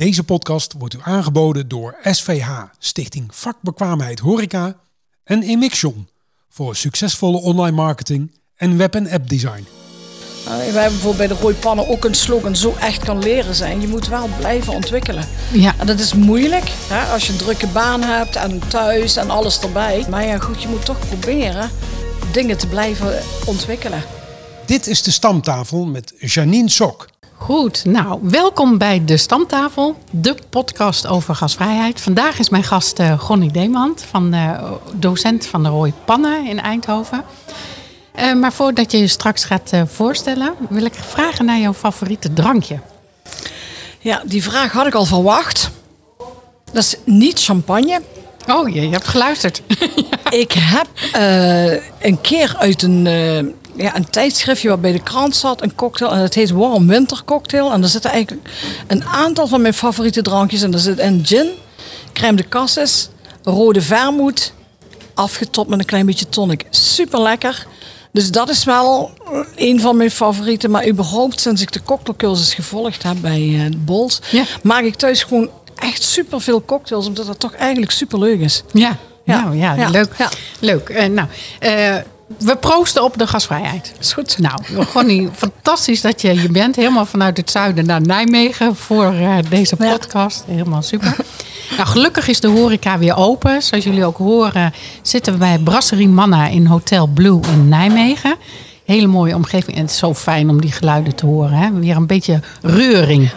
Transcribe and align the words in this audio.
Deze 0.00 0.24
podcast 0.24 0.74
wordt 0.78 0.94
u 0.94 0.98
aangeboden 1.02 1.68
door 1.68 1.96
SVH, 2.02 2.48
Stichting 2.78 3.34
Vakbekwaamheid 3.34 4.18
Horeca 4.18 4.76
en 5.24 5.42
Emixion 5.42 6.08
voor 6.48 6.76
succesvolle 6.76 7.40
online 7.40 7.76
marketing 7.76 8.40
en 8.56 8.76
web- 8.76 8.94
en 8.94 9.10
app 9.10 9.28
design. 9.28 9.66
Uh, 10.44 10.48
wij 10.48 10.56
hebben 10.56 10.82
bijvoorbeeld 10.82 11.16
bij 11.16 11.26
de 11.26 11.42
Rooipannen 11.42 11.88
ook 11.88 12.04
een 12.04 12.14
slogan 12.14 12.56
zo 12.56 12.74
echt 12.80 13.04
kan 13.04 13.18
leren 13.18 13.54
zijn. 13.54 13.80
Je 13.80 13.88
moet 13.88 14.08
wel 14.08 14.28
blijven 14.38 14.72
ontwikkelen. 14.72 15.24
Ja. 15.52 15.74
En 15.78 15.86
dat 15.86 15.98
is 15.98 16.14
moeilijk 16.14 16.70
hè, 16.88 17.12
als 17.12 17.26
je 17.26 17.32
een 17.32 17.38
drukke 17.38 17.66
baan 17.66 18.02
hebt 18.02 18.36
en 18.36 18.68
thuis 18.68 19.16
en 19.16 19.30
alles 19.30 19.60
erbij. 19.60 20.06
Maar 20.10 20.26
ja 20.26 20.38
goed, 20.38 20.62
je 20.62 20.68
moet 20.68 20.84
toch 20.84 20.98
proberen 21.08 21.70
dingen 22.32 22.58
te 22.58 22.66
blijven 22.66 23.22
ontwikkelen. 23.46 24.02
Dit 24.66 24.86
is 24.86 25.02
de 25.02 25.10
stamtafel 25.10 25.84
met 25.84 26.14
Janine 26.18 26.70
Sok. 26.70 27.08
Goed, 27.40 27.84
nou, 27.84 28.18
welkom 28.22 28.78
bij 28.78 29.04
de 29.04 29.16
Stamtafel, 29.16 29.96
de 30.10 30.34
podcast 30.50 31.06
over 31.06 31.34
gasvrijheid. 31.34 32.00
Vandaag 32.00 32.38
is 32.38 32.48
mijn 32.48 32.64
gast 32.64 32.98
uh, 33.00 33.18
Gonnie 33.18 33.52
Demand, 33.52 34.02
van, 34.02 34.34
uh, 34.34 34.72
docent 34.94 35.46
van 35.46 35.62
de 35.62 35.68
Rooi 35.68 35.92
Pannen 36.04 36.46
in 36.46 36.60
Eindhoven. 36.60 37.24
Uh, 38.18 38.34
maar 38.34 38.52
voordat 38.52 38.92
je 38.92 38.98
je 38.98 39.06
straks 39.06 39.44
gaat 39.44 39.72
voorstellen, 39.86 40.54
wil 40.68 40.84
ik 40.84 40.94
vragen 40.94 41.44
naar 41.44 41.58
jouw 41.58 41.72
favoriete 41.72 42.32
drankje. 42.32 42.78
Ja, 43.98 44.22
die 44.26 44.42
vraag 44.42 44.72
had 44.72 44.86
ik 44.86 44.94
al 44.94 45.04
verwacht. 45.04 45.70
Dat 46.72 46.82
is 46.82 46.96
niet 47.04 47.42
champagne. 47.42 48.00
Oh, 48.48 48.68
je, 48.68 48.80
je 48.80 48.90
hebt 48.90 49.08
geluisterd. 49.08 49.62
ja. 50.10 50.30
Ik 50.30 50.52
heb 50.52 50.86
een 52.00 52.20
keer 52.20 52.54
uit 52.58 52.82
een 52.82 53.06
ja, 53.80 53.96
een 53.96 54.10
tijdschriftje 54.10 54.68
wat 54.68 54.80
bij 54.80 54.92
de 54.92 55.02
krant 55.02 55.36
zat, 55.36 55.62
een 55.62 55.74
cocktail. 55.74 56.12
En 56.12 56.18
het 56.18 56.34
heet 56.34 56.50
Warm 56.50 56.86
Winter 56.86 57.22
Cocktail. 57.24 57.72
En 57.72 57.80
daar 57.80 57.90
zitten 57.90 58.10
eigenlijk 58.10 58.48
een 58.86 59.04
aantal 59.04 59.46
van 59.46 59.60
mijn 59.60 59.74
favoriete 59.74 60.22
drankjes. 60.22 60.62
En 60.62 60.72
er 60.72 60.78
zit 60.78 60.98
een 60.98 61.20
gin, 61.24 61.48
crème 62.12 62.36
de 62.36 62.48
cassis, 62.48 63.08
rode 63.42 63.82
vermoed, 63.82 64.52
afgetopt 65.14 65.68
met 65.68 65.78
een 65.78 65.84
klein 65.84 66.06
beetje 66.06 66.28
tonic. 66.28 66.66
Super 66.70 67.20
lekker. 67.20 67.66
Dus 68.12 68.30
dat 68.30 68.48
is 68.48 68.64
wel 68.64 69.10
een 69.56 69.80
van 69.80 69.96
mijn 69.96 70.10
favorieten. 70.10 70.70
Maar 70.70 70.88
überhaupt, 70.88 71.40
sinds 71.40 71.62
ik 71.62 71.72
de 71.72 71.82
cocktailcursus 71.82 72.54
gevolgd 72.54 73.02
heb 73.02 73.16
bij 73.20 73.40
uh, 73.40 73.66
Bols, 73.76 74.20
ja. 74.30 74.44
maak 74.62 74.82
ik 74.82 74.94
thuis 74.94 75.22
gewoon 75.22 75.50
echt 75.74 76.02
super 76.02 76.40
veel 76.40 76.64
cocktails. 76.64 77.06
Omdat 77.06 77.26
dat 77.26 77.40
toch 77.40 77.54
eigenlijk 77.54 77.92
super 77.92 78.18
leuk 78.18 78.40
is. 78.40 78.62
Ja, 78.72 78.96
ja. 79.24 79.42
nou 79.42 79.56
ja, 79.56 79.74
ja. 79.74 79.88
leuk. 79.88 80.12
Leuk. 80.58 80.88
Uh, 80.88 81.04
nou, 81.04 81.28
uh, 81.62 81.96
we 82.38 82.56
proosten 82.56 83.04
op 83.04 83.18
de 83.18 83.26
gasvrijheid. 83.26 83.92
Is 84.00 84.12
goed. 84.12 84.38
Nou, 84.38 84.60
Gonnie, 84.92 85.28
fantastisch 85.32 86.00
dat 86.00 86.20
je 86.20 86.42
je 86.42 86.48
bent. 86.48 86.76
Helemaal 86.76 87.06
vanuit 87.06 87.36
het 87.36 87.50
zuiden 87.50 87.86
naar 87.86 88.00
Nijmegen 88.00 88.76
voor 88.76 89.14
uh, 89.14 89.36
deze 89.48 89.76
podcast. 89.76 90.44
Ja. 90.46 90.52
Helemaal 90.52 90.82
super. 90.82 91.16
nou, 91.76 91.88
gelukkig 91.88 92.28
is 92.28 92.40
de 92.40 92.48
horeca 92.48 92.98
weer 92.98 93.16
open. 93.16 93.62
Zoals 93.62 93.84
jullie 93.84 94.04
ook 94.04 94.16
horen 94.16 94.72
zitten 95.02 95.32
we 95.32 95.38
bij 95.38 95.58
Brasserie 95.58 96.08
Manna 96.08 96.46
in 96.46 96.66
Hotel 96.66 97.06
Blue 97.06 97.40
in 97.52 97.68
Nijmegen. 97.68 98.36
Hele 98.84 99.06
mooie 99.06 99.34
omgeving. 99.34 99.76
En 99.76 99.82
het 99.82 99.90
is 99.90 99.98
zo 99.98 100.14
fijn 100.14 100.48
om 100.50 100.60
die 100.60 100.72
geluiden 100.72 101.14
te 101.14 101.26
horen. 101.26 101.52
Hè? 101.52 101.72
Weer 101.72 101.96
een 101.96 102.06
beetje 102.06 102.40
reuring. 102.62 103.30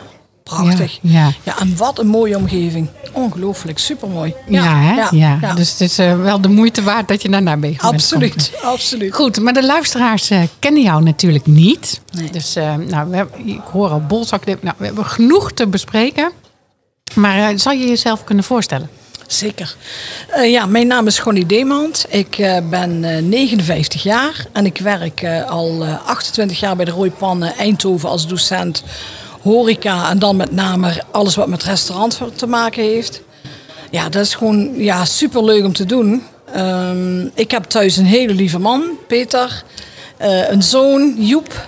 Prachtig. 0.44 1.00
Ja, 1.02 1.12
ja. 1.12 1.34
ja, 1.44 1.60
en 1.60 1.78
wat 1.78 2.00
een 2.00 2.08
mooie 2.08 2.38
omgeving. 2.38 2.90
Ongelooflijk, 3.12 3.80
supermooi. 3.80 4.34
Ja, 4.48 4.64
ja, 4.64 4.78
hè? 4.78 5.18
ja. 5.18 5.38
ja. 5.42 5.54
dus 5.54 5.72
het 5.72 5.82
is 5.82 6.00
uh, 6.00 6.22
wel 6.22 6.42
de 6.42 6.48
moeite 6.48 6.84
waard 6.84 7.08
dat 7.08 7.22
je 7.22 7.30
absoluut, 7.30 7.50
bent. 7.60 7.82
Absoluut, 7.82 8.52
absoluut. 8.62 9.16
Goed, 9.16 9.40
maar 9.40 9.54
de 9.54 9.66
luisteraars 9.66 10.32
uh, 10.32 10.42
kennen 10.60 10.82
jou 10.82 11.04
natuurlijk 11.04 11.46
niet. 11.46 12.02
Nee. 12.12 12.32
Dus 12.32 12.58
uh, 12.58 12.76
nou, 12.76 13.10
we 13.10 13.16
hebben, 13.16 13.48
ik 13.48 13.62
hoor 13.72 13.90
al 13.90 14.02
bolzak. 14.02 14.46
Nou, 14.46 14.76
we 14.78 14.86
hebben 14.86 15.06
genoeg 15.06 15.52
te 15.52 15.68
bespreken. 15.68 16.32
Maar 17.14 17.60
zal 17.60 17.74
je 17.74 17.88
jezelf 17.88 18.24
kunnen 18.24 18.44
voorstellen? 18.44 18.90
Zeker. 19.28 19.76
Uh, 20.36 20.52
ja, 20.52 20.66
mijn 20.66 20.88
naam 20.88 21.08
is 21.08 21.20
Gonnie 21.20 21.46
Demand. 21.46 22.06
Ik 22.10 22.38
uh, 22.38 22.58
ben 22.70 23.04
uh, 23.04 23.18
59 23.18 24.04
jaar 24.04 24.46
en 24.54 24.66
ik 24.66 24.78
werk 24.78 25.26
al 25.48 25.86
28 26.06 26.60
jaar 26.60 26.76
bij 26.76 26.86
de 26.86 26.92
Rooipannen 26.92 27.56
Eindhoven 27.56 28.10
als 28.10 28.28
docent 28.28 28.84
horeca 29.44 30.10
en 30.10 30.20
dan 30.20 30.36
met 30.36 30.52
name 30.52 31.04
alles 31.12 31.36
wat 31.36 31.48
met 31.48 31.64
restaurant 31.64 32.20
te 32.36 32.48
maken 32.48 32.84
heeft. 32.84 33.22
Ja, 33.92 34.10
dat 34.10 34.22
is 34.22 34.36
gewoon 34.36 34.72
ja, 34.76 35.06
super 35.06 35.44
leuk 35.44 35.64
om 35.64 35.74
te 35.74 35.86
doen. 35.86 36.24
Um, 36.56 37.32
ik 37.34 37.52
heb 37.52 37.64
thuis 37.64 37.98
een 37.98 38.06
hele 38.06 38.34
lieve 38.34 38.60
man, 38.60 38.84
Peter. 39.08 39.64
Uh, 40.22 40.50
een 40.50 40.64
zoon, 40.64 41.16
Joep. 41.18 41.68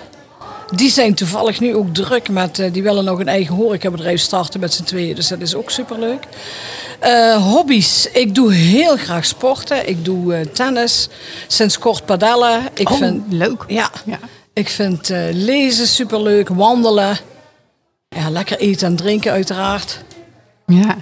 Die 0.76 0.90
zijn 0.90 1.14
toevallig 1.14 1.60
nu 1.60 1.76
ook 1.76 1.94
druk 1.94 2.30
met, 2.30 2.60
uh, 2.60 2.74
die 2.74 2.84
willen 2.84 3.04
nog 3.04 3.20
een 3.20 3.28
eigen 3.28 3.56
horecabedrijf 3.56 4.22
starten 4.22 4.60
met 4.60 4.74
z'n 4.74 4.84
tweeën. 4.84 5.16
Dus 5.16 5.28
dat 5.28 5.42
is 5.42 5.56
ook 5.56 5.70
super 5.70 6.00
leuk. 6.00 6.24
Uh, 7.04 7.52
hobby's. 7.52 8.10
Ik 8.14 8.36
doe 8.36 8.54
heel 8.54 8.98
graag 8.98 9.26
sporten. 9.26 9.90
Ik 9.90 10.06
doe 10.06 10.52
tennis. 10.52 11.10
Sinds 11.48 11.78
kort 11.78 12.06
padellen. 12.06 12.62
Ik 12.74 12.90
oh, 12.90 12.98
vind, 12.98 13.24
leuk. 13.30 13.64
Ja, 13.68 13.90
ja. 14.06 14.20
Ik 14.54 14.70
vind 14.70 15.10
lezen 15.32 15.88
super 15.88 16.22
leuk. 16.22 16.50
Wandelen. 16.50 17.18
Ja, 18.16 18.30
lekker 18.30 18.60
eten 18.60 18.88
en 18.88 18.96
drinken 18.96 19.32
uiteraard. 19.32 20.04
Ja. 20.66 20.96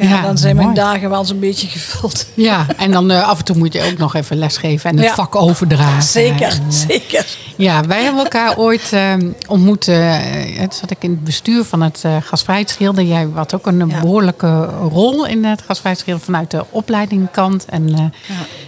Ja, 0.00 0.08
ja 0.08 0.22
dan 0.22 0.38
zijn 0.38 0.56
mooi. 0.56 0.66
mijn 0.66 0.78
dagen 0.78 1.10
wel 1.10 1.24
zo'n 1.24 1.40
beetje 1.40 1.66
gevuld. 1.66 2.26
Ja, 2.34 2.66
en 2.76 2.90
dan 2.90 3.10
uh, 3.10 3.28
af 3.28 3.38
en 3.38 3.44
toe 3.44 3.56
moet 3.56 3.72
je 3.72 3.82
ook 3.82 3.98
nog 3.98 4.14
even 4.14 4.36
lesgeven 4.36 4.90
en 4.90 4.96
het 4.96 5.06
ja. 5.06 5.14
vak 5.14 5.36
overdragen. 5.36 6.02
Zeker, 6.02 6.48
en, 6.48 6.62
uh, 6.66 6.70
zeker. 6.88 7.26
Ja, 7.56 7.84
wij 7.84 8.02
hebben 8.02 8.22
elkaar 8.22 8.58
ooit 8.58 8.90
uh, 8.94 9.14
ontmoet. 9.48 9.84
toen 9.84 10.72
zat 10.72 10.90
ik 10.90 10.96
in 11.00 11.10
het 11.10 11.24
bestuur 11.24 11.64
van 11.64 11.82
het 11.82 12.04
gasvrijheidsgilde. 12.20 13.06
Jij 13.06 13.28
had 13.34 13.54
ook 13.54 13.66
een 13.66 13.88
ja. 13.88 14.00
behoorlijke 14.00 14.64
rol 14.64 15.26
in 15.26 15.44
het 15.44 15.62
gasvrijheidsgilde 15.62 16.24
vanuit 16.24 16.50
de 16.50 16.64
opleidingkant. 16.70 17.64
En 17.64 17.88
ja. 17.88 18.10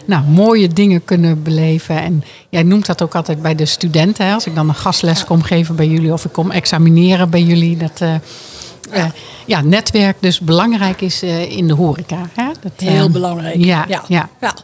Nou, 0.05 0.25
mooie 0.25 0.69
dingen 0.69 1.05
kunnen 1.05 1.43
beleven. 1.43 2.03
En 2.03 2.25
jij 2.49 2.63
noemt 2.63 2.87
dat 2.87 3.03
ook 3.03 3.15
altijd 3.15 3.43
bij 3.43 3.55
de 3.55 3.67
studenten. 3.67 4.27
Hè? 4.27 4.35
Als 4.35 4.47
ik 4.47 4.55
dan 4.55 4.69
een 4.69 4.75
gastles 4.75 5.25
kom 5.25 5.43
geven 5.43 5.77
bij 5.77 5.87
jullie 5.87 6.13
of 6.13 6.25
ik 6.25 6.33
kom 6.33 6.51
examineren 6.51 7.31
bij 7.31 7.43
jullie. 7.43 7.77
Dat, 7.77 8.01
uh, 8.01 8.15
ja. 8.93 8.97
Uh, 8.97 9.05
ja, 9.47 9.61
netwerk 9.61 10.17
dus 10.21 10.41
belangrijk 10.41 11.01
is 11.01 11.23
uh, 11.23 11.57
in 11.57 11.67
de 11.67 11.75
horeca. 11.75 12.29
Hè? 12.35 12.51
Dat, 12.61 12.73
Heel 12.77 13.11
belangrijk. 13.11 13.57
Ja, 13.57 13.85
ja. 13.89 14.05
ja. 14.09 14.29
ja. 14.41 14.55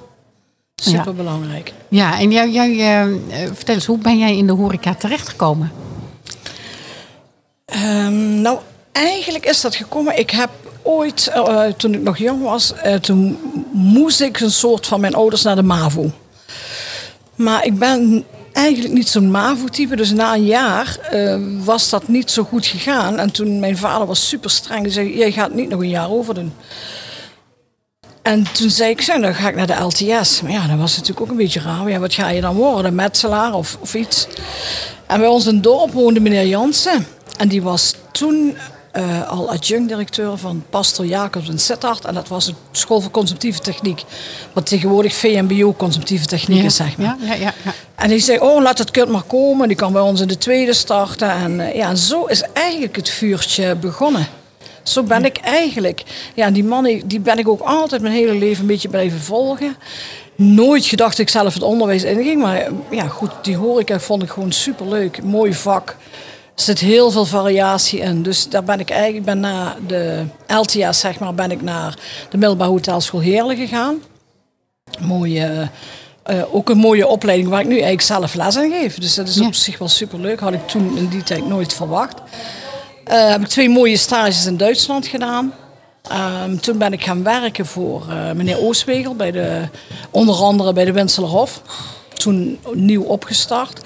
Super 0.75 1.15
belangrijk. 1.15 1.73
Ja, 1.89 2.19
en 2.19 2.31
jij, 2.31 2.51
jij 2.51 3.21
vertel 3.53 3.75
eens, 3.75 3.87
hoe 3.87 3.99
ben 3.99 4.19
jij 4.19 4.37
in 4.37 4.47
de 4.47 4.53
horeca 4.53 4.95
terechtgekomen? 4.95 5.73
Um, 7.85 8.41
nou, 8.41 8.59
eigenlijk 8.93 9.47
is 9.47 9.61
dat 9.61 9.77
gekomen. 9.77 10.19
Ik 10.19 10.31
heb 10.31 10.51
ooit, 10.83 11.31
uh, 11.37 11.65
toen 11.65 11.95
ik 11.95 12.03
nog 12.03 12.19
jong 12.19 12.43
was, 12.43 12.73
uh, 12.87 12.95
toen 12.95 13.39
moest 13.73 14.21
ik 14.21 14.41
een 14.41 14.51
soort 14.51 14.87
van 14.87 15.01
mijn 15.01 15.15
ouders 15.15 15.43
naar 15.43 15.57
de 15.57 15.63
MAVO. 15.63 16.11
Maar 17.35 17.65
ik 17.65 17.79
ben 17.79 18.25
eigenlijk 18.53 18.95
niet 18.95 19.09
zo'n 19.09 19.31
MAVO-type. 19.31 19.97
Dus 19.97 20.11
na 20.11 20.35
een 20.35 20.45
jaar 20.45 20.99
was 21.65 21.89
dat 21.89 22.09
niet 22.09 22.31
zo 22.31 22.43
goed 22.43 22.67
gegaan. 22.67 23.19
En 23.19 23.31
toen 23.31 23.59
mijn 23.61 23.77
vader 23.77 24.07
was 24.07 24.29
super 24.29 24.51
streng. 24.51 24.83
Die 24.83 24.93
zei, 24.93 25.17
jij 25.17 25.33
gaat 25.33 25.55
niet 25.55 25.69
nog 25.69 25.81
een 25.81 25.89
jaar 25.89 26.11
over 26.11 26.35
doen. 26.35 26.53
En 28.23 28.47
toen 28.53 28.71
zei 28.71 28.91
ik, 28.91 29.07
dan 29.07 29.35
ga 29.35 29.49
ik 29.49 29.55
naar 29.55 29.67
de 29.67 29.83
LTS. 29.83 30.43
Maar 30.43 30.53
ja, 30.53 30.67
dat 30.67 30.79
was 30.79 30.97
natuurlijk 30.97 31.21
ook 31.21 31.31
een 31.31 31.37
beetje 31.37 31.61
raar. 31.61 31.89
Ja, 31.89 31.99
wat 31.99 32.15
ga 32.15 32.29
je 32.29 32.41
dan 32.41 32.55
worden? 32.55 32.95
Metselaar 32.95 33.55
of, 33.55 33.77
of 33.81 33.95
iets? 33.95 34.29
En 35.07 35.19
bij 35.21 35.29
ons 35.29 35.47
in 35.47 35.55
het 35.55 35.63
dorp 35.63 35.93
woonde 35.93 36.21
meneer 36.21 36.47
Jansen. 36.47 37.07
En 37.37 37.49
die 37.49 37.63
was 37.63 37.95
toen 38.13 38.57
uh, 38.93 39.29
al 39.29 39.51
adjunct-directeur 39.51 40.37
van 40.37 40.65
Pastor 40.71 41.07
Jacobs 41.07 41.49
in 41.49 41.59
Sittard. 41.59 42.05
En 42.05 42.15
dat 42.15 42.29
was 42.29 42.47
een 42.47 42.55
school 42.71 43.01
voor 43.01 43.11
consumptieve 43.11 43.61
techniek. 43.61 44.05
Wat 44.53 44.67
tegenwoordig 44.67 45.15
VMBO 45.15 45.75
consumptieve 45.75 46.27
techniek 46.27 46.59
ja, 46.59 46.65
is, 46.65 46.77
zeg 46.77 46.97
maar. 46.97 47.17
Ja, 47.21 47.35
ja. 47.35 47.55
En 47.95 48.09
die 48.09 48.19
zei, 48.19 48.39
oh, 48.39 48.63
laat 48.63 48.79
het 48.79 48.91
kind 48.91 49.09
maar 49.09 49.23
komen. 49.23 49.69
Die 49.69 49.77
kan 49.77 49.93
bij 49.93 50.03
ons 50.03 50.21
in 50.21 50.29
de 50.29 50.39
tweede 50.39 50.73
starten. 50.73 51.31
En 51.31 51.59
uh, 51.59 51.75
ja, 51.75 51.95
zo 51.95 52.25
is 52.25 52.43
eigenlijk 52.53 52.97
het 52.97 53.09
vuurtje 53.09 53.75
begonnen. 53.75 54.27
Zo 54.83 55.03
ben 55.03 55.25
ik 55.25 55.37
eigenlijk. 55.37 56.03
Ja, 56.35 56.51
die 56.51 56.65
man 56.65 57.01
die 57.05 57.21
ben 57.21 57.39
ik 57.39 57.49
ook 57.49 57.61
altijd 57.61 58.03
mijn 58.03 58.15
hele 58.15 58.35
leven 58.35 58.61
een 58.61 58.67
beetje 58.67 58.89
blijven 58.89 59.21
volgen. 59.21 59.77
Nooit 60.35 60.87
gedacht 60.87 61.11
dat 61.11 61.27
ik 61.27 61.29
zelf 61.29 61.55
het 61.55 61.63
onderwijs 61.63 62.03
inging. 62.03 62.41
Maar 62.41 62.69
ja, 62.91 63.07
goed, 63.07 63.31
die 63.43 63.57
horeca 63.57 64.01
vond 64.01 64.23
ik 64.23 64.31
gewoon 64.31 64.53
superleuk. 64.53 65.23
Mooi 65.23 65.55
vak. 65.55 65.97
Er 66.59 66.65
zit 66.65 66.79
heel 66.79 67.11
veel 67.11 67.25
variatie 67.25 68.01
in. 68.01 68.23
Dus 68.23 68.49
daar 68.49 68.65
ben 68.65 68.81
ik 68.81 68.91
eigenlijk 68.91 69.25
ben 69.25 69.41
na 69.41 69.77
de 69.87 70.25
LTS, 70.47 71.01
zeg 71.01 71.19
maar, 71.19 71.35
ben 71.35 71.51
ik 71.51 71.63
naar 71.63 71.95
de 72.31 72.37
middelbare 72.39 72.71
hotelschool 72.71 73.21
Heerlen 73.21 73.57
gegaan. 73.57 74.03
Mooie, 75.01 75.69
uh, 76.31 76.55
ook 76.55 76.69
een 76.69 76.77
mooie 76.79 77.07
opleiding 77.07 77.49
waar 77.49 77.61
ik 77.61 77.67
nu 77.67 77.73
eigenlijk 77.73 78.03
zelf 78.03 78.35
les 78.35 78.57
aan 78.57 78.71
geef. 78.71 78.99
Dus 78.99 79.15
dat 79.15 79.29
is 79.29 79.35
Ja. 79.35 79.47
op 79.47 79.55
zich 79.55 79.79
wel 79.79 79.89
superleuk. 79.89 80.41
Had 80.41 80.53
ik 80.53 80.69
toen 80.69 80.97
in 80.97 81.09
die 81.09 81.23
tijd 81.23 81.47
nooit 81.49 81.75
verwacht. 81.75 82.15
Eh, 83.05 83.29
heb 83.31 83.41
ik 83.41 83.47
twee 83.49 83.69
mooie 83.69 83.97
stages 83.97 84.47
in 84.47 84.57
Duitsland 84.57 85.07
gedaan. 85.07 85.55
Ehm, 86.03 86.57
toen 86.57 86.79
ben 86.79 86.93
ik 86.93 87.03
gaan 87.05 87.23
werken 87.23 87.67
voor 87.67 88.07
eh, 88.09 88.33
meneer 88.33 88.59
Ooswegel, 88.59 89.15
bij 89.15 89.31
de, 89.31 89.69
onder 90.11 90.35
andere 90.35 90.73
bij 90.73 90.85
de 90.85 90.93
Winselerhof. 90.93 91.63
Toen 92.15 92.59
nieuw 92.75 93.03
opgestart. 93.03 93.81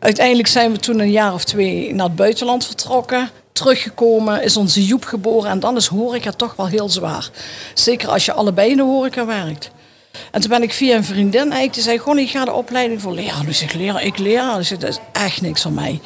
Uiteindelijk 0.00 0.48
zijn 0.48 0.72
we 0.72 0.78
toen 0.78 0.98
een 0.98 1.10
jaar 1.10 1.34
of 1.34 1.44
twee 1.44 1.94
naar 1.94 2.06
het 2.06 2.16
buitenland 2.16 2.66
vertrokken. 2.66 3.30
teruggekomen, 3.52 4.42
is 4.42 4.56
onze 4.56 4.84
Joep 4.84 5.04
geboren. 5.04 5.50
En 5.50 5.60
dan 5.60 5.76
is 5.76 5.86
horeca 5.86 6.30
toch 6.30 6.56
wel 6.56 6.66
heel 6.66 6.88
zwaar. 6.88 7.30
Zeker 7.74 8.08
als 8.08 8.24
je 8.24 8.32
allebei 8.32 8.70
in 8.70 8.76
de 8.76 8.82
horeca 8.82 9.26
werkt. 9.26 9.70
En 10.30 10.40
toen 10.40 10.50
ben 10.50 10.62
ik 10.62 10.72
via 10.72 10.96
een 10.96 11.04
vriendin 11.04 11.40
eigenlijk, 11.40 11.74
die 11.74 11.82
zei 11.82 11.98
gewoon, 11.98 12.18
ik 12.18 12.30
ga 12.30 12.44
de 12.44 12.52
opleiding 12.52 13.00
voor 13.00 13.12
leren. 13.12 13.46
Dus 13.46 13.62
ik 13.62 13.72
leer, 13.74 14.02
ik 14.02 14.18
leer. 14.18 14.42
Dus 14.56 14.68
dat 14.68 14.82
is 14.82 14.98
echt 15.12 15.40
niks 15.40 15.62
van 15.62 15.74
mij. 15.74 16.00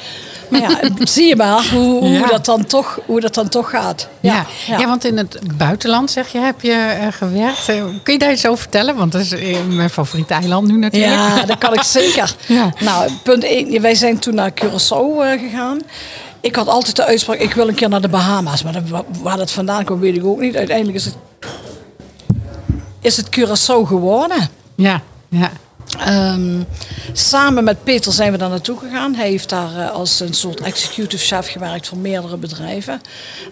Maar 0.49 0.61
ja, 0.61 0.79
zie 0.99 1.27
je 1.27 1.35
maar 1.35 1.69
hoe, 1.71 1.99
hoe, 1.99 2.09
Ja. 2.09 2.27
dat, 2.27 2.45
dan 2.45 2.65
toch, 2.65 2.99
hoe 3.05 3.19
dat 3.21 3.33
dan 3.33 3.49
toch 3.49 3.69
gaat. 3.69 4.07
Ja. 4.19 4.45
Ja. 4.67 4.85
want 4.87 5.05
in 5.05 5.17
het 5.17 5.39
buitenland, 5.57 6.11
zeg 6.11 6.31
je, 6.31 6.37
heb 6.37 6.61
je 6.61 6.71
eh, 7.01 7.07
gewerkt. 7.11 7.69
Eh, 7.69 7.83
kun 8.03 8.13
je 8.13 8.19
daar 8.19 8.31
iets 8.31 8.45
over 8.45 8.61
vertellen? 8.61 8.95
Want 8.95 9.11
dat 9.11 9.21
is 9.21 9.31
eh, 9.31 9.57
mijn 9.69 9.89
favoriete 9.89 10.33
eiland 10.33 10.67
nu 10.67 10.77
natuurlijk. 10.77 11.13
Ja, 11.13 11.43
dat 11.45 11.57
kan 11.57 11.73
ik 11.73 11.83
zeker. 12.01 12.35
Nou, 12.79 13.11
punt 13.23 13.43
1. 13.43 13.81
Wij 13.81 13.95
zijn 13.95 14.19
toen 14.19 14.35
naar 14.35 14.51
Curaçao 14.51 15.39
gegaan. 15.39 15.79
Ik 16.41 16.55
had 16.55 16.67
altijd 16.67 16.95
de 16.95 17.05
uitspraak, 17.05 17.37
ik 17.39 17.53
wil 17.53 17.67
een 17.67 17.75
keer 17.75 17.89
naar 17.89 18.01
de 18.01 18.07
Bahama's. 18.07 18.63
Maar 18.63 18.81
waar 19.21 19.37
dat 19.37 19.51
vandaan 19.51 19.83
kwam, 19.83 19.99
weet 19.99 20.15
ik 20.15 20.25
ook 20.25 20.39
niet. 20.39 20.55
Uiteindelijk 20.55 20.97
is 20.97 21.05
het, 21.05 21.15
is 23.05 23.17
het 23.17 23.29
Curaçao 23.39 23.87
geworden. 23.87 24.49
Ja, 24.75 25.01
ja. 25.29 25.51
Ehm, 25.99 26.61
samen 27.13 27.63
met 27.63 27.83
Peter 27.83 28.11
zijn 28.11 28.31
we 28.31 28.37
daar 28.37 28.49
naartoe 28.49 28.77
gegaan. 28.79 29.13
Hij 29.15 29.29
heeft 29.29 29.49
daar 29.49 29.77
eh, 29.77 29.91
als 29.91 30.19
een 30.19 30.33
soort 30.33 30.59
executive 30.61 31.25
chef 31.25 31.51
gewerkt 31.51 31.87
voor 31.87 31.97
meerdere 31.97 32.37
bedrijven. 32.37 33.01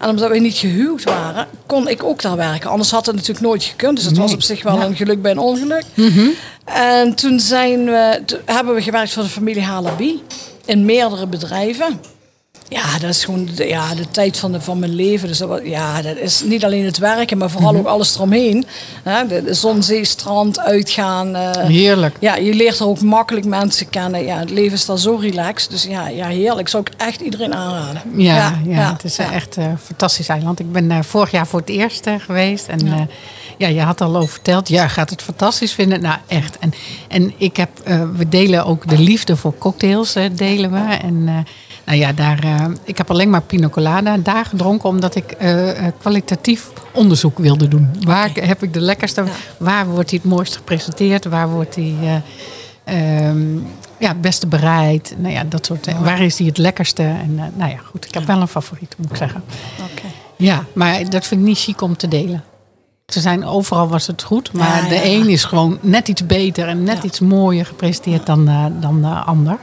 En 0.00 0.08
omdat 0.08 0.30
we 0.30 0.38
niet 0.38 0.56
gehuwd 0.56 1.04
waren, 1.04 1.46
kon 1.66 1.88
ik 1.88 2.02
ook 2.02 2.22
daar 2.22 2.36
werken. 2.36 2.70
Anders 2.70 2.90
had 2.90 3.06
het 3.06 3.14
natuurlijk 3.14 3.46
nooit 3.46 3.62
gekund. 3.62 3.96
Dus 3.96 4.04
het 4.06 4.16
was 4.16 4.32
op 4.32 4.42
zich 4.42 4.62
wel 4.62 4.76
Ja. 4.78 4.84
een 4.84 4.96
geluk 4.96 5.22
bij 5.22 5.30
een 5.30 5.38
ongeluk. 5.38 5.84
En 6.64 7.14
toen 7.14 7.40
zijn 7.40 7.84
we, 7.84 8.22
toen 8.26 8.38
hebben 8.44 8.74
we 8.74 8.82
gewerkt 8.82 9.12
voor 9.12 9.22
de 9.22 9.28
familie 9.28 9.62
Halabi. 9.62 10.22
In 10.64 10.84
meerdere 10.84 11.26
bedrijven. 11.26 12.00
Ja, 12.68 12.98
dat 12.98 13.10
is 13.10 13.24
gewoon 13.24 13.48
de, 13.54 13.66
ja, 13.66 13.94
de 13.94 14.10
tijd 14.10 14.36
van, 14.36 14.52
de, 14.52 14.60
van 14.60 14.78
mijn 14.78 14.94
leven. 14.94 15.28
Dus 15.28 15.38
dat, 15.38 15.60
ja, 15.64 16.02
dat 16.02 16.16
is 16.16 16.42
niet 16.44 16.64
alleen 16.64 16.84
het 16.84 16.98
werken, 16.98 17.38
maar 17.38 17.50
vooral 17.50 17.76
ook 17.76 17.86
alles 17.86 18.14
eromheen. 18.14 18.66
Hè, 19.02 19.26
de, 19.26 19.42
de 19.42 19.54
zon, 19.54 19.82
zee, 19.82 20.04
strand, 20.04 20.58
uitgaan. 20.60 21.34
eh, 21.36 21.50
Heerlijk. 21.66 22.16
ja, 22.20 22.36
je 22.36 22.54
leert 22.54 22.78
er 22.78 22.86
ook 22.88 23.00
makkelijk 23.00 23.46
mensen 23.46 23.88
kennen. 23.88 24.24
Ja, 24.24 24.38
het 24.38 24.50
leven 24.50 24.72
is 24.72 24.84
daar 24.84 24.98
zo 24.98 25.14
relaxed. 25.14 25.70
Dus 25.70 25.82
ja, 25.84 26.08
ja 26.08 26.26
heerlijk. 26.26 26.68
Zou 26.68 26.84
ik 26.86 26.92
echt 27.00 27.20
iedereen 27.20 27.54
aanraden. 27.54 28.02
Ja, 28.16 28.58
ja, 28.66 28.92
het 28.92 29.04
is 29.04 29.16
ja. 29.16 29.32
echt 29.32 29.56
een 29.56 29.78
fantastisch 29.84 30.28
eiland. 30.28 30.60
Ik 30.60 30.72
ben 30.72 30.90
eh, 30.90 30.98
vorig 31.02 31.30
jaar 31.30 31.46
voor 31.46 31.60
het 31.60 31.68
eerst 31.68 32.06
eh, 32.06 32.14
geweest. 32.18 32.66
En 32.68 32.86
ja. 32.86 33.06
ja, 33.58 33.68
je 33.68 33.80
had 33.80 34.00
al 34.00 34.16
over 34.16 34.28
verteld. 34.28 34.68
Ja, 34.68 34.88
gaat 34.88 35.10
het 35.10 35.22
fantastisch 35.22 35.72
vinden. 35.72 36.00
Nou, 36.00 36.16
echt. 36.26 36.58
En, 36.58 36.72
en 37.08 37.32
ik 37.36 37.56
heb, 37.56 37.68
eh, 37.84 38.02
we 38.16 38.28
delen 38.28 38.64
ook 38.64 38.88
de 38.88 38.98
liefde 38.98 39.36
voor 39.36 39.54
cocktails, 39.58 40.14
eh, 40.14 40.24
delen 40.34 40.70
we. 40.72 40.94
En 41.02 41.24
eh, 41.26 41.34
nou 41.84 41.98
ja, 41.98 42.12
daar, 42.12 42.38
eh, 42.44 42.64
ik 42.84 42.98
heb 42.98 43.10
alleen 43.10 43.30
maar 43.30 43.42
pina 43.42 43.68
colada 43.68 44.16
daar 44.16 44.44
gedronken. 44.44 44.88
Omdat 44.88 45.14
ik 45.14 45.30
eh, 45.30 45.86
eh, 45.86 45.92
kwalitatief 45.98 46.70
onderzoek 46.92 47.38
wilde 47.38 47.68
doen. 47.68 47.88
Waar 48.00 48.30
heb 48.40 48.62
ik 48.62 48.72
de 48.72 48.80
lekkerste, 48.80 49.24
waar 49.58 49.86
wordt 49.86 50.10
hij 50.10 50.20
het 50.22 50.30
mooist 50.32 50.56
gepresenteerd? 50.56 51.24
Waar 51.24 51.48
wordt 51.48 51.74
hij... 51.74 51.94
eh, 52.02 52.14
Ehm, 52.84 53.54
ja, 53.98 54.08
het 54.08 54.20
beste 54.20 54.46
bereid. 54.46 55.14
Nou 55.18 55.32
ja, 55.34 55.44
dat 55.44 55.66
soort. 55.66 55.98
Waar 56.02 56.20
is 56.20 56.36
die 56.36 56.46
het 56.46 56.58
lekkerste? 56.58 57.02
En 57.02 57.34
nou 57.34 57.70
ja, 57.70 57.76
goed. 57.84 58.04
Ik 58.04 58.14
heb 58.14 58.24
wel 58.24 58.40
een 58.40 58.48
favoriet, 58.48 58.94
moet 58.98 59.10
ik 59.10 59.16
zeggen. 59.16 59.42
Oké. 59.92 60.06
Ja, 60.36 60.64
maar 60.74 61.10
dat 61.10 61.26
vind 61.26 61.40
ik 61.40 61.46
niet 61.46 61.58
chic 61.58 61.80
om 61.80 61.96
te 61.96 62.08
delen. 62.08 62.44
Ze 63.06 63.20
zijn 63.20 63.44
overal 63.44 63.88
was 63.88 64.06
het 64.06 64.22
goed, 64.22 64.52
maar 64.52 64.82
Ja, 64.82 64.88
de 64.88 65.04
een 65.04 65.28
is 65.28 65.44
gewoon 65.44 65.78
net 65.80 66.08
iets 66.08 66.26
beter 66.26 66.68
en 66.68 66.82
net 66.82 67.02
iets 67.04 67.20
mooier 67.20 67.66
gepresenteerd 67.66 68.26
dan, 68.26 68.44
dan 68.80 69.02
de 69.02 69.08
ander. 69.08 69.56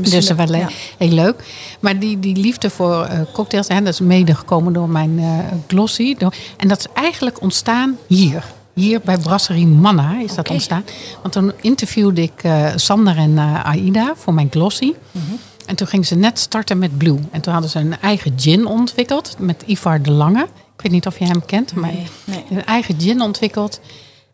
Dus 0.00 0.26
dat 0.26 0.36
was 0.36 0.50
ja. 0.50 0.68
heel 0.98 1.08
leuk. 1.08 1.44
Maar 1.80 1.98
die, 1.98 2.20
die 2.20 2.36
liefde 2.36 2.70
voor 2.70 3.04
eh, 3.04 3.20
cocktails, 3.32 3.68
hè, 3.68 3.82
dat 3.82 3.92
is 3.92 4.00
mede 4.00 4.34
gekomen 4.34 4.72
door 4.72 4.88
mijn 4.88 5.18
eh, 5.18 5.38
glossy. 5.66 6.14
Door, 6.14 6.34
en 6.56 6.68
dat 6.68 6.78
is 6.78 6.86
eigenlijk 6.94 7.40
ontstaan 7.40 7.96
hier. 8.06 8.44
Hier 8.74 9.00
bij 9.04 9.18
Brasserie 9.18 9.66
Manna 9.66 10.20
is 10.20 10.34
dat 10.34 10.50
ontstaan. 10.50 10.84
Want 11.22 11.34
toen 11.34 11.52
interviewde 11.60 12.22
ik 12.22 12.42
eh, 12.42 12.66
Sander 12.74 13.16
en 13.16 13.38
Aida 13.64 14.12
voor 14.16 14.34
mijn 14.34 14.48
glossy. 14.50 14.92
Mhm. 15.10 15.24
En 15.66 15.76
toen 15.76 15.86
gingen 15.86 16.06
ze 16.06 16.14
net 16.14 16.38
starten 16.38 16.78
met 16.78 16.98
Blue. 16.98 17.18
En 17.30 17.40
toen 17.40 17.52
hadden 17.52 17.70
ze 17.70 17.78
een 17.78 18.00
eigen 18.00 18.32
gin 18.36 18.66
ontwikkeld 18.66 19.34
met 19.38 19.62
Ivar 19.66 20.02
de 20.02 20.10
Lange. 20.10 20.42
Ik 20.76 20.82
weet 20.82 20.92
niet 20.92 21.06
of 21.06 21.18
je 21.18 21.24
hem 21.24 21.44
kent, 21.46 21.74
maar 21.74 21.92
Nee, 21.92 22.06
nee. 22.24 22.44
een 22.50 22.64
eigen 22.64 23.00
gin 23.00 23.20
ontwikkeld. 23.20 23.80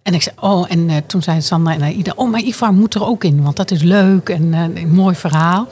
En 0.02 0.14
ik 0.14 0.22
zei, 0.22 0.34
oh, 0.40 0.66
en 0.68 0.90
eh, 0.90 0.96
toen 1.06 1.22
zei 1.22 1.42
Sander 1.42 1.72
en 1.72 1.82
Aida, 1.82 2.12
oh, 2.16 2.30
maar 2.30 2.40
Ivar 2.40 2.72
moet 2.72 2.94
er 2.94 3.06
ook 3.06 3.24
in, 3.24 3.42
want 3.42 3.56
dat 3.56 3.70
is 3.70 3.82
leuk 3.82 4.28
en 4.28 4.54
eh, 4.54 4.82
een 4.82 4.94
mooi 4.94 5.14
verhaal. 5.14 5.68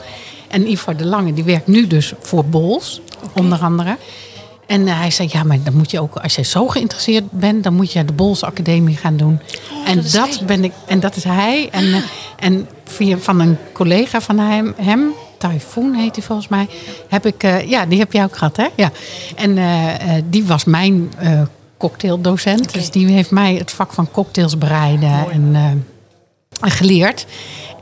En 0.48 0.70
Ivar 0.70 0.96
de 0.96 1.04
Lange, 1.04 1.32
die 1.32 1.44
werkt 1.44 1.66
nu 1.66 1.86
dus 1.86 2.12
voor 2.20 2.44
Bols, 2.44 3.00
onder 3.34 3.58
andere. 3.58 3.96
En 4.66 4.88
eh, 4.88 4.98
hij 4.98 5.10
zei, 5.10 5.28
ja, 5.32 5.42
maar 5.42 5.62
dan 5.62 5.76
moet 5.76 5.90
je 5.90 6.00
ook, 6.00 6.16
als 6.16 6.34
je 6.34 6.42
zo 6.42 6.68
geïnteresseerd 6.68 7.30
bent, 7.30 7.64
dan 7.64 7.74
moet 7.74 7.92
je 7.92 8.04
de 8.04 8.12
Bols 8.12 8.44
Academie 8.44 8.96
gaan 8.96 9.16
doen. 9.16 9.40
en, 9.84 10.02
dat 10.12 10.42
ben 10.46 10.64
ik, 10.64 10.72
en 10.86 11.00
dat 11.00 11.16
is 11.16 11.24
hij. 11.24 11.68
En, 11.70 11.94
eh, 11.94 12.02
en 12.46 12.68
via, 12.84 13.18
van 13.18 13.40
een 13.40 13.56
collega 13.72 14.20
van 14.20 14.38
hem, 14.38 14.74
hem 14.76 15.12
Typhoon 15.40 15.94
heet 15.94 16.16
hij 16.16 16.24
volgens 16.24 16.48
mij, 16.48 16.68
heb 17.08 17.26
ik, 17.26 17.42
eh, 17.42 17.68
ja, 17.68 17.86
die 17.86 17.98
heb 17.98 18.12
jij 18.12 18.24
ook 18.24 18.36
gehad, 18.36 18.56
hè? 18.56 18.66
Ja. 18.76 18.90
En 19.36 19.58
eh, 19.58 20.16
eh, 20.16 20.24
die 20.28 20.44
was 20.44 20.64
mijn 20.64 21.12
eh, 21.18 21.42
cocktaildocent. 21.80 22.72
Dus 22.72 22.90
die 22.90 23.06
heeft 23.06 23.30
mij 23.30 23.54
het 23.54 23.70
vak 23.70 23.92
van 23.92 24.10
cocktails 24.10 24.58
bereiden 24.58 25.30
en, 25.30 25.50
eh, 25.54 25.64
en 26.60 26.70
geleerd. 26.70 27.26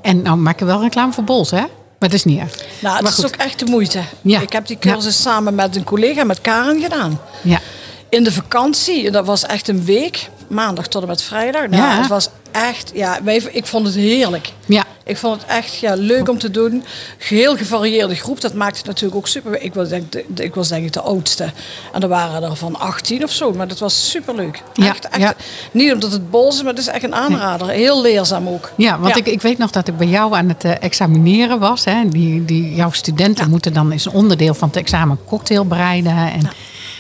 En 0.03 0.23
nou 0.23 0.37
maak 0.37 0.61
ik 0.61 0.67
wel 0.67 0.81
reclame 0.83 1.13
voor 1.13 1.25
Bols, 1.25 1.51
hè? 1.51 1.61
Maar 1.99 2.09
dat 2.09 2.13
is 2.13 2.25
niet 2.25 2.39
erg. 2.41 2.55
Nou, 2.81 2.95
het 2.95 3.03
Maar 3.03 3.13
is 3.13 3.19
goed. 3.19 3.25
ook 3.27 3.37
echt 3.37 3.59
de 3.59 3.65
moeite. 3.65 4.01
Ja. 4.23 4.41
Ik 4.41 4.53
heb 4.53 4.67
die 4.67 4.79
cursus 4.79 5.23
samen 5.23 5.55
met 5.55 5.77
een 5.77 5.85
collega, 5.85 6.25
met 6.25 6.41
Karen, 6.41 6.81
gedaan. 6.83 7.21
Ja. 7.43 7.61
In 8.09 8.25
de 8.25 8.33
vakantie, 8.33 9.11
dat 9.11 9.27
was 9.27 9.45
echt 9.45 9.69
een 9.69 9.85
week. 9.85 10.29
Maandag 10.49 10.87
tot 10.87 11.03
en 11.03 11.09
met 11.09 11.23
vrijdag. 11.23 11.67
Nou, 11.69 11.83
Ja. 11.83 11.99
Het 11.99 12.07
was 12.09 12.29
echt, 12.53 12.91
ja, 12.95 13.19
wij, 13.23 13.37
ik 13.53 13.67
vond 13.67 13.87
het 13.87 13.95
heerlijk. 13.95 14.53
Ja. 14.67 14.85
Ik 15.05 15.17
vond 15.17 15.41
het 15.43 15.51
echt 15.51 15.79
ja, 15.79 15.95
leuk 15.97 16.29
om 16.29 16.39
te 16.39 16.51
doen. 16.51 16.85
Heel 17.19 17.57
gevarieerde 17.57 18.15
groep. 18.15 18.41
Dat 18.41 18.55
maakt 18.55 18.77
het 18.77 18.87
natuurlijk 18.87 19.17
ook 19.17 19.29
super. 19.29 19.63
Ik 19.63 19.75
was 19.75 19.89
denk, 19.89 20.13
de- 20.13 20.25
ik 20.45 20.55
was 20.55 20.69
denk 20.69 20.85
ik 20.87 20.93
de 20.93 21.01
oudste. 21.01 21.53
En 21.93 22.03
er 22.03 22.09
waren 22.09 22.43
er 22.43 22.57
van 22.57 22.79
18 22.79 23.23
of 23.25 23.31
zo. 23.31 23.53
Maar 23.53 23.69
dat 23.69 23.79
was 23.79 24.11
super 24.11 24.35
leuk. 24.35 24.63
Ja, 24.75 24.87
Echt, 24.89 25.09
echt, 25.09 25.21
ja. 25.21 25.35
Niet 25.73 25.93
omdat 25.93 26.13
het 26.13 26.31
bol 26.31 26.49
is, 26.49 26.63
maar 26.63 26.71
het 26.73 26.79
is 26.83 26.87
echt 26.87 27.05
een 27.05 27.15
aanrader. 27.15 27.69
Heel 27.69 28.03
leerzaam 28.03 28.49
ook. 28.49 28.73
Ja, 28.77 28.99
want. 28.99 29.17
Ik, 29.17 29.27
ik 29.27 29.43
weet 29.43 29.59
nog 29.59 29.71
dat 29.71 29.89
ik 29.89 29.97
bij 29.97 30.07
jou 30.07 30.35
aan 30.35 30.49
het 30.49 30.65
eh, 30.65 30.73
examineren 30.81 31.59
was. 31.59 31.85
Hè. 31.85 32.09
Die, 32.09 32.45
die, 32.45 32.75
jouw 32.75 32.91
studenten 32.93 33.51
moeten 33.51 33.73
dan 33.73 33.93
is 33.93 34.05
een 34.05 34.13
onderdeel 34.13 34.55
van 34.55 34.69
het 34.69 34.77
examen 34.77 35.19
cocktail 35.27 35.65
bereiden. 35.67 36.13
En, 36.17 36.41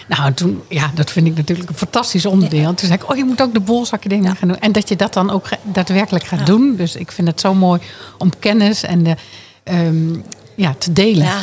Nou, 0.08 0.32
toen, 0.32 0.62
ja, 0.68 0.90
dat 0.94 1.10
vind 1.10 1.26
ik 1.26 1.36
natuurlijk 1.36 1.68
een 1.68 1.76
fantastisch 1.76 2.26
onderdeel. 2.26 2.68
En 2.68 2.74
toen 2.74 2.88
zei 2.88 3.00
ik, 3.02 3.10
oh, 3.10 3.16
je 3.16 3.24
moet 3.24 3.42
ook 3.42 3.66
de 3.66 3.86
Academie 3.90 4.34
gaan 4.34 4.48
doen. 4.48 4.58
En 4.58 4.72
dat 4.72 4.88
je 4.88 4.96
dat 4.96 5.12
dan 5.12 5.30
ook 5.30 5.48
daadwerkelijk 5.62 6.24
gaat 6.24 6.46
doen. 6.46 6.76
Dus 6.76 6.96
ik 6.96 7.12
vind 7.12 7.28
het 7.28 7.40
zo 7.40 7.54
mooi 7.54 7.80
om 8.18 8.38
kennis 8.38 8.82
en 8.82 9.02
de, 9.02 9.16
ehm, 9.62 10.14
ja, 10.54 10.74
te 10.78 10.92
delen. 10.92 11.24
Ja, 11.24 11.38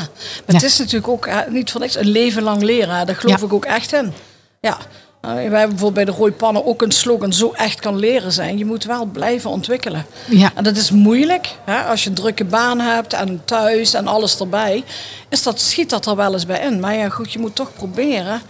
maar 0.46 0.56
het 0.56 0.64
is 0.64 0.78
natuurlijk 0.78 1.08
ook 1.08 1.26
eh, 1.26 1.38
niet 1.50 1.72
voor 1.72 1.82
niks 1.82 1.96
een 1.96 2.08
leven 2.08 2.44
lang 2.44 2.62
leren. 2.62 3.06
Daar 3.06 3.16
geloof 3.16 3.42
ik 3.42 3.54
ook 3.54 3.66
echt 3.66 3.94
in. 3.94 4.14
Ja. 4.60 4.78
Nou, 5.26 5.36
wij 5.36 5.60
hebben 5.60 5.70
bijvoorbeeld 5.70 6.06
bij 6.06 6.06
de 6.06 6.20
Rooipannen 6.20 6.66
ook 6.66 6.82
een 6.82 6.92
slogan: 6.92 7.34
zo 7.34 7.52
echt 7.52 7.80
kan 7.80 7.96
leren 7.96 8.32
zijn. 8.32 8.58
Je 8.58 8.66
moet 8.66 8.84
wel 8.84 9.06
blijven 9.06 9.50
ontwikkelen. 9.50 10.06
Ja. 10.30 10.52
En 10.56 10.64
dat 10.64 10.78
is 10.78 10.92
moeilijk. 10.92 11.56
Hè? 11.64 11.82
Als 11.82 12.04
je 12.04 12.10
een 12.10 12.16
drukke 12.16 12.46
baan 12.46 12.80
hebt 12.80 13.14
en 13.14 13.42
thuis 13.46 13.94
en 13.94 14.08
alles 14.08 14.40
erbij, 14.40 14.84
is 15.30 15.44
dat, 15.44 15.60
schiet 15.60 15.90
dat 15.90 16.06
er 16.06 16.16
wel 16.16 16.34
eens 16.34 16.46
bij 16.46 16.60
in. 16.60 16.80
Maar 16.80 16.96
ja, 16.96 17.10
goed, 17.10 17.34
je 17.34 17.40
moet 17.40 17.56
toch 17.56 17.74
proberen 17.74 18.42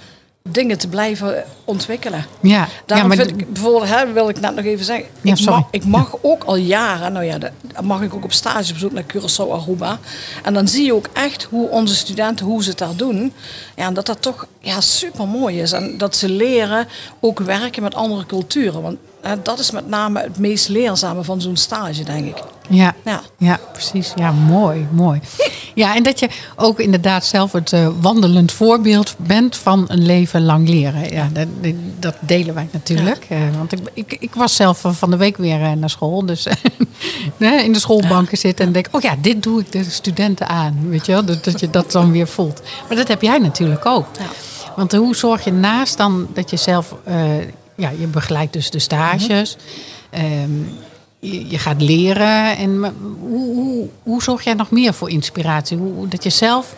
dingen 0.52 0.78
te 0.78 0.88
blijven 0.88 1.44
ontwikkelen. 1.64 2.26
Ja, 2.42 2.68
Daarom 2.86 3.12
ja, 3.12 3.16
maar 3.16 3.26
vind 3.26 3.42
ik 3.42 3.54
bijvoorbeeld, 3.54 3.90
hè, 3.90 4.14
wil 4.14 4.30
ik 4.30 4.40
net 4.40 4.56
nog 4.56 4.66
even 4.66 4.86
zeggen, 4.86 5.06
Ja, 5.22 5.34
ik, 5.34 5.46
mag, 5.46 5.68
ik 5.72 5.86
mag 5.86 6.16
ook 6.22 6.44
al 6.44 6.56
jaren, 6.56 7.14
nou 7.14 7.26
ja, 7.26 7.38
dat 7.38 7.52
mag 7.84 8.02
ik 8.02 8.14
ook 8.14 8.24
op 8.24 8.34
stagebezoek 8.34 8.92
naar 8.92 9.04
Curaçao, 9.04 9.52
Aruba. 9.52 10.00
En 10.44 10.54
dan 10.54 10.68
zie 10.68 10.86
je 10.86 10.94
ook 10.94 11.10
echt 11.14 11.44
hoe 11.44 11.70
onze 11.70 11.96
studenten, 11.96 12.46
hoe 12.46 12.64
ze 12.64 12.70
het 12.70 12.78
daar 12.78 12.96
doen. 12.96 13.34
Ja, 13.76 13.86
en 13.86 13.94
dat 13.94 14.06
dat 14.06 14.22
toch 14.22 14.48
ja, 14.60 14.82
super 14.82 15.28
mooi 15.28 15.62
is. 15.62 15.72
En 15.72 15.98
dat 15.98 16.16
ze 16.16 16.30
leren 16.30 16.88
ook 17.20 17.40
werken 17.40 17.84
met 17.84 17.96
andere 17.96 18.26
culturen. 18.26 18.82
Want 18.82 18.98
hè, 19.28 19.42
dat 19.42 19.60
is 19.60 19.72
met 19.72 19.88
name 19.88 20.22
het 20.22 20.38
meest 20.38 20.70
leerzame 20.70 21.24
van 21.24 21.42
zo'n 21.42 21.58
stage, 21.58 22.04
denk 22.04 22.26
ik. 22.26 22.44
Ja, 22.70 22.96
Ja. 23.06 23.22
ja. 23.38 23.60
precies. 23.72 24.12
Ja, 24.16 24.32
mooi, 24.32 24.88
mooi. 24.92 25.20
Ja, 25.76 25.96
en 25.96 26.04
dat 26.04 26.20
je 26.20 26.30
ook 26.56 26.80
inderdaad 26.80 27.26
zelf 27.26 27.52
het 27.52 27.74
eh, 27.74 27.88
wandelend 28.02 28.52
voorbeeld 28.52 29.16
bent 29.18 29.58
van 29.58 29.86
een 29.88 30.06
leven 30.06 30.46
lang 30.46 30.70
leren. 30.70 31.14
Ja, 31.14 31.30
dat, 31.34 31.48
dat 32.00 32.16
delen 32.20 32.54
wij 32.54 32.68
natuurlijk. 32.72 33.26
Eh, 33.30 33.38
want 33.58 33.72
ik, 33.72 33.80
ik, 33.94 34.18
ik 34.20 34.36
was 34.36 34.56
zelf 34.56 34.84
van 34.86 35.10
de 35.10 35.18
week 35.18 35.38
weer 35.38 35.62
eh, 35.62 35.72
naar 35.72 35.90
school. 35.90 36.26
Dus 36.26 36.48
eh, 37.38 37.64
in 37.64 37.74
de 37.74 37.80
schoolbanken 37.80 38.38
zitten 38.38 38.66
en 38.66 38.72
denk, 38.72 38.88
oh 38.92 39.02
ja, 39.02 39.16
dit 39.22 39.44
doe 39.44 39.60
ik 39.60 39.72
de 39.72 39.84
studenten 39.84 40.48
aan. 40.48 40.90
Weet 40.90 41.06
je 41.06 41.12
wel, 41.12 41.26
dat, 41.26 41.44
dat 41.44 41.60
je 41.60 41.70
dat 41.70 41.92
dan 41.92 42.12
weer 42.12 42.28
voelt. 42.28 42.62
Maar 42.88 42.98
dat 42.98 43.08
heb 43.08 43.22
jij 43.22 43.38
natuurlijk 43.38 43.86
ook. 43.86 44.08
Ja. 44.20 44.26
Want 44.76 44.92
hoe 44.92 45.16
zorg 45.16 45.44
je 45.44 45.52
naast 45.52 45.98
dan 45.98 46.28
dat 46.34 46.50
je 46.50 46.58
zelf, 46.58 46.96
eh, 47.04 47.16
ja, 47.76 47.90
je 48.00 48.08
begeleidt 48.08 48.54
dus 48.54 48.70
de 48.70 48.80
stages. 48.80 49.58
Ehm, 50.10 50.52
je, 51.20 51.50
je 51.50 51.58
gaat 51.58 51.82
leren. 51.82 52.58
En 52.58 52.94
hoe, 53.20 53.56
hoe, 53.56 53.90
hoe 54.04 54.24
zorg 54.24 54.44
jij 54.44 54.54
nog 54.54 54.72
meer 54.72 54.94
voor 54.94 55.10
inspiratie? 55.10 55.78
Hoe, 55.78 56.08
dat 56.08 56.24
je 56.24 56.30
zelf 56.30 56.76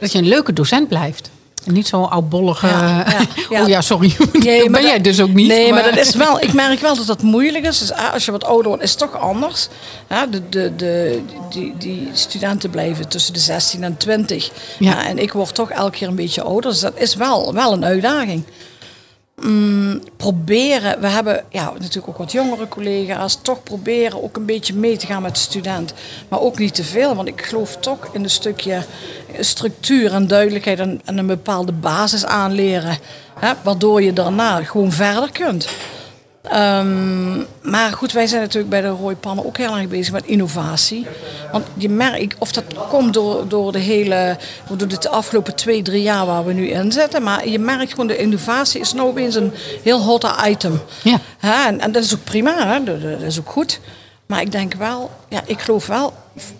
dat 0.00 0.12
je 0.12 0.18
een 0.18 0.28
leuke 0.28 0.52
docent 0.52 0.88
blijft. 0.88 1.30
En 1.64 1.72
niet 1.72 1.88
zo'n 1.88 2.10
oudbollige... 2.10 2.66
Ja, 2.66 3.04
ja. 3.50 3.62
Oh 3.62 3.68
ja, 3.68 3.80
sorry. 3.80 4.16
Nee, 4.32 4.58
dat 4.62 4.68
maar 4.68 4.80
ben 4.80 4.90
jij 4.90 5.00
dus 5.00 5.20
ook 5.20 5.32
niet. 5.32 5.48
Nee, 5.48 5.72
maar, 5.72 5.82
dat 5.82 5.96
is 5.96 6.14
wel, 6.14 6.40
ik 6.40 6.52
merk 6.52 6.80
wel 6.80 6.96
dat 6.96 7.06
dat 7.06 7.22
moeilijk 7.22 7.66
is. 7.66 7.78
Dus 7.78 7.92
ah, 7.92 8.12
als 8.12 8.24
je 8.24 8.30
wat 8.30 8.44
ouder 8.44 8.68
wordt, 8.68 8.82
is 8.82 8.90
het 8.90 8.98
toch 8.98 9.20
anders. 9.20 9.68
Ja, 10.08 10.26
de, 10.26 10.48
de, 10.48 10.72
de, 10.76 11.20
die, 11.50 11.74
die 11.78 12.08
studenten 12.12 12.70
blijven 12.70 13.08
tussen 13.08 13.32
de 13.32 13.40
16 13.40 13.84
en 13.84 13.96
20. 13.96 14.50
Ja. 14.78 14.90
Ja, 14.90 15.06
en 15.06 15.18
ik 15.18 15.32
word 15.32 15.54
toch 15.54 15.70
elke 15.70 15.96
keer 15.96 16.08
een 16.08 16.14
beetje 16.14 16.42
ouder. 16.42 16.70
Dus 16.70 16.80
dat 16.80 16.92
is 16.96 17.14
wel, 17.14 17.54
wel 17.54 17.72
een 17.72 17.84
uitdaging. 17.84 18.44
Mm, 19.40 20.00
proberen, 20.16 21.00
we 21.00 21.06
hebben 21.06 21.44
ja, 21.50 21.72
natuurlijk 21.78 22.08
ook 22.08 22.18
wat 22.18 22.32
jongere 22.32 22.68
collega's, 22.68 23.38
toch 23.42 23.62
proberen 23.62 24.22
ook 24.22 24.36
een 24.36 24.44
beetje 24.44 24.74
mee 24.74 24.96
te 24.96 25.06
gaan 25.06 25.22
met 25.22 25.34
de 25.34 25.40
student. 25.40 25.94
Maar 26.28 26.40
ook 26.40 26.58
niet 26.58 26.74
te 26.74 26.84
veel, 26.84 27.14
want 27.14 27.28
ik 27.28 27.42
geloof 27.42 27.76
toch 27.76 28.08
in 28.12 28.22
een 28.22 28.30
stukje 28.30 28.82
structuur 29.40 30.12
en 30.12 30.26
duidelijkheid 30.26 30.78
en, 30.78 31.00
en 31.04 31.18
een 31.18 31.26
bepaalde 31.26 31.72
basis 31.72 32.24
aanleren. 32.24 32.98
Hè, 33.38 33.52
waardoor 33.62 34.02
je 34.02 34.12
daarna 34.12 34.62
gewoon 34.62 34.92
verder 34.92 35.32
kunt. 35.32 35.68
Ehm, 36.42 37.36
maar 37.62 37.92
goed, 37.92 38.12
wij 38.12 38.26
zijn 38.26 38.40
natuurlijk 38.40 38.70
bij 38.70 38.80
de 38.80 38.88
Rooipannen 38.88 39.46
ook 39.46 39.56
heel 39.56 39.76
erg 39.76 39.88
bezig 39.88 40.12
met 40.12 40.26
innovatie. 40.26 41.06
Want 41.52 41.66
je 41.74 41.88
merkt, 41.88 42.34
of 42.38 42.52
dat 42.52 42.64
komt 42.88 43.14
door, 43.14 43.48
door 43.48 43.72
de 43.72 43.78
hele, 43.78 44.36
door 44.68 44.88
de 44.88 45.08
afgelopen 45.08 45.54
twee, 45.54 45.82
drie 45.82 46.02
jaar 46.02 46.26
waar 46.26 46.44
we 46.44 46.52
nu 46.52 46.68
in 46.68 46.92
zitten. 46.92 47.22
Maar 47.22 47.48
je 47.48 47.58
merkt 47.58 47.90
gewoon, 47.90 48.06
de 48.06 48.16
innovatie 48.16 48.80
is 48.80 48.92
nou 48.92 49.08
opeens 49.08 49.34
een 49.34 49.52
heel 49.82 50.02
hot 50.02 50.26
item. 50.46 50.80
Ja. 51.02 51.18
En, 51.40 51.80
en 51.80 51.92
dat 51.92 52.04
is 52.04 52.14
ook 52.14 52.24
prima, 52.24 52.66
hè? 52.66 52.84
Dat, 52.84 53.02
dat 53.02 53.22
is 53.22 53.38
ook 53.38 53.50
goed. 53.50 53.80
Maar 54.28 54.40
ik 54.40 54.52
denk 54.52 54.74
wel, 54.74 55.10
ja, 55.28 55.42
ik 55.46 55.60
geloof 55.60 55.86
wel, 55.86 56.12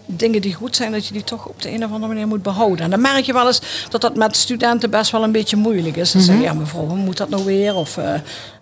dingen 0.06 0.40
die 0.40 0.54
goed 0.54 0.76
zijn, 0.76 0.92
dat 0.92 1.06
je 1.06 1.12
die 1.12 1.24
toch 1.24 1.46
op 1.46 1.62
de 1.62 1.70
een 1.72 1.84
of 1.84 1.90
andere 1.92 2.12
manier 2.12 2.26
moet 2.28 2.42
behouden. 2.42 2.84
En 2.84 2.90
dan 2.90 3.00
merk 3.00 3.24
je 3.24 3.32
wel 3.32 3.46
eens 3.46 3.62
dat 3.88 4.00
dat 4.00 4.16
met 4.16 4.36
studenten 4.36 4.90
best 4.90 5.10
wel 5.10 5.22
een 5.22 5.32
beetje 5.32 5.56
moeilijk 5.56 5.96
is. 5.96 6.10
Ze 6.10 6.20
zeggen, 6.20 6.44
ja 6.44 6.52
mevrouw, 6.52 6.86
hoe 6.86 6.96
moet 6.96 7.16
dat 7.16 7.28
nou 7.28 7.44
weer? 7.44 7.74
Of, 7.74 7.98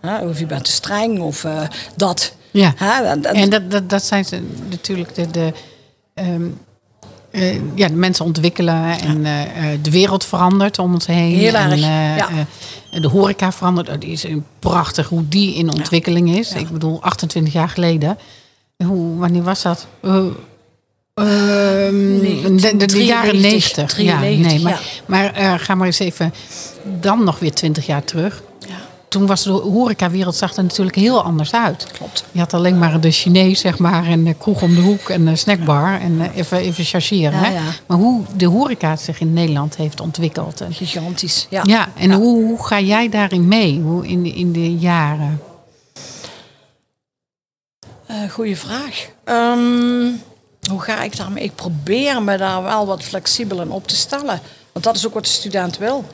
hè, 0.01 0.19
of 0.29 0.39
je 0.39 0.47
bent 0.47 0.65
te 0.65 0.71
streng, 0.71 1.21
of 1.21 1.45
eh, 1.45 1.61
dat. 1.97 2.33
Ja. 2.51 2.75
En- 2.79 3.25
en- 3.25 3.35
En 3.35 3.51
dat, 3.51 3.71
dat, 3.71 3.91
dat 3.91 4.03
zijn 4.05 4.25
ze 4.25 4.43
natuurlijk 4.71 5.15
de, 5.15 5.31
de, 5.31 5.53
ehm, 6.15 6.47
eh, 7.31 7.55
ja, 7.75 7.89
de 7.89 7.95
mensen 7.95 8.25
ontwikkelen 8.25 8.99
en 9.01 9.23
de 9.83 9.91
wereld 9.91 10.25
verandert 10.25 10.79
om 10.79 10.93
ons 10.95 11.07
heen. 11.07 11.35
Heel 11.35 11.55
en, 11.55 11.71
erg, 11.71 11.81
ja. 11.81 12.29
eh, 12.91 13.01
de 13.01 13.09
horeca 13.09 13.53
verandert. 13.53 13.89
Oh, 13.89 13.95
die 13.99 14.11
is 14.11 14.27
prachtig 14.59 15.09
hoe 15.09 15.29
die 15.29 15.55
in 15.55 15.73
ontwikkeling 15.73 16.37
is. 16.39 16.53
Ik 16.53 16.69
bedoel, 16.71 17.03
28 17.03 17.53
jaar 17.53 17.69
geleden. 17.69 18.19
Hoe, 18.85 19.17
wanneer 19.19 19.43
was 19.43 19.63
dat? 19.63 19.87
Eh, 20.01 20.17
ehm, 21.15 22.19
de, 22.57 22.75
de, 22.77 22.87
de 22.87 23.05
jaren 23.05 23.41
90. 23.41 23.93
93, 23.93 23.99
ja, 23.99 24.19
nee, 24.19 24.61
maar, 24.61 24.73
ja. 24.73 24.79
maar 25.07 25.33
eh, 25.35 25.55
ga 25.57 25.75
maar 25.75 25.87
eens 25.87 25.99
even 25.99 26.35
dan 27.01 27.25
nog 27.25 27.39
weer 27.39 27.53
20 27.53 27.87
jaar 27.87 28.05
terug. 28.05 28.43
ja, 28.69 28.75
Toen 29.09 29.27
was 29.27 29.43
de 29.43 29.51
horecawereld 29.51 30.35
zag 30.35 30.57
er 30.57 30.63
natuurlijk 30.63 30.97
heel 30.97 31.23
anders 31.23 31.55
uit. 31.55 31.87
klopt. 31.93 32.25
Je 32.33 32.39
had 32.39 32.55
alleen 32.55 32.79
maar 32.79 33.01
de 33.01 33.11
Chinees, 33.11 33.61
zeg 33.61 33.79
maar, 33.79 34.07
en 34.07 34.25
de 34.25 34.35
kroeg 34.35 34.63
om 34.63 34.75
de 34.75 34.81
hoek 34.81 35.09
en 35.09 35.25
de 35.25 35.37
snackbar. 35.37 36.01
En 36.01 36.21
eh, 36.21 36.37
even, 36.37 36.59
even 36.59 36.85
chargeren. 36.85 37.39
Hè? 37.39 37.53
Maar 37.87 37.99
hoe 37.99 38.23
de 38.37 38.47
horeca 38.47 38.97
zich 38.97 39.21
in 39.21 39.33
Nederland 39.33 39.77
heeft 39.77 40.01
ontwikkeld. 40.01 40.61
En, 40.61 40.73
Gigantisch. 40.73 41.47
Ja. 41.51 41.63
ja, 41.67 41.89
en 41.97 42.13
Hoe, 42.13 42.45
hoe 42.45 42.67
ga 42.67 42.81
jij 42.81 43.09
daarin 43.09 43.49
mee 43.49 43.81
hoe 43.81 44.07
in, 44.07 44.23
de, 44.23 44.31
in 44.33 44.53
de 44.53 44.77
jaren? 44.77 45.41
Goeie 48.31 48.57
vraag. 48.57 49.07
Ehm, 49.25 50.11
hoe 50.71 50.81
ga 50.81 51.03
ik 51.03 51.17
daarmee? 51.17 51.45
Ik 51.45 51.55
probeer 51.55 52.23
me 52.23 52.37
daar 52.37 52.63
wel 52.63 52.87
wat 52.87 53.03
flexibel 53.03 53.61
in 53.61 53.71
op 53.71 53.87
te 53.89 53.97
stellen. 53.97 54.41
Want 54.73 54.85
dat 54.85 54.97
is 54.97 55.07
ook 55.07 55.15
wat 55.15 55.25
de 55.25 55.31
student 55.31 55.79
wil. 55.79 56.05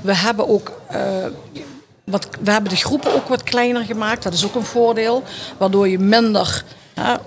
We 0.00 0.14
hebben 0.14 0.48
ook. 0.48 0.80
eh, 0.88 1.26
wat, 2.04 2.28
we 2.40 2.50
hebben 2.50 2.70
de 2.70 2.76
groepen 2.76 3.14
ook 3.14 3.28
wat 3.28 3.42
kleiner 3.42 3.84
gemaakt. 3.84 4.22
Dat 4.22 4.32
is 4.32 4.44
ook 4.44 4.54
een 4.54 4.64
voordeel. 4.64 5.22
Waardoor 5.58 5.88
je 5.88 5.98
minder 5.98 6.64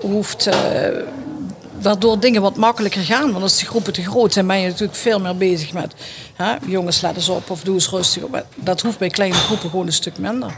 hoeft. 0.02 0.48
eh, 0.48 0.88
waardoor 1.82 2.20
dingen 2.20 2.42
wat 2.42 2.56
makkelijker 2.56 3.02
gaan. 3.02 3.32
Want 3.32 3.44
als 3.44 3.60
de 3.60 3.66
groepen 3.66 3.94
te 3.94 4.04
groot 4.04 4.34
zijn, 4.34 4.48
ben 4.48 4.60
je 4.60 4.68
natuurlijk 4.68 4.98
veel 4.98 5.20
meer 5.20 5.38
bezig 5.38 5.74
met 5.74 5.94
jongens, 6.66 7.02
let 7.02 7.16
eens 7.16 7.30
op 7.30 7.50
of 7.50 7.62
doe 7.62 7.74
eens 7.74 7.90
rustig. 7.90 8.24
op. 8.24 8.46
Dat 8.56 8.82
hoeft 8.82 8.98
bij 9.00 9.10
kleine 9.10 9.36
groepen 9.36 9.70
gewoon 9.70 9.86
een 9.86 9.94
stuk 9.94 10.18
minder. 10.18 10.58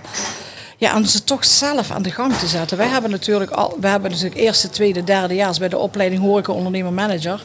Ja, 0.81 0.95
om 0.95 1.05
ze 1.05 1.23
toch 1.23 1.45
zelf 1.45 1.91
aan 1.91 2.01
de 2.01 2.11
gang 2.11 2.33
te 2.33 2.47
zetten. 2.47 2.77
Wij 2.77 2.87
hebben 2.87 3.11
natuurlijk 3.11 3.51
al, 3.51 3.77
we 3.79 3.87
hebben 3.87 4.11
natuurlijk 4.11 4.39
eerste, 4.41 4.69
tweede, 4.69 5.03
derdejaars 5.03 5.57
bij 5.57 5.69
de 5.69 5.77
opleiding 5.77 6.21
horeca 6.21 6.51
ondernemer 6.53 6.93
manager. 6.93 7.43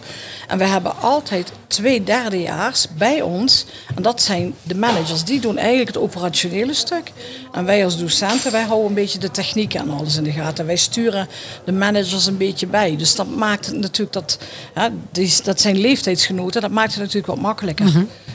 En 0.48 0.58
we 0.58 0.64
hebben 0.64 1.00
altijd 1.00 1.52
twee 1.66 2.02
derdejaars 2.04 2.86
bij 2.96 3.20
ons. 3.22 3.66
En 3.94 4.02
dat 4.02 4.22
zijn 4.22 4.54
de 4.62 4.74
managers. 4.74 5.24
Die 5.24 5.40
doen 5.40 5.56
eigenlijk 5.58 5.88
het 5.88 5.96
operationele 5.98 6.74
stuk. 6.74 7.12
En 7.52 7.64
wij 7.64 7.84
als 7.84 7.98
docenten, 7.98 8.52
wij 8.52 8.62
houden 8.64 8.88
een 8.88 8.94
beetje 8.94 9.18
de 9.18 9.30
techniek 9.30 9.74
en 9.74 9.90
alles 9.90 10.16
in 10.16 10.24
de 10.24 10.32
gaten. 10.32 10.66
Wij 10.66 10.76
sturen 10.76 11.28
de 11.64 11.72
managers 11.72 12.26
een 12.26 12.36
beetje 12.36 12.66
bij. 12.66 12.96
Dus 12.96 13.14
dat 13.14 13.28
maakt 13.36 13.66
het 13.66 13.76
natuurlijk 13.76 14.12
dat, 14.12 14.38
ja, 14.74 14.90
die, 15.12 15.34
dat 15.44 15.60
zijn 15.60 15.78
leeftijdsgenoten. 15.78 16.60
Dat 16.60 16.70
maakt 16.70 16.90
het 16.90 16.98
natuurlijk 17.00 17.26
wat 17.26 17.40
makkelijker. 17.40 17.92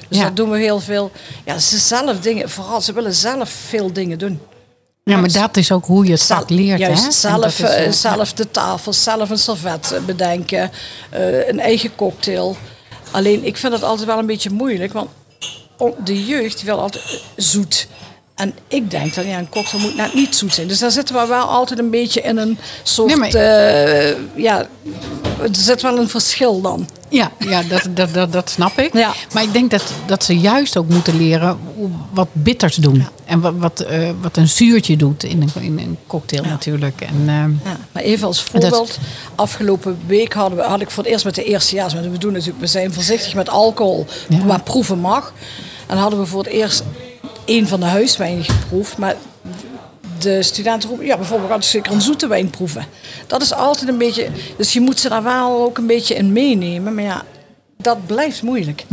Dus 0.10 0.18
Ja. 0.18 0.24
dat 0.24 0.36
doen 0.36 0.50
we 0.50 0.58
heel 0.60 0.80
veel. 0.80 1.12
Ja, 1.46 1.60
ze 1.60 1.78
zelf 1.78 2.20
dingen, 2.20 2.50
vooral 2.50 2.82
ze 2.82 2.94
willen 2.94 3.14
zelf 3.14 3.50
veel 3.50 3.94
dingen 3.94 4.18
doen. 4.20 4.40
Ja, 5.12 5.20
maar 5.20 5.32
dat 5.32 5.58
is 5.58 5.72
ook 5.72 5.86
hoe 5.86 6.06
je 6.06 6.12
het 6.12 6.24
vak 6.24 6.50
leert. 6.50 6.80
Juist, 6.80 7.04
hè? 7.04 7.12
Zelf, 7.12 7.56
dat 7.56 7.70
is, 7.70 7.76
eh, 7.76 7.92
zelf 7.92 8.34
de 8.34 8.52
tafel, 8.52 8.94
zelf 8.94 9.30
een 9.30 9.38
servet 9.38 9.92
eh, 9.92 10.02
bedenken, 10.02 10.72
eh, 11.10 11.48
een 11.48 11.60
eigen 11.60 11.96
cocktail. 11.96 12.58
Alleen, 13.12 13.46
ik 13.46 13.58
vind 13.58 13.74
het 13.74 13.84
altijd 13.84 14.08
wel 14.08 14.18
een 14.18 14.26
beetje 14.26 14.50
moeilijk, 14.50 14.94
want 14.94 15.10
de 16.04 16.26
jeugd 16.26 16.62
wil 16.62 16.80
altijd 16.80 17.24
zoet. 17.36 17.88
En 18.42 18.54
ik 18.68 18.92
denk 18.92 19.14
dat 19.14 19.26
ja, 19.26 19.38
een 19.38 19.50
cocktail 19.50 19.84
moet 19.84 19.96
net 19.96 20.14
niet 20.14 20.36
zoet 20.36 20.54
zijn. 20.54 20.68
Dus 20.68 20.80
daar 20.80 20.92
zitten 20.92 21.16
we 21.16 21.28
wel 21.28 21.44
altijd 21.46 21.80
een 21.80 21.90
beetje 21.90 22.22
in 22.22 22.38
een 22.38 22.58
soort... 22.84 23.08
Nee, 23.08 23.18
maar- 23.18 23.30
eh, 23.30 24.16
ja, 24.36 24.60
er 25.42 25.50
zit 25.52 25.82
wel 25.82 25.98
een 25.98 26.10
verschil 26.10 26.62
dan. 26.62 26.90
Ja, 27.10 27.32
ja 27.38 27.64
dat, 27.64 27.88
dat, 27.90 28.14
dat, 28.14 28.34
dat 28.34 28.50
snap 28.50 28.80
ik. 28.80 28.94
Ja. 28.94 29.14
Maar 29.34 29.44
ik 29.44 29.54
denk 29.54 29.72
dat, 29.72 29.84
dat 30.06 30.24
ze 30.24 30.38
juist 30.38 30.78
ook 30.78 30.88
moeten 30.88 31.18
leren 31.18 31.60
wat 32.14 32.28
bitters 32.32 32.76
doen. 32.76 33.08
En 33.26 33.42
wat, 33.42 33.54
wat, 33.58 33.80
eh, 33.80 34.10
wat 34.22 34.38
een 34.38 34.48
zuurtje 34.48 34.98
doet 34.98 35.24
in 35.24 35.42
een, 35.42 35.64
in 35.64 35.80
een 35.80 35.98
cocktail 36.08 36.44
natuurlijk. 36.44 37.02
En, 37.02 37.16
eh, 37.28 37.72
Ja, 37.72 37.78
maar 37.92 38.04
even 38.04 38.28
als 38.28 38.44
voorbeeld. 38.44 38.98
Afgelopen 39.36 39.98
week 40.06 40.34
hadden 40.34 40.58
we, 40.58 40.64
had 40.64 40.82
ik 40.82 40.90
voor 40.90 41.04
het 41.04 41.12
eerst 41.12 41.26
met 41.26 41.36
de 41.36 41.44
eerstejaars. 41.44 41.94
We 41.94 42.18
doen 42.18 42.34
natuurlijk, 42.34 42.60
we 42.60 42.68
zijn 42.68 42.94
voorzichtig 42.94 43.34
met 43.34 43.50
alcohol, 43.50 44.06
maar 44.46 44.62
proeven 44.62 45.00
mag. 45.00 45.34
En 45.88 45.98
hadden 45.98 46.20
we 46.20 46.26
voor 46.26 46.44
het 46.44 46.54
eerst 46.54 46.84
een 47.58 47.68
van 47.68 47.80
de 47.80 47.86
huiswijnen 47.86 48.44
geproefd. 48.44 48.98
Maar 48.98 49.16
de 50.20 50.44
studenten 50.44 50.90
roepen, 50.90 51.06
ja, 51.08 51.16
bijvoorbeeld 51.18 51.50
gaan 51.52 51.64
zeker 51.64 51.92
een 51.92 52.02
zoete 52.02 52.28
wijn 52.28 52.50
proeven. 52.50 52.86
Dat 53.28 53.42
is 53.42 53.54
altijd 53.54 53.90
een 53.90 53.98
beetje, 53.98 54.28
dus 54.58 54.74
je 54.74 54.82
moet 54.82 55.00
ze 55.00 55.10
daar 55.10 55.24
wel 55.24 55.64
ook 55.64 55.78
een 55.78 55.88
beetje 55.88 56.16
in 56.16 56.34
meenemen. 56.34 56.94
Maar 56.94 57.04
ja, 57.04 57.24
dat 57.78 58.06
blijft 58.06 58.42
moeilijk. 58.42 58.86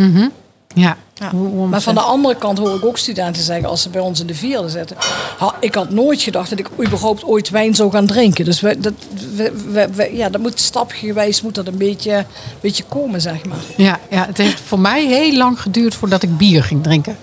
ja. 0.74 0.96
Ja. 1.18 1.32
Maar 1.68 1.82
van 1.82 1.94
de 1.94 2.00
andere 2.00 2.34
kant 2.36 2.58
hoor 2.58 2.74
ik 2.76 2.84
ook 2.84 2.98
studenten 2.98 3.42
zeggen 3.42 3.68
als 3.68 3.82
ze 3.82 3.88
bij 3.88 4.00
ons 4.00 4.20
in 4.20 4.26
de 4.26 4.34
vierde 4.34 4.68
zitten. 4.68 4.96
"Ha, 5.38 5.54
ik 5.60 5.74
had 5.74 5.90
nooit 5.90 6.22
gedacht 6.22 6.50
dat 6.50 6.58
ik 6.58 6.68
überhaupt 6.84 7.24
ooit 7.24 7.50
wijn 7.50 7.74
zou 7.74 7.90
gaan 7.90 8.06
drinken. 8.06 8.44
Dus 8.44 8.60
we, 8.60 8.78
dat, 8.80 8.92
we, 9.34 9.52
we- 9.72 9.88
we- 9.94 10.16
ja, 10.16 10.28
dat 10.28 10.40
moet 10.40 10.60
stapgewijs 10.60 11.42
moet 11.42 11.54
dat 11.54 11.66
een 11.66 11.76
beetje, 11.76 12.24
beetje 12.60 12.84
komen, 12.88 13.20
zeg 13.20 13.44
maar. 13.44 13.58
Ja, 13.76 13.98
ja, 14.10 14.26
het 14.26 14.38
heeft 14.38 14.60
voor 14.60 14.80
mij 14.80 15.06
heel 15.06 15.32
lang 15.36 15.60
geduurd 15.60 15.94
voordat 15.94 16.22
ik 16.22 16.36
bier 16.36 16.62
ging 16.64 16.82
drinken. 16.82 17.16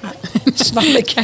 Snap 0.54 0.84
ik. 0.84 1.14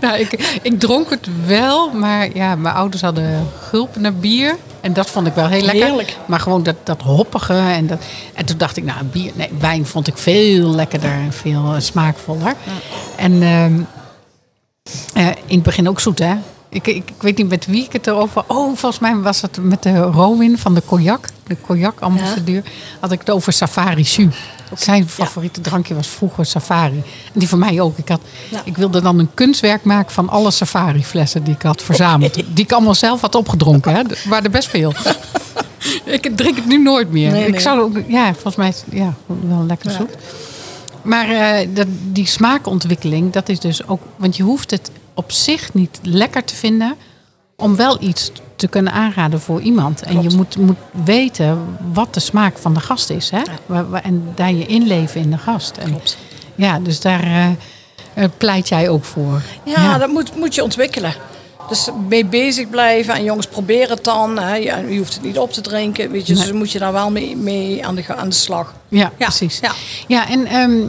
Nou, 0.00 0.18
ik, 0.18 0.58
ik 0.62 0.80
dronk 0.80 1.10
het 1.10 1.26
wel, 1.46 1.90
maar 1.90 2.36
ja, 2.36 2.54
mijn 2.54 2.74
ouders 2.74 3.02
hadden 3.02 3.46
gulpen 3.68 4.00
naar 4.02 4.14
bier. 4.14 4.56
En 4.80 4.92
dat 4.92 5.10
vond 5.10 5.26
ik 5.26 5.34
wel 5.34 5.48
heel 5.48 5.62
lekker. 5.62 5.86
Heerlijk. 5.86 6.16
Maar 6.26 6.40
gewoon 6.40 6.62
dat, 6.62 6.76
dat 6.82 7.02
hoppige. 7.02 7.54
En, 7.54 7.86
dat, 7.86 7.98
en 8.34 8.44
toen 8.44 8.58
dacht 8.58 8.76
ik, 8.76 8.84
nou, 8.84 9.04
bier, 9.04 9.32
nee, 9.34 9.50
wijn 9.58 9.86
vond 9.86 10.06
ik 10.06 10.18
veel 10.18 10.68
lekkerder 10.68 11.10
en 11.10 11.32
veel 11.32 11.74
eh, 11.74 11.80
smaakvoller. 11.80 12.54
En 13.16 13.42
ehm, 13.42 13.80
eh, 15.14 15.26
in 15.26 15.54
het 15.54 15.62
begin 15.62 15.88
ook 15.88 16.00
zoet, 16.00 16.18
hè? 16.18 16.34
Ik, 16.68 16.86
ik, 16.86 16.96
ik 16.96 17.22
weet 17.22 17.36
niet 17.36 17.48
met 17.48 17.66
wie 17.66 17.84
ik 17.84 17.92
het 17.92 18.06
erover... 18.06 18.44
Oh, 18.46 18.76
volgens 18.76 18.98
mij 18.98 19.16
was 19.16 19.40
het 19.40 19.58
met 19.62 19.82
de 19.82 19.98
Rowin 19.98 20.58
van 20.58 20.74
de 20.74 20.82
cognac. 20.86 21.26
De 21.46 21.56
cognac-ambassadeur. 21.60 22.62
Had 23.00 23.12
ik 23.12 23.18
het 23.18 23.30
over 23.30 23.52
Safari 23.52 24.04
Su. 24.04 24.30
Zijn 24.76 25.08
favoriete 25.08 25.60
drankje 25.60 25.94
was 25.94 26.08
vroeger 26.08 26.46
Safari. 26.46 27.02
En 27.32 27.38
die 27.40 27.48
van 27.48 27.58
mij 27.58 27.80
ook. 27.80 27.98
Ik, 27.98 28.08
had, 28.08 28.20
Ja. 28.50 28.62
ik 28.64 28.76
wilde 28.76 29.00
dan 29.00 29.18
een 29.18 29.34
kunstwerk 29.34 29.84
maken 29.84 30.12
van 30.12 30.28
alle 30.28 30.50
Safari-flessen 30.50 31.44
die 31.44 31.54
ik 31.54 31.62
had 31.62 31.82
verzameld. 31.82 32.34
Die 32.54 32.64
ik 32.64 32.72
allemaal 32.72 32.94
zelf 32.94 33.20
had 33.20 33.34
opgedronken. 33.34 33.92
Hè. 33.92 33.98
Er 33.98 34.18
waren 34.28 34.44
er 34.44 34.50
best 34.50 34.68
veel. 34.68 34.92
ik 36.04 36.36
drink 36.36 36.56
het 36.56 36.66
nu 36.66 36.82
nooit 36.82 37.10
meer. 37.10 37.30
Nee, 37.30 37.46
Ik 37.46 37.60
zou 37.60 37.80
ook... 37.80 37.96
Ja, 38.06 38.32
volgens 38.32 38.56
mij 38.56 38.68
is 38.68 38.82
ja, 38.90 39.14
wel 39.26 39.64
lekker 39.66 39.90
zoet. 39.90 40.10
Maar 41.02 41.28
eh, 41.30 41.68
dat, 41.74 41.86
die 42.12 42.26
smaakontwikkeling, 42.26 43.32
dat 43.32 43.48
is 43.48 43.60
dus 43.60 43.86
ook... 43.86 44.02
Want 44.16 44.36
je 44.36 44.42
hoeft 44.42 44.70
het 44.70 44.90
op 45.14 45.32
zich 45.32 45.74
niet 45.74 45.98
lekker 46.02 46.44
te 46.44 46.54
vinden... 46.54 46.94
om 47.60 47.76
wel 47.76 47.96
iets 48.00 48.32
te 48.56 48.68
kunnen 48.68 48.92
aanraden 48.92 49.40
voor 49.40 49.60
iemand. 49.60 50.02
En 50.02 50.22
je 50.22 50.36
moet, 50.36 50.56
moet 50.56 50.76
weten 51.04 51.76
wat 51.92 52.14
de 52.14 52.20
smaak 52.20 52.58
van 52.58 52.74
de 52.74 52.80
gast 52.80 53.10
is. 53.10 53.30
Hè? 53.30 53.42
En 54.02 54.32
daar 54.34 54.52
je 54.52 54.66
inleven 54.66 55.20
in 55.20 55.30
de 55.30 55.38
gast. 55.38 55.76
En, 55.76 55.88
Klopt. 55.88 56.16
Ja, 56.54 56.78
dus 56.78 57.00
daar 57.00 57.22
eh, 57.22 57.46
eh, 58.14 58.30
pleit 58.36 58.68
jij 58.68 58.88
ook 58.88 59.04
voor. 59.04 59.42
Ja, 59.64 59.98
dat 59.98 60.08
moet, 60.08 60.36
moet 60.36 60.54
je 60.54 60.62
ontwikkelen. 60.62 61.14
Dus 61.68 61.88
mee 62.08 62.24
bezig 62.24 62.70
blijven 62.70 63.14
en 63.14 63.24
jongens, 63.24 63.46
probeer 63.46 63.90
het 63.90 64.04
dan. 64.04 64.38
Hè. 64.38 64.54
Ja, 64.54 64.76
je 64.76 64.98
hoeft 64.98 65.14
het 65.14 65.22
niet 65.22 65.38
op 65.38 65.52
te 65.52 65.60
drinken, 65.60 66.10
weet 66.10 66.26
je. 66.26 66.34
Nee. 66.34 66.42
Dus 66.42 66.52
moet 66.52 66.72
je 66.72 66.78
daar 66.78 66.92
wel 66.92 67.10
mee, 67.10 67.36
mee 67.36 67.86
aan, 67.86 67.94
de, 67.94 68.14
aan 68.16 68.28
de 68.28 68.34
slag. 68.34 68.74
Ja, 68.88 69.12
precies. 69.18 69.58
Ja. 69.60 69.72
Ja, 70.06 70.28
en 70.28 70.46
ehm, 70.46 70.86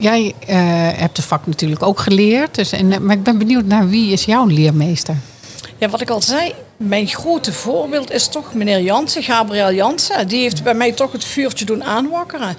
jij 0.00 0.34
eh, 0.46 0.56
hebt 0.98 1.16
de 1.16 1.22
vak 1.22 1.46
natuurlijk 1.46 1.82
ook 1.82 1.98
geleerd. 1.98 2.54
Dus, 2.54 2.72
en, 2.72 2.92
eh, 2.92 2.98
maar 2.98 3.16
ik 3.16 3.22
ben 3.22 3.38
benieuwd 3.38 3.64
naar 3.64 3.88
wie 3.88 4.12
is 4.12 4.24
jouw 4.24 4.46
leermeester? 4.46 5.16
Ja, 5.78 5.88
wat 5.88 6.00
ik 6.00 6.10
al 6.10 6.22
zei, 6.22 6.54
mijn 6.76 7.06
grote 7.06 7.52
voorbeeld 7.52 8.10
is 8.10 8.28
toch 8.28 8.54
meneer 8.54 8.80
Jansen, 8.80 9.22
Gabriel 9.22 9.72
Jansen. 9.72 10.28
Die 10.28 10.40
heeft 10.40 10.62
bij 10.62 10.74
mij 10.74 10.92
toch 10.92 11.12
het 11.12 11.24
vuurtje 11.24 11.64
doen 11.64 11.84
aanwakkeren. 11.84 12.56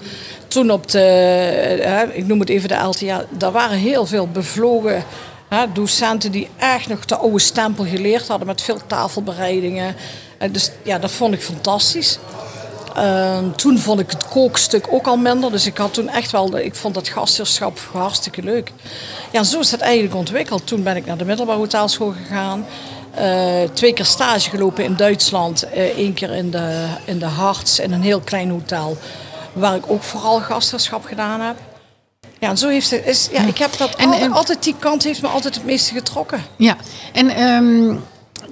Toen 0.48 0.70
op 0.70 0.90
de, 0.90 0.98
hè, 1.82 2.12
ik 2.12 2.26
noem 2.26 2.40
het 2.40 2.48
even 2.48 2.68
de 2.68 2.74
LTA, 2.74 3.24
daar 3.30 3.52
waren 3.52 3.78
heel 3.78 4.06
veel 4.06 4.28
bevlogen 4.28 5.04
docenten 5.72 6.32
die 6.32 6.48
echt 6.56 6.88
nog 6.88 7.04
de 7.04 7.16
oude 7.16 7.38
stempel 7.38 7.84
geleerd 7.84 8.28
hadden 8.28 8.46
met 8.46 8.62
veel 8.62 8.78
tafelbereidingen. 8.86 9.94
En 10.38 10.52
dus 10.52 10.70
ja, 10.82 10.98
dat 10.98 11.10
vond 11.10 11.34
ik 11.34 11.42
fantastisch. 11.42 12.18
Ehm, 12.96 13.50
toen 13.50 13.78
vond 13.78 14.00
ik 14.00 14.10
het 14.10 14.28
kookstuk 14.28 14.86
ook 14.90 15.06
al 15.06 15.16
minder. 15.16 15.50
Dus 15.50 15.66
ik 15.66 15.76
had 15.76 15.94
toen 15.94 16.08
echt 16.08 16.30
wel, 16.30 16.50
de- 16.50 16.64
ik 16.64 16.74
vond 16.74 16.94
dat 16.94 17.08
gastheerschap 17.08 17.78
hartstikke 17.92 18.42
leuk. 18.42 18.72
Ja, 19.30 19.42
zo 19.42 19.60
is 19.60 19.70
het 19.70 19.80
eigenlijk 19.80 20.14
ontwikkeld. 20.14 20.66
Toen 20.66 20.82
ben 20.82 20.96
ik 20.96 21.06
naar 21.06 21.16
de 21.16 21.24
middelbare 21.24 21.58
hotelschool 21.58 22.14
gegaan. 22.22 22.66
Eh, 23.14 23.62
twee 23.72 23.92
keer 23.92 24.04
stage 24.04 24.50
gelopen 24.50 24.84
in 24.84 24.96
Duitsland. 24.96 25.64
Eén 25.74 26.14
keer 26.14 26.30
in 26.30 26.50
de, 26.50 26.84
in 27.04 27.18
de 27.18 27.24
Harts, 27.26 27.78
in 27.78 27.92
een 27.92 28.02
heel 28.02 28.20
klein 28.20 28.50
hotel. 28.50 28.96
Waar 29.52 29.74
ik 29.74 29.84
ook 29.86 30.02
vooral 30.02 30.40
gastheerschap 30.40 31.04
gedaan 31.04 31.40
heb. 31.40 31.56
Ja, 32.38 32.48
en 32.48 32.58
zo 32.58 32.68
heeft 32.68 32.90
het, 32.90 33.06
is, 33.06 33.28
ja, 33.32 33.42
ik 33.46 33.58
heb 33.58 33.76
dat 33.76 33.94
En- 33.94 34.04
altijd, 34.06 34.22
en- 34.22 34.32
altijd, 34.32 34.62
die 34.62 34.74
kant 34.78 35.02
heeft 35.02 35.22
me 35.22 35.28
altijd 35.28 35.54
het 35.54 35.64
meeste 35.64 35.94
getrokken. 35.94 36.44
Ja, 36.56 36.76
en 37.12 37.28
ehm, 37.28 37.96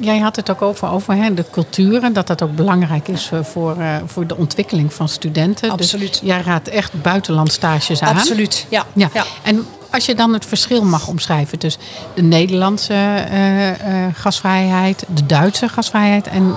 jij 0.00 0.18
had 0.18 0.36
het 0.36 0.50
ook 0.50 0.62
over, 0.62 0.88
over 0.88 1.14
hè, 1.14 1.34
de 1.34 1.44
cultuur 1.50 2.02
en 2.02 2.12
dat 2.12 2.26
dat 2.26 2.42
ook 2.42 2.54
belangrijk 2.54 3.08
is 3.08 3.30
eh, 3.32 3.44
voor, 3.44 3.76
eh, 3.80 3.96
voor 4.06 4.26
de 4.26 4.36
ontwikkeling 4.36 4.92
van 4.92 5.08
studenten. 5.08 5.70
Absoluut. 5.70 6.10
Dus 6.10 6.20
jij 6.22 6.40
raadt 6.40 6.68
echt 6.68 7.02
buitenlandstages 7.02 8.00
aan. 8.00 8.16
Absoluut, 8.16 8.66
ja. 8.68 8.86
Ja. 8.92 9.10
ja. 9.12 9.24
En 9.42 9.66
als 9.90 10.06
je 10.06 10.14
dan 10.14 10.32
het 10.32 10.46
verschil 10.46 10.84
mag 10.84 11.08
omschrijven 11.08 11.58
tussen 11.58 11.82
de 12.14 12.22
Nederlandse 12.22 12.92
eh, 12.94 13.68
eh, 13.68 14.14
gasvrijheid, 14.14 15.04
de 15.14 15.26
Duitse 15.26 15.68
gasvrijheid 15.68 16.26
en 16.26 16.54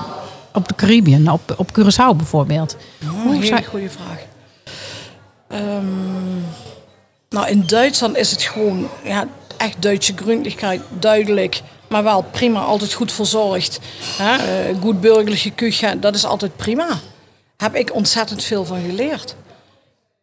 op 0.53 0.67
de 0.67 0.75
Caribbean, 0.75 1.27
op, 1.27 1.53
op 1.57 1.69
Curaçao 1.79 2.15
bijvoorbeeld. 2.15 2.77
Oh, 3.03 3.21
Hoe 3.23 3.45
zou- 3.45 3.63
goede 3.63 3.89
vraag. 3.89 4.19
Ehm, 5.47 5.85
nou, 7.29 7.47
in 7.47 7.63
Duitsland 7.65 8.17
is 8.17 8.31
het 8.31 8.41
gewoon 8.41 8.87
ja, 9.03 9.27
echt 9.57 9.81
Duitse 9.81 10.13
gründlichkeit, 10.15 10.81
duidelijk. 10.99 11.61
Maar 11.93 12.03
wel 12.03 12.21
prima, 12.31 12.59
altijd 12.59 12.93
goed 12.93 13.11
verzorgd. 13.11 13.79
Hè? 14.17 14.35
eh, 14.35 14.75
goed 14.81 15.01
burgerlijke 15.01 15.51
kuchen, 15.51 16.01
dat 16.01 16.15
is 16.15 16.25
altijd 16.25 16.55
prima. 16.55 16.87
Heb 17.57 17.75
ik 17.75 17.93
ontzettend 17.93 18.43
veel 18.43 18.65
van 18.65 18.81
geleerd. 18.85 19.35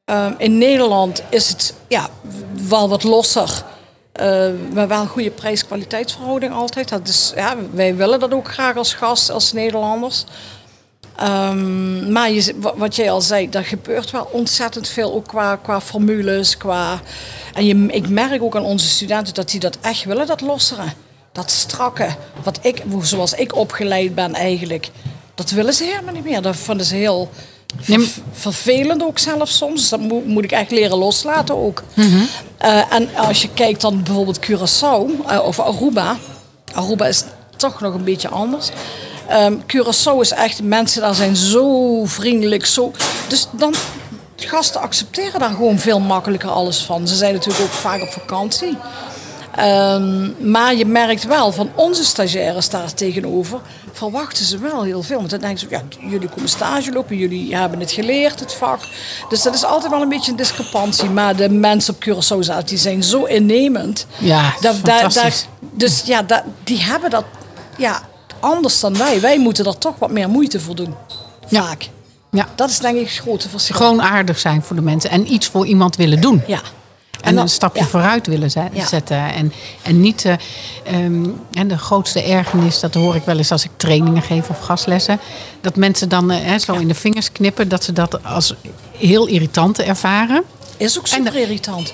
Ehm, 0.05 0.33
in 0.39 0.59
Nederland 0.59 1.23
is 1.29 1.49
het 1.49 1.75
ja, 1.89 2.09
wel 2.69 2.89
wat 2.89 3.03
losser. 3.03 3.62
Eh, 4.12 4.49
maar 4.73 4.89
wel 4.89 5.00
een 5.00 5.09
goede 5.09 5.31
prijs-kwaliteitsverhouding 5.31 6.53
altijd. 6.53 6.89
Dat 6.89 7.09
is, 7.09 7.33
ja, 7.37 7.57
wij 7.73 7.97
willen 7.97 8.21
dat 8.21 8.33
ook 8.33 8.53
graag 8.53 8.77
als 8.77 8.95
gast, 8.95 9.31
als 9.31 9.53
Nederlanders. 9.53 10.25
Ehm, 11.17 12.12
maar 12.12 12.31
je, 12.31 12.55
wa- 12.57 12.77
wat 12.77 12.97
jij 12.97 13.11
al 13.11 13.21
zei, 13.21 13.49
er 13.50 13.65
gebeurt 13.65 14.11
wel 14.11 14.29
ontzettend 14.33 14.89
veel, 14.89 15.12
ook 15.15 15.27
qua, 15.27 15.57
qua 15.57 15.81
formules. 15.81 16.57
Qua, 16.57 17.00
en 17.55 17.67
je, 17.67 17.87
ik 17.87 18.09
merk 18.09 18.43
ook 18.43 18.57
aan 18.57 18.65
onze 18.65 18.89
studenten 18.89 19.35
dat 19.35 19.50
die 19.50 19.61
dat 19.61 19.79
echt 19.81 20.05
willen, 20.05 20.27
dat 20.27 20.41
losseren. 20.41 20.93
Dat 21.40 21.50
strakke, 21.50 22.09
wat 22.42 22.58
ik, 22.62 22.82
zoals 23.02 23.32
ik 23.32 23.56
opgeleid 23.56 24.15
ben 24.15 24.34
eigenlijk, 24.34 24.91
dat 25.34 25.50
willen 25.50 25.75
ze 25.75 25.84
helemaal 25.84 26.15
niet 26.15 26.25
meer. 26.25 26.43
Dat 26.43 26.56
vinden 26.56 26.86
ze 26.86 26.95
heel 26.95 27.30
ver- 27.80 28.08
vervelend 28.32 29.02
ook 29.02 29.19
zelfs 29.19 29.56
soms. 29.56 29.88
Dat 29.88 30.00
moet, 30.00 30.26
moet 30.26 30.45
ik 30.45 30.52
echt 30.52 30.71
leren 30.71 30.99
loslaten 30.99 31.56
ook. 31.56 31.82
Eh, 32.58 32.93
en 32.93 33.08
als 33.17 33.43
je 33.43 33.49
kijkt 33.54 33.80
dan 33.80 34.02
bijvoorbeeld 34.02 34.47
Curaçao 34.47 35.26
eh, 35.28 35.41
of 35.45 35.60
Aruba. 35.60 36.17
Aruba 36.75 37.06
is 37.06 37.25
toch 37.56 37.80
nog 37.80 37.95
een 37.95 38.04
beetje 38.04 38.28
anders. 38.28 38.69
Ehm 39.28 39.54
Curaçao 39.67 40.21
is 40.21 40.30
echt, 40.30 40.62
mensen 40.62 41.00
daar 41.00 41.15
zijn 41.15 41.36
zo 41.36 42.04
vriendelijk. 42.04 42.67
Zo, 42.67 42.93
dus 43.28 43.47
dan, 43.52 43.75
gasten 44.36 44.80
accepteren 44.80 45.41
daar 45.41 45.50
gewoon 45.50 45.78
veel 45.78 46.00
makkelijker 46.00 46.50
alles 46.50 46.78
van. 46.82 47.08
Ze 47.08 47.17
zijn 47.17 47.34
natuurlijk 47.34 47.65
ook 47.65 47.71
vaak 47.71 48.02
op 48.02 48.10
vakantie. 48.12 48.76
Ehm, 49.56 50.50
maar 50.50 50.75
je 50.75 50.86
merkt 50.86 51.25
wel 51.25 51.52
van 51.52 51.71
onze 51.75 52.04
stagiaires 52.04 52.69
daar 52.69 52.95
tegenover 52.95 53.60
verwachten 53.93 54.45
ze 54.45 54.58
wel 54.58 54.82
heel 54.82 55.02
veel. 55.02 55.17
Want 55.19 55.30
dan 55.30 55.41
denken 55.41 55.58
ze, 55.58 55.67
ja, 55.71 55.82
jullie 56.10 56.28
komen 56.28 56.49
stage 56.49 56.93
lopen, 56.93 57.17
jullie 57.17 57.56
hebben 57.56 57.80
het 57.80 57.93
geleerd, 57.93 58.41
het 58.41 58.54
vak. 58.54 58.80
Dus 59.28 59.43
dat 59.43 59.54
is 59.54 59.65
altijd 59.65 59.93
wel 59.93 60.02
een 60.02 60.08
beetje 60.08 60.30
een 60.30 60.36
discrepantie. 60.36 61.10
Maar 61.10 61.36
de 61.36 61.49
mensen 61.50 61.95
op 61.95 62.04
Curaçao 62.04 62.39
zelf, 62.39 62.65
die 62.65 62.78
zijn 62.78 63.02
zo 63.02 63.25
innemend. 63.25 64.06
Ja, 64.19 64.52
Dat- 64.60 64.75
fantastisch. 64.75 65.23
daar- 65.23 65.69
dus 65.73 66.02
ja, 66.04 66.23
dat- 66.23 66.43
die 66.65 66.80
hebben 66.82 67.10
dat 67.10 67.25
ja, 67.76 68.00
anders 68.41 68.80
dan 68.80 68.97
wij. 68.97 69.21
Wij 69.21 69.39
moeten 69.39 69.65
er 69.67 69.78
toch 69.78 69.95
wat 69.99 70.10
meer 70.10 70.28
moeite 70.28 70.60
voor 70.60 70.75
doen. 70.75 70.95
Ja. 71.49 71.63
Vaak. 71.63 71.89
Ja. 72.30 72.49
Dat 72.54 72.71
is 72.71 72.78
denk 72.78 72.97
ik 72.97 73.08
het 73.08 73.17
grote 73.19 73.49
verschil. 73.49 73.76
Gewoon 73.76 74.02
aardig 74.02 74.39
zijn 74.39 74.63
voor 74.63 74.76
de 74.76 74.82
mensen 74.82 75.10
en 75.10 75.32
iets 75.32 75.47
voor 75.47 75.67
iemand 75.67 75.97
willen 75.97 76.21
doen. 76.21 76.43
Ja. 76.47 76.60
En, 77.23 77.37
een 77.37 77.49
stapje 77.49 77.83
ja. 77.83 77.89
vooruit 77.89 78.26
willen 78.26 78.50
Ja. 78.73 78.87
zetten. 78.87 79.17
En, 79.33 79.52
en 79.83 80.00
niet. 80.00 80.25
eh, 80.25 80.35
ehm, 80.85 81.28
en 81.52 81.69
de 81.69 81.78
grootste 81.78 82.23
ergernis, 82.23 82.80
dat 82.80 82.95
hoor 82.95 83.15
ik 83.15 83.25
wel 83.25 83.37
eens 83.37 83.50
als 83.52 83.65
ik 83.65 83.71
trainingen 83.76 84.23
geef 84.23 84.49
of 84.49 84.59
gastlessen. 84.61 85.21
Dat 85.61 85.76
mensen 85.76 86.09
dan 86.09 86.30
eh, 86.30 86.39
hè, 86.43 86.59
zo 86.59 86.73
in 86.75 86.89
de 86.89 86.95
vingers 86.95 87.33
knippen. 87.33 87.69
Dat 87.69 87.85
ze 87.85 87.93
dat 87.93 88.25
als 88.25 88.54
heel 88.97 89.26
irritant 89.26 89.80
ervaren. 89.80 90.43
Is 90.76 90.99
ook 90.99 91.06
super 91.06 91.37
irritant. 91.37 91.93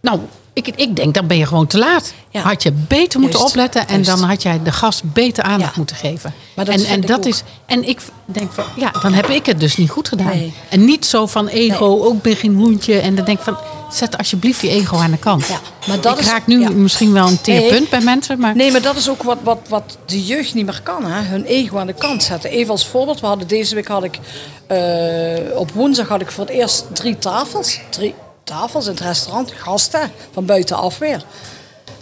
Nou, 0.00 0.20
ik, 0.54 0.68
ik 0.76 0.96
denk 0.96 1.14
dan 1.14 1.26
ben 1.26 1.36
je 1.36 1.46
gewoon 1.46 1.66
te 1.66 1.78
laat. 1.78 2.12
Ja. 2.30 2.40
Had 2.40 2.62
je 2.62 2.72
beter 2.72 3.20
moeten 3.20 3.38
Juist, 3.38 3.54
opletten 3.54 3.88
en 3.88 4.02
juist. 4.02 4.20
dan 4.20 4.28
had 4.28 4.42
jij 4.42 4.60
de 4.62 4.72
gast 4.72 5.02
beter 5.12 5.44
aandacht 5.44 5.70
Ja. 5.70 5.76
moeten 5.76 5.96
geven. 5.96 6.34
Maar 6.54 6.64
dat 6.64 6.74
en, 6.74 6.84
en 6.84 7.00
dat 7.00 7.18
ook. 7.18 7.24
is. 7.24 7.42
En 7.66 7.88
ik 7.88 8.00
denk 8.24 8.52
van 8.52 8.64
ja, 8.76 8.90
dan 9.02 9.12
heb 9.12 9.28
ik 9.28 9.46
het 9.46 9.60
dus 9.60 9.76
niet 9.76 9.90
goed 9.90 10.08
gedaan. 10.08 10.26
Nee. 10.26 10.52
En 10.68 10.84
niet 10.84 11.06
zo 11.06 11.26
van 11.26 11.46
ego, 11.48 12.02
ook 12.04 12.22
ben 12.22 12.36
geen 12.36 12.54
hoentje. 12.54 12.98
En 12.98 13.14
dan 13.14 13.24
denk 13.24 13.38
ik 13.38 13.44
van 13.44 13.56
zet 13.92 14.18
alsjeblieft 14.18 14.60
je 14.60 14.68
ego 14.68 14.96
aan 14.96 15.10
de 15.10 15.16
kant. 15.18 15.46
Ja, 15.46 15.60
maar 15.86 16.00
dat 16.00 16.12
ik 16.14 16.20
is- 16.20 16.26
raak 16.30 16.46
nu 16.46 16.60
ja. 16.60 16.70
misschien 16.70 17.12
wel 17.12 17.26
een 17.28 17.40
teerpunt 17.40 17.80
Nee. 17.80 17.88
bij 17.88 18.00
mensen, 18.00 18.38
maar 18.38 18.56
Nee, 18.56 18.72
maar 18.72 18.82
dat 18.82 18.96
is 18.96 19.08
ook 19.10 19.22
wat, 19.22 19.38
wat, 19.42 19.58
wat 19.68 19.98
de 20.06 20.24
jeugd 20.24 20.54
niet 20.54 20.64
meer 20.64 20.80
kan. 20.82 21.04
Hè? 21.04 21.22
Hun 21.22 21.44
ego 21.44 21.78
aan 21.78 21.86
de 21.86 21.92
kant 21.94 22.22
zetten. 22.22 22.50
Even 22.50 22.70
als 22.70 22.86
voorbeeld, 22.86 23.20
we 23.20 23.26
hadden 23.26 23.48
deze 23.48 23.74
week 23.74 23.88
had 23.88 24.04
ik, 24.04 24.18
eh, 24.66 25.56
op 25.58 25.70
woensdag 25.70 26.08
had 26.08 26.20
ik 26.20 26.30
voor 26.30 26.44
het 26.44 26.52
eerst 26.54 26.84
drie 26.92 27.18
tafels. 27.18 27.78
Drie 27.90 28.14
tafels 28.44 28.84
in 28.84 28.90
het 28.90 29.00
restaurant, 29.00 29.52
gasten 29.52 30.12
van 30.32 30.46
buitenaf 30.46 30.98
weer. 30.98 31.24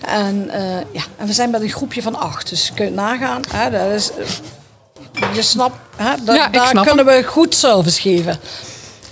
En, 0.01 0.51
eh, 0.51 0.77
ja, 0.93 1.03
en 1.17 1.27
we 1.27 1.33
zijn 1.33 1.51
met 1.51 1.63
een 1.63 1.69
groepje 1.69 2.03
van 2.03 2.17
acht. 2.17 2.49
Dus 2.49 2.67
je 2.67 2.75
kunt 2.75 2.95
nagaan. 2.95 3.43
Hè, 3.51 3.71
dat 3.71 3.91
is, 4.01 4.11
eh, 4.11 5.35
je 5.35 5.43
snapt, 5.43 5.77
hè, 5.97 6.15
dat, 6.25 6.37
Ja, 6.37 6.49
daar 6.49 6.69
snap 6.69 6.87
kunnen 6.87 7.05
we 7.07 7.23
goed 7.25 7.55
service 7.55 8.01
geven. 8.01 8.41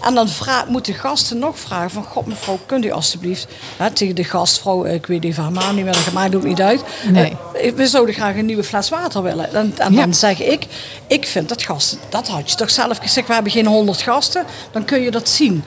En 0.05 0.14
dan 0.14 0.29
moeten 0.69 0.95
gasten 0.95 1.38
nog 1.38 1.59
vragen 1.59 1.90
van... 1.90 2.05
God 2.05 2.27
mevrouw, 2.27 2.59
kunt 2.66 2.85
u 2.85 2.90
alstublieft... 2.90 3.47
Hè, 3.77 3.90
tegen 3.90 4.14
de 4.14 4.25
gastvrouw, 4.25 4.85
ik 4.85 5.07
weet 5.07 5.25
even 5.25 5.43
haar 5.43 5.53
naam 5.53 5.75
niet 5.75 5.85
meer... 5.85 5.93
dat 5.93 6.12
maakt 6.12 6.35
ook 6.35 6.43
niet 6.43 6.61
uit. 6.61 6.83
Nee. 7.11 7.37
Eh, 7.55 7.73
we 7.73 7.87
zouden 7.87 8.14
graag 8.14 8.37
een 8.37 8.47
nieuwe 8.47 8.64
fles 8.64 8.88
water 8.88 9.23
willen. 9.23 9.55
En, 9.55 9.75
en 9.79 9.93
Ja. 9.93 10.01
dan 10.01 10.14
zeg 10.14 10.40
ik... 10.43 10.66
Ik 11.07 11.27
vind 11.27 11.49
dat 11.49 11.62
gasten... 11.62 11.99
Dat 12.09 12.29
had 12.29 12.51
je 12.51 12.57
toch 12.57 12.71
zelf 12.71 12.99
gezegd. 12.99 13.27
We 13.27 13.35
hebben 13.35 13.53
geen 13.53 13.66
honderd 13.66 14.03
gasten. 14.03 14.45
Dan 14.73 14.85
kun 14.85 15.01
je 15.01 15.11
dat 15.11 15.29
zien. 15.29 15.64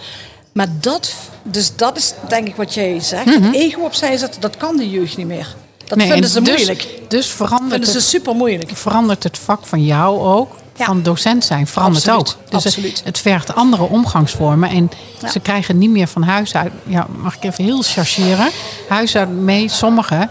Maar 0.53 0.67
dat... 0.79 1.13
Dus 1.43 1.75
dat 1.75 1.97
is 1.97 2.13
denk 2.27 2.47
ik 2.47 2.55
wat 2.55 2.73
jij 2.73 2.99
zegt. 2.99 3.25
Het 3.25 3.53
ego 3.55 3.81
opzij 3.81 4.17
zetten, 4.17 4.41
dat 4.41 4.57
kan 4.57 4.77
de 4.77 4.89
jeugd 4.89 5.17
niet 5.17 5.27
meer. 5.27 5.55
Dat 5.77 5.97
Mhm. 5.97 5.97
Nee, 5.97 6.07
vinden 6.07 6.25
en 6.25 6.31
ze 6.35 6.41
dus, 6.41 6.55
moeilijk. 6.55 6.89
Dus 7.07 7.27
verandert 7.27 7.69
vinden 7.71 7.89
ze 7.89 7.97
het, 7.97 8.05
super 8.05 8.35
moeilijk. 8.35 8.71
verandert 8.73 9.23
het 9.23 9.37
vak 9.37 9.65
van 9.65 9.85
jou 9.85 10.19
ook. 10.19 10.55
Ja. 10.75 10.85
Van 10.85 11.03
docent 11.03 11.45
zijn 11.45 11.67
verandert 11.67 12.07
Absoluut, 12.07 12.37
ook. 12.43 12.51
Dus 12.51 12.65
absoluut. 12.65 12.97
Het, 12.97 13.05
het 13.05 13.17
vergt 13.19 13.55
andere 13.55 13.83
omgangsvormen. 13.83 14.69
En 14.69 14.91
Ja. 15.21 15.29
ze 15.31 15.39
krijgen 15.39 15.77
niet 15.77 15.89
meer 15.89 16.07
van 16.07 16.23
huis 16.23 16.55
uit. 16.55 16.71
Ja, 16.85 17.07
mag 17.21 17.35
ik 17.35 17.43
even 17.43 17.63
heel 17.63 17.81
chargeren? 17.81 18.49
Huis 18.89 19.15
uit 19.15 19.29
mee, 19.29 19.69
sommigen. 19.69 20.29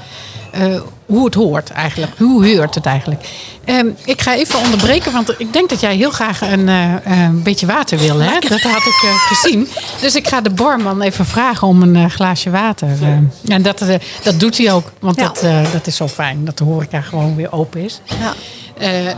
eh, 0.50 0.80
hoe 1.12 1.24
het 1.24 1.34
hoort 1.34 1.70
eigenlijk. 1.70 2.12
Hoe 2.18 2.56
hoort 2.56 2.74
het 2.74 2.86
eigenlijk? 2.86 3.28
Ehm, 3.64 3.86
ik 4.04 4.20
ga 4.20 4.34
even 4.34 4.58
onderbreken, 4.58 5.12
want 5.12 5.34
ik 5.40 5.52
denk 5.52 5.68
dat 5.68 5.80
jij 5.80 5.96
heel 5.96 6.10
graag 6.10 6.40
een, 6.40 6.68
eh, 6.68 7.28
beetje 7.32 7.66
water 7.66 7.98
wil. 7.98 8.18
Hè? 8.18 8.38
Dat 8.38 8.60
had 8.60 8.86
ik 8.86 9.02
eh, 9.02 9.14
gezien. 9.26 9.68
Dus 10.00 10.14
ik 10.14 10.28
ga 10.28 10.40
de 10.40 10.50
barman 10.50 11.00
even 11.02 11.26
vragen 11.26 11.68
om 11.68 11.82
een 11.82 11.96
eh, 11.96 12.04
glaasje 12.10 12.50
water. 12.50 12.88
en 13.46 13.62
dat, 13.62 13.84
dat 14.22 14.40
doet 14.40 14.58
hij 14.58 14.72
ook, 14.72 14.92
want 15.00 15.16
Ja. 15.16 15.22
dat, 15.22 15.72
dat 15.72 15.86
is 15.86 15.96
zo 15.96 16.08
fijn 16.08 16.44
dat 16.44 16.58
de 16.58 16.64
horeca 16.64 17.00
gewoon 17.00 17.36
weer 17.36 17.52
open 17.52 17.80
is. 17.80 18.00
Ja. 18.20 18.34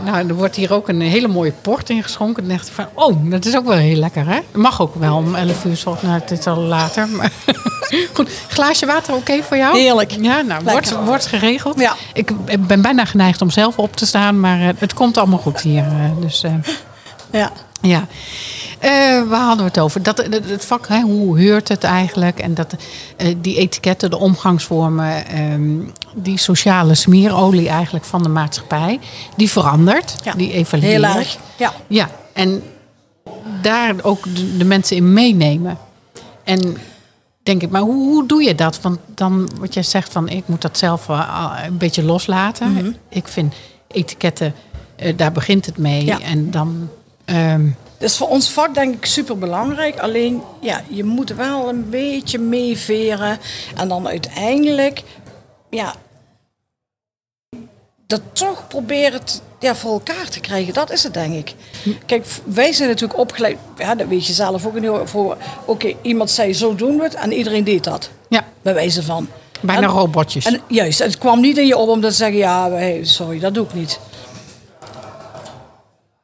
Nou, 0.05 0.27
er 0.27 0.35
wordt 0.35 0.55
hier 0.55 0.73
ook 0.73 0.87
een 0.89 1.01
hele 1.01 1.27
mooie 1.27 1.53
port 1.61 1.89
ingeschonken. 1.89 2.47
Dan 2.47 2.55
dacht 2.57 2.67
ik 2.67 2.73
van, 2.73 2.85
oh, 2.93 3.15
dat 3.23 3.45
is 3.45 3.55
ook 3.55 3.65
wel 3.65 3.77
heel 3.77 3.95
lekker, 3.95 4.27
hè? 4.27 4.39
Mag 4.53 4.81
ook 4.81 4.95
wel 4.95 5.15
om 5.15 5.35
11 5.35 5.65
uur, 5.65 5.71
ochtends. 5.71 6.01
nou, 6.01 6.19
het 6.19 6.31
is 6.31 6.47
al 6.47 6.57
later. 6.57 7.07
Maar 7.07 7.31
goed, 8.13 8.29
glaasje 8.47 8.85
water 8.85 9.13
oké 9.13 9.43
voor 9.43 9.57
jou? 9.57 9.77
Heerlijk. 9.77 10.11
Ja, 10.21 10.41
nou, 10.41 10.63
wordt, 10.63 10.95
wordt 11.05 11.25
geregeld. 11.25 11.79
Ja. 11.79 11.84
Ik 12.13 12.31
ben 12.67 12.81
bijna 12.81 13.05
geneigd 13.05 13.41
om 13.41 13.49
zelf 13.49 13.77
op 13.77 13.95
te 13.95 14.05
staan, 14.05 14.39
maar 14.39 14.61
eh, 14.61 14.69
het 14.77 14.93
komt 14.93 15.17
allemaal 15.17 15.39
goed 15.39 15.61
hier. 15.61 15.83
eh, 15.83 16.11
dus 16.21 16.43
eh, 16.43 16.53
Ja. 17.31 17.51
ja. 17.81 18.07
Eh, 18.79 18.91
waar 19.27 19.39
hadden 19.41 19.57
we 19.57 19.63
het 19.71 19.79
over? 19.79 20.03
Dat, 20.03 20.17
het, 20.17 20.65
vak, 20.65 20.87
hè, 20.87 21.01
hoe 21.01 21.39
heurt 21.39 21.67
het 21.67 21.83
eigenlijk? 21.83 22.39
En 22.39 22.53
dat 22.53 22.75
die 23.37 23.57
etiketten, 23.57 24.09
de 24.09 24.17
omgangsvormen, 24.17 25.27
ehm, 25.27 25.71
die 26.13 26.37
sociale 26.37 26.95
smeerolie 26.95 27.69
eigenlijk 27.69 28.05
van 28.05 28.23
de 28.23 28.29
maatschappij, 28.29 28.99
die 29.35 29.49
verandert, 29.51 30.15
Ja. 30.23 30.33
die 30.33 30.51
evalueert. 30.53 30.91
Heel 30.93 31.03
erg. 31.17 31.37
Ja. 31.57 31.73
Ja, 31.87 32.09
en 32.33 32.63
daar 33.61 33.93
ook 34.01 34.23
de, 34.35 34.57
de 34.57 34.65
mensen 34.65 34.95
in 34.95 35.13
meenemen. 35.13 35.77
En 36.43 36.77
denk 37.45 37.61
ik, 37.61 37.69
maar 37.69 37.81
hoe, 37.81 38.09
hoe 38.09 38.27
doe 38.27 38.43
je 38.43 38.55
dat? 38.55 38.81
Want 38.81 38.99
dan 39.07 39.49
wat 39.59 39.73
jij 39.73 39.83
zegt 39.83 40.11
van 40.11 40.29
ik 40.29 40.47
moet 40.47 40.61
dat 40.61 40.77
zelf 40.77 41.09
eh, 41.09 41.59
een 41.65 41.77
beetje 41.77 42.03
loslaten. 42.03 42.71
Mhm. 42.71 42.91
Ik 43.09 43.27
vind 43.27 43.53
etiketten, 43.87 44.53
eh, 44.95 45.17
daar 45.17 45.31
begint 45.31 45.65
het 45.65 45.77
mee. 45.77 46.05
Ja. 46.05 46.19
En 46.21 46.51
dan. 46.51 46.89
Dat 47.97 48.09
is 48.09 48.17
voor 48.17 48.27
ons 48.27 48.49
vak 48.49 48.73
denk 48.73 48.95
ik 48.95 49.05
super 49.05 49.37
belangrijk. 49.37 49.99
Alleen, 49.99 50.41
ja, 50.61 50.81
je 50.89 51.03
moet 51.03 51.29
wel 51.29 51.69
een 51.69 51.89
beetje 51.89 52.39
meeveren. 52.39 53.39
En 53.75 53.87
dan 53.87 54.07
uiteindelijk, 54.07 55.03
ja, 55.69 55.95
dat 58.07 58.21
toch 58.33 58.67
proberen 58.67 59.23
te, 59.23 59.39
ja, 59.65 59.75
voor 59.75 59.91
elkaar 59.91 60.29
te 60.29 60.39
krijgen. 60.39 60.73
Dat 60.73 60.91
is 60.91 61.03
het, 61.03 61.13
denk 61.13 61.33
ik. 61.33 61.53
Kijk, 62.05 62.25
wij 62.43 62.73
zijn 62.73 62.89
natuurlijk 62.89 63.19
opgeleid, 63.19 63.57
ja, 63.77 63.95
dat 63.95 64.07
weet 64.07 64.25
je 64.27 64.33
zelf 64.33 64.65
ook. 64.65 64.79
niet, 64.79 64.91
Voor, 65.03 65.37
oké, 65.65 65.93
iemand 66.01 66.29
zei 66.31 66.53
zo 66.53 66.75
doen 66.75 66.97
we 66.97 67.03
het 67.03 67.13
en 67.15 67.31
iedereen 67.33 67.63
deed 67.63 67.83
dat. 67.83 68.09
ja, 68.29 68.45
Bij 68.61 68.73
wijze 68.73 69.03
van. 69.03 69.27
bijna 69.61 69.81
En- 69.87 69.93
robotjes. 69.93 70.45
En 70.45 70.61
juist, 70.67 70.99
het 70.99 71.17
kwam 71.17 71.41
niet 71.41 71.57
in 71.57 71.67
je 71.67 71.77
op 71.77 71.89
om 71.89 72.01
te 72.01 72.11
zeggen, 72.11 72.37
ja, 72.37 72.71
hey, 72.71 72.99
sorry, 73.03 73.39
dat 73.39 73.53
doe 73.53 73.65
ik 73.65 73.73
niet. 73.73 73.99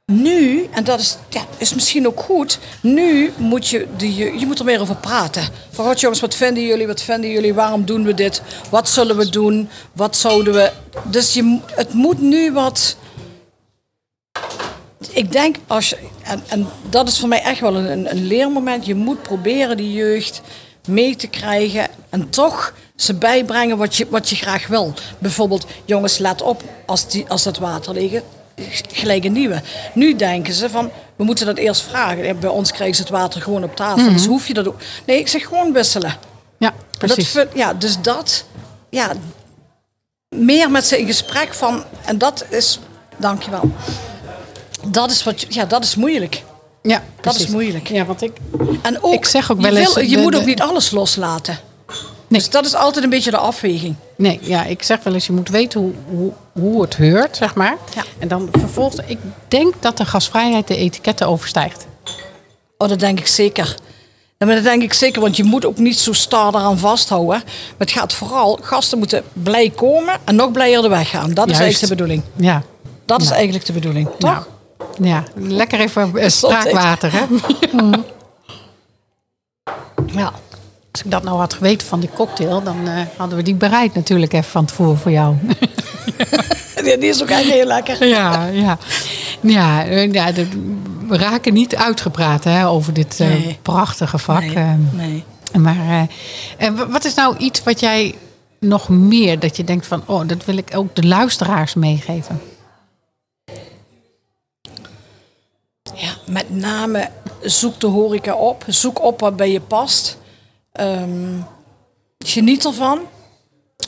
Nu, 0.05 0.67
en 0.71 0.83
dat 0.83 0.99
is, 0.99 1.17
ja, 1.29 1.41
is 1.57 1.73
misschien 1.73 2.07
ook 2.07 2.19
goed, 2.19 2.59
nu 2.81 3.31
moet 3.37 3.67
je, 3.67 3.87
de, 3.97 4.15
je, 4.15 4.39
je 4.39 4.45
moet 4.45 4.59
er 4.59 4.65
meer 4.65 4.81
over 4.81 4.95
praten. 4.95 5.43
Van 5.71 5.85
god 5.85 5.99
jongens, 5.99 6.19
wat 6.19 6.35
vinden 6.35 6.63
jullie, 6.63 6.87
wat 6.87 7.01
vinden 7.01 7.29
jullie, 7.29 7.53
waarom 7.53 7.85
doen 7.85 8.03
we 8.03 8.13
dit, 8.13 8.41
wat 8.69 8.89
zullen 8.89 9.17
we 9.17 9.29
doen, 9.29 9.69
wat 9.93 10.15
zouden 10.15 10.53
we... 10.53 10.71
Dus 11.05 11.33
je, 11.33 11.59
het 11.75 11.93
moet 11.93 12.21
nu 12.21 12.51
wat... 12.51 12.95
Ik 15.13 15.31
denk, 15.31 15.55
als 15.67 15.89
je, 15.89 15.97
en, 16.23 16.43
en 16.47 16.67
dat 16.89 17.07
is 17.07 17.19
voor 17.19 17.29
mij 17.29 17.41
echt 17.41 17.59
wel 17.59 17.75
een, 17.75 18.11
een, 18.11 18.25
leermoment, 18.27 18.85
je 18.85 18.95
moet 18.95 19.21
proberen 19.21 19.77
die 19.77 19.93
jeugd 19.93 20.41
mee 20.87 21.15
te 21.15 21.27
krijgen 21.27 21.87
en 22.09 22.29
toch 22.29 22.73
ze 22.95 23.13
bijbrengen 23.13 23.77
wat 23.77 23.95
je, 23.95 24.07
wat 24.09 24.29
je 24.29 24.35
graag 24.35 24.67
wil. 24.67 24.93
Bijvoorbeeld, 25.19 25.65
jongens, 25.85 26.17
let 26.17 26.41
op 26.41 26.63
als, 26.85 27.07
die, 27.07 27.25
als 27.27 27.43
dat 27.43 27.57
water 27.57 27.93
liggen, 27.93 28.23
gelijk 28.91 29.23
een 29.23 29.31
nieuwe. 29.31 29.61
Nu 29.93 30.15
denken 30.15 30.53
ze 30.53 30.69
van, 30.69 30.91
we 31.15 31.23
moeten 31.23 31.45
dat 31.45 31.57
eerst 31.57 31.81
vragen. 31.81 32.39
Bij 32.39 32.49
ons 32.49 32.71
krijgen 32.71 32.95
ze 32.95 33.01
het 33.01 33.11
water 33.11 33.41
gewoon 33.41 33.63
op 33.63 33.75
tafel, 33.75 34.11
dus 34.13 34.25
hoef 34.25 34.47
je 34.47 34.53
dat 34.53 34.67
ook. 34.67 34.79
Nee, 35.05 35.19
ik 35.19 35.27
zeg 35.27 35.43
gewoon 35.47 35.73
wisselen. 35.73 36.17
ja, 36.57 36.73
Dat, 36.89 36.97
precies. 36.97 37.29
vind- 37.31 37.49
ja, 37.53 37.73
dus 37.73 38.01
dat, 38.01 38.45
ja, 38.89 39.11
meer 40.35 40.71
met 40.71 40.85
ze 40.85 40.99
in 40.99 41.05
gesprek 41.05 41.53
van, 41.53 41.83
en 42.05 42.17
dat 42.17 42.45
is, 42.49 42.79
dankjewel. 43.17 43.71
Dat 44.87 45.11
is, 45.11 45.23
wat, 45.23 45.41
je- 45.41 45.47
ja, 45.49 45.65
dat 45.65 45.83
is 45.83 45.95
moeilijk. 45.95 46.43
ja, 46.81 47.03
Dat 47.21 47.25
is 47.25 47.31
precies. 47.39 47.47
moeilijk. 47.47 47.87
Ja, 47.87 48.05
want 48.05 48.21
ik. 48.21 48.31
En 48.81 49.03
ook, 49.03 49.13
Ik 49.13 49.25
zeg 49.25 49.51
ook 49.51 49.57
je 49.61 49.63
wel 49.63 49.75
eens, 49.75 49.93
wil- 49.93 50.03
je 50.03 50.15
de- 50.15 50.21
moet 50.21 50.35
ook 50.35 50.45
niet 50.45 50.61
alles 50.61 50.91
loslaten. 50.91 51.59
Nee. 52.27 52.39
Dus 52.39 52.49
dat 52.49 52.65
is 52.65 52.75
altijd 52.75 53.03
een 53.03 53.09
beetje 53.09 53.31
de 53.31 53.37
afweging. 53.37 53.95
Nee, 54.17 54.39
ja, 54.41 54.63
ik 54.65 54.83
zeg 54.83 55.03
wel 55.03 55.13
eens, 55.13 55.25
je 55.25 55.31
moet 55.33 55.49
weten 55.49 55.79
hoe, 55.79 55.91
hoe, 56.09 56.31
hoe 56.63 56.81
het 56.81 56.97
heurt, 56.97 57.37
zeg 57.37 57.55
maar. 57.55 57.77
Ja. 57.95 58.03
En 58.19 58.27
dan 58.27 58.49
vervolgens, 58.51 59.01
ik 59.05 59.17
denk 59.47 59.73
dat 59.79 59.97
de 59.97 60.05
gasvrijheid 60.05 60.67
de 60.67 60.75
etiketten 60.75 61.27
overstijgt. 61.27 61.85
Oh, 62.77 62.89
dat 62.89 62.99
denk 62.99 63.19
ik 63.19 63.27
zeker. 63.27 63.75
Ja, 64.37 64.45
maar 64.45 64.55
dat 64.55 64.63
denk 64.63 64.81
ik 64.81 64.93
zeker, 64.93 65.21
want 65.21 65.35
je 65.37 65.43
moet 65.43 65.65
ook 65.65 65.77
niet 65.77 65.99
zo 65.99 66.13
star 66.13 66.55
eraan 66.55 66.77
vasthouden. 66.77 67.27
Maar 67.37 67.43
het 67.77 67.91
gaat 67.91 68.13
vooral, 68.13 68.59
gasten 68.61 68.97
moeten 68.97 69.23
blij 69.33 69.69
komen 69.69 70.19
en 70.23 70.35
nog 70.35 70.51
blijer 70.51 70.81
de 70.81 70.87
weg 70.89 71.09
gaan. 71.09 71.33
Dat 71.33 71.49
is 71.49 71.57
eigenlijk 71.59 71.81
de 71.89 71.95
bedoeling. 71.95 72.23
Ja. 72.35 72.63
Dat 73.05 73.21
is 73.21 73.27
Ja. 73.27 73.33
eigenlijk 73.33 73.65
de 73.65 73.73
bedoeling, 73.73 74.09
toch? 74.19 74.47
Ja, 75.01 75.23
lekker 75.35 75.79
even 75.79 76.17
eh, 76.17 76.29
spraakwater, 76.29 77.11
hè? 77.13 77.25
Ja. 80.13 80.31
Als 80.91 81.03
ik 81.03 81.11
dat 81.11 81.23
nou 81.23 81.37
had 81.37 81.53
geweten 81.53 81.87
van 81.87 81.99
die 81.99 82.09
cocktail, 82.13 82.63
dan 82.63 82.87
eh, 82.87 83.01
hadden 83.17 83.37
we 83.37 83.43
die 83.43 83.55
bereid 83.55 83.93
natuurlijk 83.93 84.33
even 84.33 84.51
van 84.51 84.65
tevoren 84.65 84.97
voor 84.97 85.11
jou. 85.11 85.35
Die 86.83 86.97
die 86.97 87.09
is 87.09 87.21
ook 87.21 87.29
echt 87.29 87.49
heel 87.49 87.65
lekker. 87.65 88.05
ja, 88.17 88.45
ja. 88.45 88.77
Ja, 89.41 89.85
eh, 89.85 90.11
ja 90.11 90.31
we 91.07 91.17
raken 91.17 91.53
niet 91.53 91.75
uitgepraat 91.75 92.43
hè, 92.43 92.67
over 92.67 92.93
dit 92.93 93.23
prachtige 93.61 94.17
vak. 94.17 94.43
Nee, 94.43 94.77
nee. 94.91 95.23
Maar 95.59 96.07
wat 96.89 97.05
is 97.05 97.13
nou 97.13 97.37
iets 97.37 97.63
wat 97.63 97.79
jij 97.79 98.15
nog 98.59 98.89
meer, 98.89 99.39
dat 99.39 99.57
je 99.57 99.63
denkt 99.63 99.87
van, 99.87 100.03
oh, 100.05 100.27
dat 100.27 100.45
wil 100.45 100.57
ik 100.57 100.75
ook 100.75 100.95
de 100.95 101.07
luisteraars 101.07 101.73
meegeven? 101.73 102.41
Ja, 105.95 106.17
met 106.31 106.49
name 106.49 107.09
zoek 107.41 107.79
de 107.79 107.87
horeca 107.87 108.35
op. 108.35 108.63
Zoek 108.67 109.01
op 109.01 109.19
wat 109.19 109.35
bij 109.35 109.51
je 109.51 109.61
past. 109.61 110.17
Ehm, 110.71 111.39
geniet 112.19 112.65
ervan. 112.65 112.99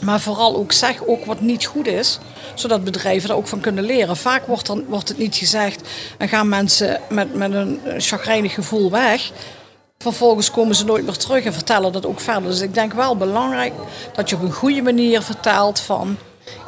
Maar 0.01 0.19
vooral 0.19 0.55
ook 0.55 0.71
zeg 0.71 1.05
ook 1.05 1.25
wat 1.25 1.41
niet 1.41 1.65
goed 1.65 1.87
is. 1.87 2.19
Zodat 2.53 2.83
bedrijven 2.83 3.29
er 3.29 3.35
ook 3.35 3.47
van 3.47 3.59
kunnen 3.59 3.83
leren. 3.83 4.17
Vaak 4.17 4.47
wordt, 4.47 4.67
er, 4.67 4.85
wordt 4.85 5.07
het 5.07 5.17
niet 5.17 5.35
gezegd. 5.35 5.89
En 6.17 6.27
gaan 6.27 6.49
mensen 6.49 7.01
met, 7.09 7.33
met 7.33 7.53
een 7.53 7.79
chagrijnig 7.97 8.53
gevoel 8.53 8.91
weg. 8.91 9.31
Vervolgens 9.97 10.51
komen 10.51 10.75
ze 10.75 10.85
nooit 10.85 11.05
meer 11.05 11.17
terug 11.17 11.45
en 11.45 11.53
vertellen 11.53 11.91
dat 11.91 12.05
ook 12.05 12.19
verder. 12.19 12.49
Dus 12.49 12.61
ik 12.61 12.73
denk 12.73 12.93
wel 12.93 13.17
belangrijk 13.17 13.73
dat 14.13 14.29
je 14.29 14.35
op 14.35 14.41
een 14.41 14.53
goede 14.53 14.81
manier 14.81 15.21
vertelt 15.21 15.79
van... 15.79 16.17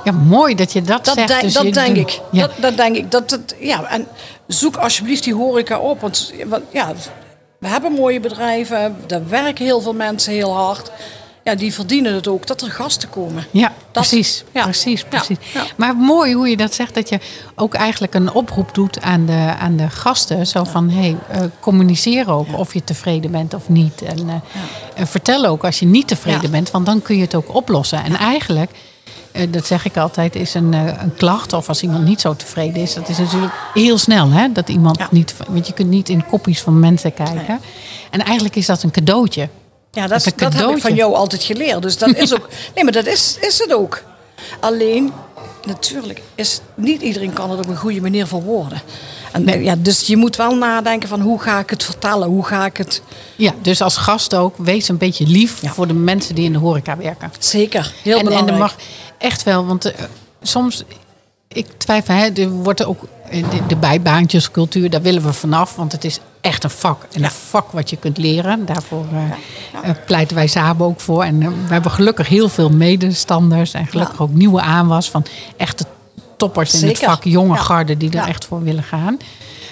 Ja, 0.03 0.11
mooi 0.11 0.55
dat 0.55 0.73
je 0.73 0.81
dat, 0.81 1.05
Dat, 1.05 1.15
zegt. 1.15 1.27
denk, 1.27 1.41
dus 1.41 1.53
dat 1.53 1.73
denk 1.73 1.95
ik. 1.97 2.19
Ja. 2.31 2.41
Dat, 2.41 2.51
dat 2.59 2.77
denk 2.77 2.95
ik. 2.95 3.11
Dat, 3.11 3.31
het 3.31 3.55
ja, 3.59 3.83
en 3.83 4.07
zoek 4.47 4.75
alsjeblieft 4.75 5.23
die 5.23 5.33
horeca 5.33 5.79
op. 5.79 6.01
Want, 6.01 6.33
want 6.45 6.63
ja, 6.71 6.93
we 7.59 7.67
hebben 7.67 7.91
mooie 7.91 8.19
bedrijven. 8.19 8.95
Daar 9.07 9.29
werken 9.29 9.65
heel 9.65 9.81
veel 9.81 9.93
mensen 9.93 10.33
heel 10.33 10.53
hard. 10.55 10.91
Ja, 11.43 11.55
die 11.55 11.73
verdienen 11.73 12.13
het 12.13 12.27
ook 12.27 12.47
dat 12.47 12.61
er 12.61 12.71
gasten 12.71 13.09
komen. 13.09 13.45
Ja, 13.51 13.67
Dat- 13.67 13.75
precies. 13.91 14.43
ja. 14.51 14.63
precies, 14.63 15.03
precies. 15.03 15.37
ja. 15.53 15.63
Maar 15.75 15.95
mooi 15.95 16.33
hoe 16.33 16.49
je 16.49 16.57
dat 16.57 16.73
zegt, 16.73 16.93
dat 16.95 17.09
je 17.09 17.19
ook 17.55 17.73
eigenlijk 17.73 18.13
een 18.13 18.31
oproep 18.33 18.73
doet 18.73 19.01
aan 19.01 19.25
de, 19.25 19.53
aan 19.59 19.75
de 19.75 19.89
gasten. 19.89 20.47
Zo 20.47 20.63
van, 20.63 20.89
hé, 20.89 20.99
hey, 20.99 21.15
eh, 21.29 21.41
communiceer 21.59 22.31
ook 22.31 22.57
of 22.57 22.73
je 22.73 22.83
tevreden 22.83 23.31
bent 23.31 23.53
of 23.53 23.69
niet. 23.69 24.01
En, 24.01 24.29
eh, 24.29 24.35
en 24.95 25.07
vertel 25.07 25.45
ook 25.45 25.63
als 25.63 25.79
je 25.79 25.85
niet 25.85 26.07
tevreden 26.07 26.51
bent, 26.51 26.71
want 26.71 26.85
dan 26.85 27.01
kun 27.01 27.15
je 27.15 27.21
het 27.21 27.35
ook 27.35 27.55
oplossen. 27.55 28.03
En 28.03 28.15
eigenlijk, 28.15 28.71
eh, 28.71 28.77
dat 29.49 29.65
zeg 29.65 29.85
ik 29.85 29.97
altijd, 29.97 30.35
is 30.35 30.53
een, 30.53 30.73
eh, 30.73 30.85
een 30.85 31.15
klacht 31.15 31.53
of 31.53 31.67
als 31.67 31.81
iemand 31.81 32.03
niet 32.03 32.21
zo 32.21 32.35
tevreden 32.35 32.81
is, 32.81 32.93
dat 32.93 33.09
is 33.09 33.17
natuurlijk 33.17 33.53
heel 33.73 33.97
snel. 33.97 34.29
Hè? 34.29 34.51
Dat 34.51 34.69
iemand 34.69 34.97
Ja. 34.97 35.07
niet, 35.11 35.33
want 35.49 35.67
je 35.67 35.73
kunt 35.73 35.89
niet 35.89 36.09
in 36.09 36.25
kopjes 36.25 36.61
van 36.61 36.79
mensen 36.79 37.13
kijken. 37.13 37.59
En 38.11 38.21
eigenlijk 38.23 38.55
is 38.55 38.65
dat 38.65 38.83
een 38.83 38.91
cadeautje. 38.91 39.49
Ja, 39.91 40.07
dat, 40.07 40.33
Dat 40.35 40.53
heb 40.53 40.69
ik 40.69 40.81
van 40.81 40.95
jou 40.95 41.13
altijd 41.13 41.43
geleerd. 41.43 41.81
Dus 41.81 41.97
dat 41.97 42.15
is 42.15 42.33
ook. 42.33 42.49
Nee, 42.75 42.83
maar 42.83 42.93
dat 42.93 43.05
is, 43.05 43.37
is 43.41 43.59
het 43.59 43.73
ook. 43.73 44.03
Alleen, 44.59 45.11
natuurlijk, 45.65 46.21
is, 46.35 46.61
niet 46.75 47.01
iedereen 47.01 47.33
kan 47.33 47.49
het 47.51 47.59
op 47.59 47.67
een 47.67 47.77
goede 47.77 48.01
manier 48.01 48.27
verwoorden. 48.27 48.81
En, 49.31 49.63
ja, 49.63 49.75
dus 49.77 50.01
je 50.07 50.17
moet 50.17 50.35
wel 50.35 50.55
nadenken 50.55 51.09
van 51.09 51.21
hoe 51.21 51.41
ga 51.41 51.59
ik 51.59 51.69
het 51.69 51.83
vertellen? 51.83 52.27
Hoe 52.27 52.45
ga 52.45 52.65
ik 52.65 52.77
het... 52.77 53.01
Ja, 53.35 53.53
dus 53.61 53.81
als 53.81 53.97
gast 53.97 54.35
ook, 54.35 54.55
wees 54.57 54.87
een 54.87 54.97
beetje 54.97 55.27
lief 55.27 55.61
voor 55.65 55.87
de 55.87 55.93
mensen 55.93 56.35
die 56.35 56.45
in 56.45 56.53
de 56.53 56.59
horeca 56.59 56.97
werken. 56.97 57.31
Zeker, 57.39 57.93
heel 58.03 58.13
en, 58.13 58.19
en 58.19 58.25
belangrijk. 58.25 58.53
er 58.53 58.59
mag 58.59 58.75
echt 59.25 59.43
wel, 59.43 59.65
want 59.65 59.85
eh, 59.85 60.03
soms 60.41 60.83
ik 61.47 61.67
twijfel, 61.77 62.15
hè, 62.15 62.29
er 62.29 62.49
wordt 62.49 62.85
ook 62.85 63.07
de, 63.31 63.65
de 63.67 63.75
bijbaantjescultuur, 63.75 64.89
daar 64.89 65.01
willen 65.01 65.23
we 65.23 65.33
vanaf, 65.33 65.75
want 65.75 65.91
het 65.91 66.03
is 66.03 66.19
echt 66.41 66.63
een 66.63 66.69
vak. 66.69 67.03
En 67.11 67.19
Ja. 67.19 67.25
een 67.25 67.31
vak 67.31 67.71
wat 67.71 67.89
je 67.89 67.97
kunt 67.97 68.17
leren. 68.17 68.65
Daarvoor 68.65 69.05
eh, 69.13 69.89
eh, 69.89 69.95
pleiten 70.05 70.35
wij 70.35 70.47
Sabo 70.47 70.85
ook 70.85 70.99
voor. 70.99 71.23
En 71.23 71.41
eh, 71.41 71.47
we 71.47 71.73
hebben 71.73 71.91
gelukkig 71.91 72.27
heel 72.27 72.49
veel 72.49 72.69
medestanders 72.69 73.73
en 73.73 73.87
gelukkig 73.87 74.21
ook 74.21 74.33
nieuwe 74.33 74.61
aanwas 74.61 75.09
van 75.09 75.25
echte 75.57 75.85
toppers 76.37 76.81
in 76.81 76.87
het 76.87 76.99
vak, 76.99 77.23
jonge 77.23 77.57
garden 77.57 77.97
die 77.97 78.11
er 78.17 78.27
echt 78.27 78.45
voor 78.45 78.63
willen 78.63 78.83
gaan. 78.83 79.17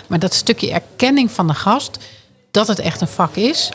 Maar 0.08 0.20
dat 0.20 0.34
stukje 0.34 0.72
erkenning 0.72 1.32
van 1.32 1.48
de 1.48 1.54
gast, 1.54 1.98
dat 2.52 2.68
het 2.68 2.80
echt 2.80 3.02
een 3.02 3.08
vak 3.08 3.36
is, 3.36 3.72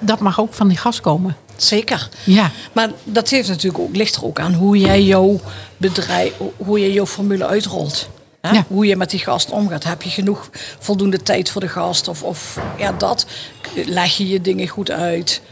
dat 0.00 0.20
mag 0.20 0.40
ook 0.40 0.54
van 0.54 0.68
die 0.68 0.76
gast 0.76 1.00
komen. 1.00 1.36
Zeker. 1.56 2.08
Ja. 2.24 2.50
Maar 2.72 2.90
dat 3.04 3.28
heeft 3.28 3.48
natuurlijk 3.48 3.82
ook, 3.82 3.96
ligt 3.96 4.14
er 4.14 4.24
ook 4.24 4.40
aan 4.40 4.54
hoe 4.54 4.78
jij 4.78 5.02
jouw 5.02 5.40
bedrijf, 5.76 6.32
hoe 6.56 6.80
je 6.80 6.92
jouw 6.92 7.06
formule 7.06 7.46
uitrolt. 7.46 8.08
Hè? 8.40 8.50
Ja. 8.50 8.64
Hoe 8.68 8.86
je 8.86 8.96
met 8.96 9.10
die 9.10 9.20
gast 9.20 9.50
omgaat. 9.50 9.84
Heb 9.84 10.02
je 10.02 10.10
genoeg 10.10 10.50
voldoende 10.78 11.22
tijd 11.22 11.50
voor 11.50 11.60
de 11.60 11.68
gast? 11.68 12.08
Of, 12.08 12.22
of 12.22 12.58
ja, 12.78 12.92
dat. 12.92 13.26
Leg 13.74 14.16
je 14.16 14.28
je 14.28 14.40
dingen 14.40 14.68
goed 14.68 14.90
uit? 14.90 15.42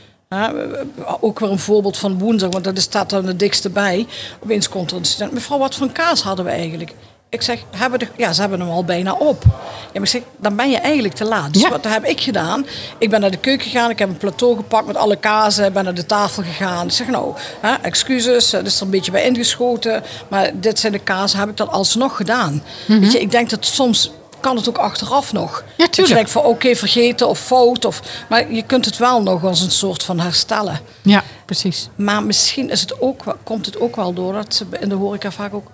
Ook 1.21 1.39
weer 1.39 1.51
een 1.51 1.59
voorbeeld 1.59 1.97
van 1.97 2.19
woensdag, 2.19 2.51
want 2.51 2.65
dat 2.65 2.81
staat 2.81 3.11
dan 3.11 3.27
het 3.27 3.39
dikste 3.39 3.71
bij. 3.71 4.07
Opeens 4.43 4.69
komt 4.69 4.91
er 4.91 4.97
een 4.97 5.05
student. 5.05 5.33
Mevrouw, 5.33 5.59
wat 5.59 5.75
voor 5.75 5.93
kaas 5.93 6.23
hadden 6.23 6.45
we 6.45 6.51
eigenlijk? 6.51 6.95
Ik 7.31 7.43
zeg, 7.43 7.59
hebben 7.77 7.99
de, 7.99 8.09
ja, 8.16 8.33
ze 8.33 8.40
hebben 8.40 8.61
hem 8.61 8.69
al 8.69 8.85
bijna 8.85 9.12
op. 9.12 9.43
Ja, 9.45 9.51
maar 9.93 10.03
ik 10.03 10.09
zeg, 10.09 10.23
dan 10.37 10.57
ben 10.57 10.71
je 10.71 10.77
eigenlijk 10.77 11.14
te 11.14 11.25
laat. 11.25 11.53
Dus 11.53 11.62
Ja. 11.62 11.69
wat 11.69 11.85
heb 11.85 12.05
ik 12.05 12.21
gedaan? 12.21 12.66
Ik 12.99 13.11
ben 13.11 13.21
naar 13.21 13.31
de 13.31 13.37
keuken 13.37 13.66
gegaan, 13.71 13.90
ik 13.90 13.99
heb 13.99 14.09
een 14.09 14.16
plateau 14.16 14.57
gepakt 14.57 14.87
met 14.87 14.97
alle 14.97 15.16
kazen, 15.16 15.73
ben 15.73 15.85
naar 15.85 15.95
de 15.95 16.07
tafel 16.07 16.43
gegaan. 16.43 16.87
Ik 16.87 16.93
zeg, 16.93 17.07
nou, 17.07 17.35
hè, 17.61 17.75
excuses, 17.75 18.53
het 18.53 18.66
is 18.66 18.77
er 18.77 18.83
een 18.83 18.90
beetje 18.90 19.11
bij 19.11 19.25
ingeschoten, 19.25 20.03
maar 20.29 20.51
dit 20.55 20.79
zijn 20.79 20.93
de 20.93 20.99
kazen, 20.99 21.38
heb 21.38 21.49
ik 21.49 21.57
dat 21.57 21.69
alsnog 21.71 22.16
gedaan. 22.16 22.62
Weet 22.87 23.12
je, 23.12 23.21
ik 23.21 23.31
denk 23.31 23.51
dat 23.51 23.64
soms 23.66 24.11
kan 24.40 24.57
het 24.57 24.69
ook 24.69 24.79
achteraf 24.79 25.33
nog. 25.33 25.64
Ja, 25.77 25.85
je 25.85 25.90
tuurlijk. 25.90 26.14
denkt 26.14 26.31
van, 26.31 26.45
oké, 26.45 26.75
vergeten 26.75 27.29
of 27.29 27.38
fout, 27.38 27.85
of, 27.85 28.01
maar 28.29 28.53
je 28.53 28.62
kunt 28.62 28.85
het 28.85 28.97
wel 28.97 29.23
nog 29.23 29.45
als 29.45 29.61
een 29.61 29.71
soort 29.71 30.03
van 30.03 30.21
herstellen. 30.21 30.81
Ja, 31.03 31.23
precies. 31.45 31.88
Maar 31.95 32.23
misschien 32.23 32.71
is 32.71 32.81
het 32.81 33.01
ook, 33.01 33.37
komt 33.43 33.66
het 33.66 33.81
ook 33.81 33.97
wel 33.97 34.12
door 34.12 34.33
dat 34.33 34.55
ze 34.55 34.64
in 34.81 34.88
de 34.88 34.95
horeca 34.95 35.31
vaak 35.31 35.55
ook 35.55 35.66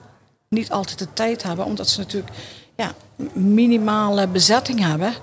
niet 0.57 0.71
altijd 0.71 0.99
de 0.99 1.13
tijd 1.13 1.43
hebben. 1.43 1.65
Omdat 1.65 1.89
ze 1.89 1.99
natuurlijk 1.99 2.33
ja, 2.77 2.95
minimale 3.33 4.27
bezetting 4.27 4.81
hebben. 4.81 5.15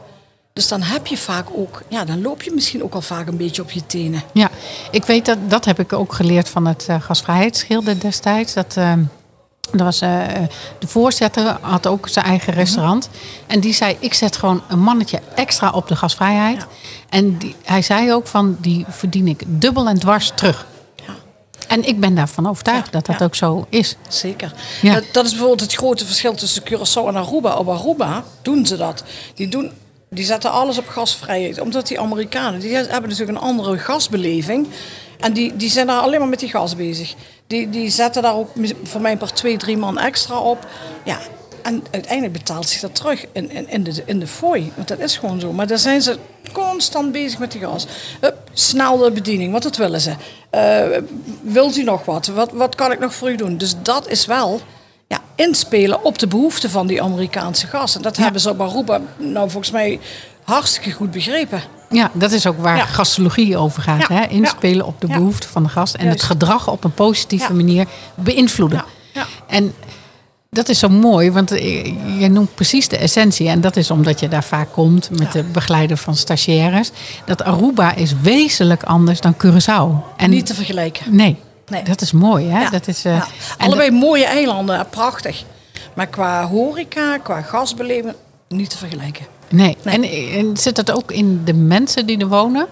Dus 0.53 0.67
dan 0.67 0.81
heb 0.81 1.07
je 1.07 1.17
vaak 1.17 1.47
ook, 1.55 1.83
ja, 1.87 2.05
dan 2.05 2.21
loop 2.21 2.41
je 2.41 2.51
misschien 2.51 2.83
ook 2.83 2.93
al 2.93 3.01
vaak 3.01 3.27
een 3.27 3.37
beetje 3.37 3.61
op 3.61 3.71
je 3.71 3.85
tenen. 3.85 4.23
Ja, 4.31 4.49
ik 4.91 5.03
weet 5.05 5.25
dat, 5.25 5.37
dat 5.47 5.65
heb 5.65 5.79
ik 5.79 5.93
ook 5.93 6.13
geleerd 6.13 6.49
van 6.49 6.67
het 6.67 6.87
uh, 6.89 7.01
gasvrijheidsschilder 7.01 7.99
destijds. 7.99 8.53
Dat, 8.53 8.75
uh, 8.77 8.93
dat 9.71 9.81
was, 9.81 10.01
uh, 10.01 10.25
de 10.79 10.87
voorzitter 10.87 11.57
had 11.61 11.87
ook 11.87 12.07
zijn 12.07 12.25
eigen 12.25 12.53
restaurant. 12.53 13.09
En 13.47 13.59
die 13.59 13.73
zei, 13.73 13.97
ik 13.99 14.13
zet 14.13 14.37
gewoon 14.37 14.61
een 14.69 14.79
mannetje 14.79 15.21
extra 15.35 15.69
op 15.69 15.87
de 15.87 15.95
gasvrijheid. 15.95 16.57
Ja. 16.57 16.67
En 17.09 17.37
die, 17.37 17.55
hij 17.63 17.81
zei 17.81 18.13
ook 18.13 18.27
van, 18.27 18.57
die 18.59 18.85
verdien 18.89 19.27
ik 19.27 19.43
dubbel 19.47 19.87
en 19.87 19.99
dwars 19.99 20.31
terug. 20.35 20.65
En 21.73 21.87
ik 21.87 21.99
ben 21.99 22.15
daarvan 22.15 22.47
overtuigd 22.47 22.85
Ja, 22.85 22.91
dat 22.91 23.05
dat 23.05 23.19
ja. 23.19 23.25
ook 23.25 23.35
zo 23.35 23.65
is. 23.69 23.95
Zeker. 24.07 24.53
Ja. 24.81 24.93
Dat, 24.93 25.03
dat 25.11 25.25
is 25.25 25.29
bijvoorbeeld 25.29 25.61
het 25.61 25.73
grote 25.73 26.05
verschil 26.05 26.33
tussen 26.33 26.63
Curaçao 26.63 27.07
en 27.07 27.15
Aruba. 27.15 27.55
Op 27.55 27.69
Aruba 27.69 28.23
doen 28.41 28.65
ze 28.65 28.77
dat. 28.77 29.03
Die, 29.33 29.47
doen, 29.47 29.71
die 30.09 30.25
zetten 30.25 30.51
alles 30.51 30.77
op 30.77 30.87
gasvrijheid. 30.87 31.59
Omdat 31.59 31.87
die 31.87 31.99
Amerikanen, 31.99 32.59
die 32.59 32.75
hebben 32.75 33.09
natuurlijk 33.09 33.37
een 33.37 33.43
andere 33.43 33.77
gasbeleving. 33.77 34.67
En 35.19 35.33
die, 35.33 35.55
die 35.55 35.69
zijn 35.69 35.87
daar 35.87 36.01
alleen 36.01 36.19
maar 36.19 36.27
met 36.29 36.39
die 36.39 36.49
gas 36.49 36.75
bezig. 36.75 37.13
Die, 37.47 37.69
die 37.69 37.89
zetten 37.89 38.21
daar 38.21 38.35
ook 38.35 38.49
voor 38.83 39.01
mij 39.01 39.17
per 39.17 39.33
twee, 39.33 39.57
drie 39.57 39.77
man 39.77 39.99
extra 39.99 40.39
op. 40.39 40.67
Ja, 41.05 41.19
en 41.63 41.83
uiteindelijk 41.91 42.33
betaalt 42.33 42.69
zich 42.69 42.81
dat 42.81 42.95
terug 42.95 43.25
in, 43.31 43.51
in, 43.51 43.69
in, 43.69 43.83
de, 43.83 44.03
in 44.05 44.19
de 44.19 44.27
fooi. 44.27 44.71
Want 44.75 44.87
dat 44.87 44.99
is 44.99 45.17
gewoon 45.17 45.39
zo. 45.39 45.53
Maar 45.53 45.67
daar 45.67 45.77
zijn 45.77 46.01
ze 46.01 46.17
constant 46.51 47.11
bezig 47.11 47.39
met 47.39 47.51
die 47.51 47.61
gas. 47.61 47.85
Hup, 48.19 48.37
snel 48.53 48.97
de 48.97 49.11
bediening, 49.11 49.51
want 49.51 49.63
dat 49.63 49.77
willen 49.77 50.01
ze. 50.01 50.13
Uh, 50.55 50.97
wilt 51.41 51.77
u 51.77 51.83
nog 51.83 52.05
wat? 52.05 52.27
wat? 52.27 52.51
Wat 52.51 52.75
kan 52.75 52.91
ik 52.91 52.99
nog 52.99 53.13
voor 53.13 53.31
u 53.31 53.35
doen? 53.35 53.57
Dus 53.57 53.75
dat 53.81 54.07
is 54.07 54.25
wel 54.25 54.61
ja, 55.07 55.19
inspelen 55.35 56.03
op 56.03 56.19
de 56.19 56.27
behoeften 56.27 56.69
van 56.69 56.87
die 56.87 57.01
Amerikaanse 57.01 57.67
gas. 57.67 57.95
En 57.95 58.01
dat 58.01 58.15
Ja. 58.17 58.23
hebben 58.23 58.41
ze 58.41 58.49
op 58.49 58.61
Aruba 58.61 59.01
nou 59.17 59.49
volgens 59.49 59.71
mij 59.71 59.99
hartstikke 60.43 60.91
goed 60.91 61.11
begrepen. 61.11 61.61
Ja, 61.89 62.09
dat 62.13 62.31
is 62.31 62.47
ook 62.47 62.57
waar 62.57 62.77
Ja. 62.77 62.85
gastologie 62.85 63.57
over 63.57 63.81
gaat. 63.81 64.07
Ja, 64.07 64.15
Hè? 64.15 64.25
Inspelen 64.27 64.85
op 64.85 65.01
de 65.01 65.07
behoeften 65.07 65.49
van 65.49 65.63
de 65.63 65.69
gast. 65.69 65.93
En 65.95 66.05
Juist. 66.05 66.21
het 66.21 66.29
gedrag 66.31 66.67
op 66.69 66.83
een 66.83 66.93
positieve 66.93 67.53
manier 67.53 67.87
beïnvloeden. 68.15 68.83
Ja, 69.13 69.21
ja. 69.21 69.25
En 69.47 69.73
dat 70.53 70.69
is 70.69 70.79
zo 70.79 70.89
mooi, 70.89 71.31
want 71.31 71.51
eh, 71.51 71.85
je 72.19 72.29
noemt 72.29 72.55
precies 72.55 72.87
de 72.87 72.97
essentie. 72.97 73.47
En 73.49 73.61
dat 73.61 73.75
is 73.75 73.91
omdat 73.91 74.19
je 74.19 74.27
daar 74.27 74.43
vaak 74.43 74.71
komt 74.71 75.09
met 75.19 75.31
de 75.31 75.43
begeleider 75.43 75.97
van 75.97 76.15
stagiaires. 76.15 76.91
Dat 77.25 77.43
Aruba 77.43 77.95
is 77.95 78.13
wezenlijk 78.21 78.83
anders 78.83 79.19
dan 79.21 79.35
Curaçao. 79.45 80.15
En 80.17 80.29
Niet 80.29 80.45
te 80.45 80.53
vergelijken. 80.53 81.15
Nee, 81.15 81.37
Nee. 81.67 81.83
dat 81.83 82.01
is 82.01 82.11
mooi. 82.11 82.47
Hè? 82.47 82.61
Ja. 82.61 82.69
Dat 82.69 82.87
is, 82.87 83.05
eh, 83.05 83.15
Ja. 83.15 83.27
Allebei 83.57 83.91
mooie 83.91 84.25
eilanden, 84.25 84.87
prachtig. 84.89 85.43
Maar 85.93 86.07
qua 86.07 86.47
horeca, 86.47 87.17
qua 87.17 87.41
gasbeleving, 87.41 88.13
niet 88.49 88.69
te 88.69 88.77
vergelijken. 88.77 89.25
Nee. 89.49 89.77
Nee. 89.83 89.95
En, 89.95 90.03
en 90.39 90.57
zit 90.57 90.75
dat 90.75 90.91
ook 90.91 91.11
in 91.11 91.41
de 91.45 91.53
mensen 91.53 92.05
die 92.05 92.17
er 92.17 92.27
wonen? 92.27 92.67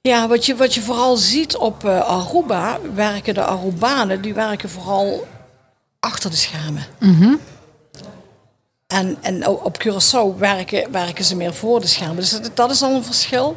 Ja, 0.00 0.28
wat 0.28 0.46
je, 0.46 0.56
wat 0.56 0.74
je 0.74 0.80
vooral 0.80 1.16
ziet 1.16 1.56
op 1.56 1.84
eh, 1.84 2.00
Aruba, 2.00 2.78
werken 2.94 3.34
de 3.34 3.44
Arubanen, 3.44 4.20
die 4.22 4.34
werken 4.34 4.70
vooral 4.70 5.26
achter 6.06 6.30
de 6.30 6.36
schermen. 6.36 6.82
En, 8.86 9.16
en 9.20 9.46
o- 9.46 9.60
op 9.62 9.78
Curaçao 9.84 10.38
werken, 10.38 10.92
werken 10.92 11.24
ze 11.24 11.36
meer 11.36 11.54
voor 11.54 11.80
de 11.80 11.86
schermen. 11.86 12.16
Dus 12.16 12.30
dat, 12.30 12.50
dat 12.54 12.70
is 12.70 12.82
al 12.82 12.94
een 12.94 13.04
verschil. 13.04 13.56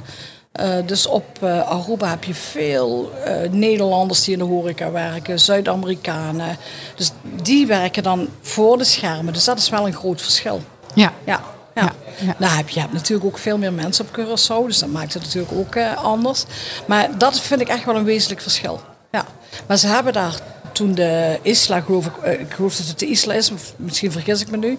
Eh, 0.52 0.76
dus 0.86 1.06
op 1.08 1.26
eh, 1.42 1.70
Aruba 1.70 2.10
heb 2.10 2.24
je 2.24 2.34
veel 2.34 3.12
eh, 3.26 3.50
Nederlanders 3.50 4.24
die 4.24 4.34
in 4.34 4.40
de 4.40 4.46
horeca 4.46 4.92
werken, 4.92 5.40
Zuid-Amerikanen. 5.40 6.58
Dus 6.96 7.12
die 7.42 7.68
werken 7.68 8.04
dan 8.04 8.28
voor 8.42 8.78
de 8.78 8.84
schermen. 8.84 9.34
Dus 9.34 9.44
dat 9.44 9.58
is 9.58 9.70
wel 9.70 9.88
een 9.88 9.94
groot 9.94 10.22
verschil. 10.22 10.62
Ja. 10.94 11.14
Ja. 11.26 11.42
Ja. 11.76 11.82
Ja, 11.82 11.94
ja. 12.26 12.36
Nou, 12.38 12.56
heb 12.56 12.70
je, 12.70 12.80
hebt 12.80 12.94
natuurlijk 12.94 13.26
ook 13.28 13.38
veel 13.38 13.58
meer 13.58 13.74
mensen 13.74 14.06
op 14.06 14.20
Curaçao, 14.20 14.66
dus 14.68 14.80
dat 14.80 14.90
maakt 14.90 15.14
het 15.14 15.24
natuurlijk 15.24 15.54
ook 15.54 15.78
anders. 15.96 16.46
Maar 16.86 17.18
dat 17.18 17.40
vind 17.40 17.62
ik 17.62 17.68
echt 17.68 17.86
wel 17.86 17.96
een 17.96 18.04
wezenlijk 18.04 18.42
verschil. 18.42 18.80
Ja. 19.12 19.26
Maar 19.68 19.78
ze 19.78 19.88
hebben 19.88 20.14
daar 20.14 20.40
toen 20.80 20.94
de 20.96 21.40
Isla, 21.42 21.82
geloof 21.82 22.06
ik, 22.06 22.18
eh, 22.18 22.40
ik 22.40 22.54
geloof 22.54 22.76
dat 22.76 22.88
het 22.88 23.00
de 23.00 23.06
Isla 23.06 23.34
is, 23.34 23.52
misschien 23.76 24.12
vergis 24.12 24.42
ik 24.42 24.52
me 24.52 24.58
nu. 24.58 24.78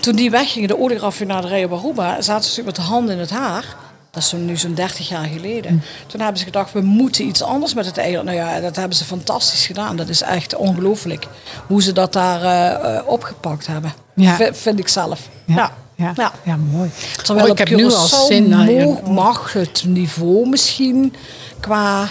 Toen 0.00 0.16
die 0.16 0.30
weggingen, 0.30 0.68
de 0.68 0.78
olieraffinaderij 0.78 1.64
op 1.64 1.72
Aruba, 1.72 2.20
zaten 2.20 2.50
ze 2.50 2.62
met 2.62 2.76
de 2.76 2.82
handen 2.82 3.14
in 3.14 3.20
het 3.20 3.30
haar. 3.30 3.76
Dat 4.10 4.22
is 4.22 4.32
nu 4.32 4.56
zo'n 4.56 4.74
30 4.74 5.08
jaar 5.08 5.24
geleden. 5.24 5.82
Toen 6.06 6.20
hebben 6.20 6.38
ze 6.38 6.44
gedacht, 6.44 6.72
we 6.72 6.80
moeten 6.80 7.24
iets 7.26 7.42
anders 7.42 7.74
met 7.74 7.86
het 7.86 7.98
eiland. 7.98 8.24
Nou 8.24 8.36
ja, 8.36 8.60
dat 8.60 8.76
hebben 8.76 8.96
ze 8.96 9.04
fantastisch 9.04 9.66
gedaan. 9.66 9.96
Dat 9.96 10.08
is 10.08 10.22
echt 10.22 10.56
ongelooflijk 10.56 11.26
hoe 11.66 11.82
ze 11.82 11.92
dat 11.92 12.12
daar 12.12 12.42
eh, 12.42 12.96
eh, 12.96 13.06
opgepakt 13.08 13.66
hebben. 13.66 13.92
Ja. 14.14 14.36
V- 14.36 14.56
vind 14.62 14.78
ik 14.78 14.88
zelf. 14.88 15.20
Ja, 15.44 15.72
ja. 15.94 16.12
Ja. 16.16 16.32
ja. 16.44 16.56
mooi. 16.56 16.90
Terwijl 17.22 17.46
Oh, 17.46 17.52
ik 17.52 17.58
heb 17.58 17.68
nu 17.78 17.84
al 17.84 18.06
zin. 18.06 18.48
mo- 18.48 19.00
mag 19.10 19.52
het 19.52 19.84
niveau 19.86 20.48
misschien 20.48 21.14
qua 21.60 22.08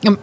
Ja, 0.00 0.16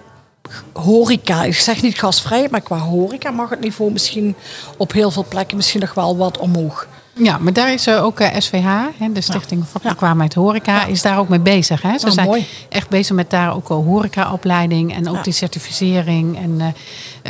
horeca, 0.74 1.44
ik 1.44 1.56
zeg 1.56 1.82
niet 1.82 2.00
gasvrij, 2.00 2.48
maar 2.52 2.62
qua 2.62 2.78
horeca 2.78 3.32
mag 3.32 3.50
het 3.50 3.60
niveau 3.60 3.92
misschien 3.92 4.36
op 4.78 4.92
heel 4.92 5.12
veel 5.12 5.26
plekken 5.30 5.58
misschien 5.58 5.80
nog 5.80 5.94
wel 5.94 6.18
wat 6.18 6.38
omhoog. 6.38 6.88
Ja, 7.24 7.38
maar 7.38 7.54
daar 7.54 7.74
is 7.74 7.88
eh, 7.88 8.04
ook 8.04 8.20
eh, 8.20 8.40
SVH, 8.40 8.66
hè, 8.98 9.12
de 9.14 9.22
Stichting 9.22 9.66
Vakbekwaamheid 9.68 10.34
Horeca, 10.34 10.76
Ja. 10.76 10.86
is 10.86 11.02
daar 11.02 11.20
ook 11.20 11.30
mee 11.30 11.40
bezig. 11.40 11.82
Hè? 11.82 11.98
Ze 11.98 12.06
Oh, 12.08 12.12
zijn 12.14 12.28
mooi. 12.28 12.48
echt 12.70 12.90
bezig 12.90 13.16
met 13.16 13.30
daar 13.30 13.56
ook 13.56 13.68
al 13.70 13.84
horecaopleiding 13.84 14.94
en 14.96 15.10
ook 15.10 15.16
Ja. 15.16 15.22
die 15.22 15.34
certificering. 15.34 16.38
En 16.38 16.62
eh, 16.62 16.68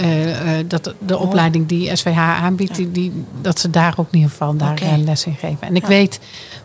eh, 0.03 0.59
eh, 0.59 0.65
dat 0.67 0.93
de 0.99 1.17
opleiding 1.17 1.67
die 1.67 1.95
SVH 1.95 2.17
aanbiedt, 2.17 2.75
die, 2.93 3.25
dat 3.41 3.59
ze 3.59 3.69
daar 3.69 3.93
ook 3.97 4.07
in 4.11 4.15
ieder 4.17 4.29
geval 4.31 4.55
daar 4.55 4.81
eh, 4.81 4.97
les 4.97 5.25
in 5.25 5.35
geven. 5.39 5.67
En 5.67 5.75
ik 5.75 5.85
weet 5.85 6.19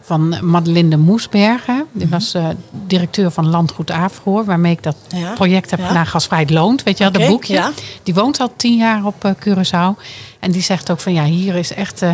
van 0.04 0.36
Madeleine 0.42 0.88
de 0.90 0.96
Moesbergen, 0.96 1.74
Mhm. 1.76 1.84
die 1.98 2.08
was 2.08 2.34
eh, 2.34 2.48
directeur 2.86 3.30
van 3.30 3.48
Landgoed 3.48 3.90
Averhoor, 3.90 4.44
waarmee 4.44 4.72
ik 4.72 4.82
dat 4.82 4.96
Ja. 5.08 5.32
project 5.32 5.70
heb 5.70 5.78
Ja. 5.80 5.86
gedaan, 5.86 6.06
Gasvrij 6.06 6.46
Loont, 6.48 6.82
weet 6.82 6.98
je 6.98 7.04
wel, 7.04 7.12
dat 7.12 7.26
boekje. 7.28 7.52
ja. 7.54 7.70
Die 8.02 8.14
woont 8.14 8.40
al 8.40 8.52
tien 8.56 8.76
jaar 8.76 9.04
op 9.04 9.24
eh, 9.24 9.30
Curaçao. 9.40 10.00
En 10.40 10.50
die 10.50 10.62
zegt 10.62 10.90
ook 10.90 11.00
van 11.00 11.12
ja, 11.12 11.24
hier 11.24 11.54
is 11.54 11.72
echt 11.72 12.02
eh, 12.02 12.10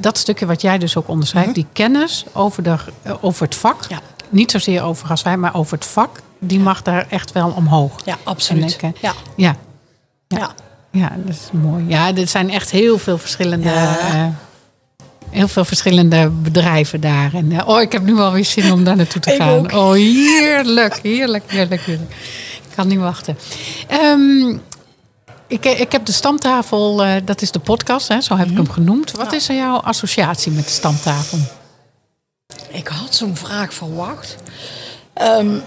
dat 0.00 0.18
stukje 0.18 0.46
wat 0.46 0.60
jij 0.60 0.78
dus 0.78 0.96
ook 0.96 1.08
onderschrijft. 1.08 1.54
Die 1.54 1.66
kennis 1.72 2.24
over, 2.32 2.62
de, 2.62 2.76
over 3.20 3.42
het 3.44 3.54
vak. 3.54 3.86
Niet 4.28 4.50
zozeer 4.50 4.82
over 4.82 5.06
gaswijn, 5.06 5.40
maar 5.40 5.54
over 5.54 5.74
het 5.76 5.86
vak. 5.86 6.20
Die 6.38 6.60
mag 6.60 6.82
daar 6.82 7.06
echt 7.10 7.32
wel 7.32 7.50
omhoog. 7.56 7.92
Ja, 8.04 8.16
absoluut. 8.22 8.72
Ik, 8.82 8.98
Ja. 9.00 9.12
Ja, 9.36 9.56
Ja. 10.28 10.50
ja, 10.90 11.12
dat 11.24 11.34
is 11.34 11.48
mooi. 11.52 11.84
Ja, 11.88 12.14
er 12.16 12.28
zijn 12.28 12.50
echt 12.50 12.70
heel 12.70 12.98
veel 12.98 13.18
verschillende... 13.18 13.70
Eh, 15.32 15.38
Heel 15.38 15.48
veel 15.48 15.64
verschillende 15.64 16.28
bedrijven 16.30 17.00
daar. 17.00 17.34
En, 17.34 17.52
eh, 17.52 17.68
oh, 17.68 17.80
ik 17.80 17.92
heb 17.92 18.02
nu 18.02 18.14
wel 18.14 18.32
weer 18.32 18.44
zin 18.44 18.72
om 18.72 18.84
daar 18.84 18.96
naartoe 18.96 19.20
te 19.20 19.30
gaan. 19.30 19.74
Oh, 19.74 19.92
heerlijk, 19.92 20.98
heerlijk, 21.02 21.44
heerlijk, 21.46 21.82
heerlijk. 21.82 22.10
Ik 22.68 22.76
kan 22.76 22.88
niet 22.88 22.98
wachten. 22.98 23.38
Ehm, 23.88 24.56
ik, 25.46 25.64
ik 25.64 25.92
heb 25.92 26.04
de 26.04 26.12
stamtafel, 26.12 27.06
uh, 27.06 27.14
dat 27.24 27.42
is 27.42 27.50
de 27.50 27.58
podcast, 27.58 28.08
hè, 28.08 28.20
zo 28.20 28.36
heb 28.36 28.48
ik 28.48 28.54
hem 28.54 28.62
mhm. 28.62 28.72
genoemd. 28.72 29.10
Wat 29.10 29.32
is 29.32 29.48
er 29.48 29.54
jouw 29.54 29.76
associatie 29.76 30.52
met 30.52 30.64
de 30.64 30.70
stamtafel? 30.70 31.38
Ik 32.68 32.88
had 32.88 33.14
zo'n 33.14 33.36
vraag 33.36 33.74
verwacht. 33.74 34.36
Um, 35.22 35.62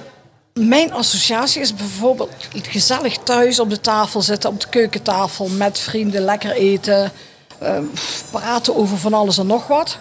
mijn 0.60 0.94
associatie 0.94 1.62
is 1.62 1.74
bijvoorbeeld 1.74 2.30
gezellig 2.52 3.18
thuis 3.18 3.60
op 3.60 3.70
de 3.70 3.82
tafel 3.82 4.22
zitten, 4.22 4.50
op 4.50 4.62
de 4.62 4.68
keukentafel 4.70 5.48
met 5.48 5.80
vrienden, 5.80 6.22
lekker 6.22 6.52
eten, 6.52 7.12
uh, 7.62 7.78
praten 8.32 8.76
over 8.76 8.98
van 8.98 9.14
alles 9.14 9.38
en 9.38 9.48
nog 9.48 9.68
wat. 9.68 9.98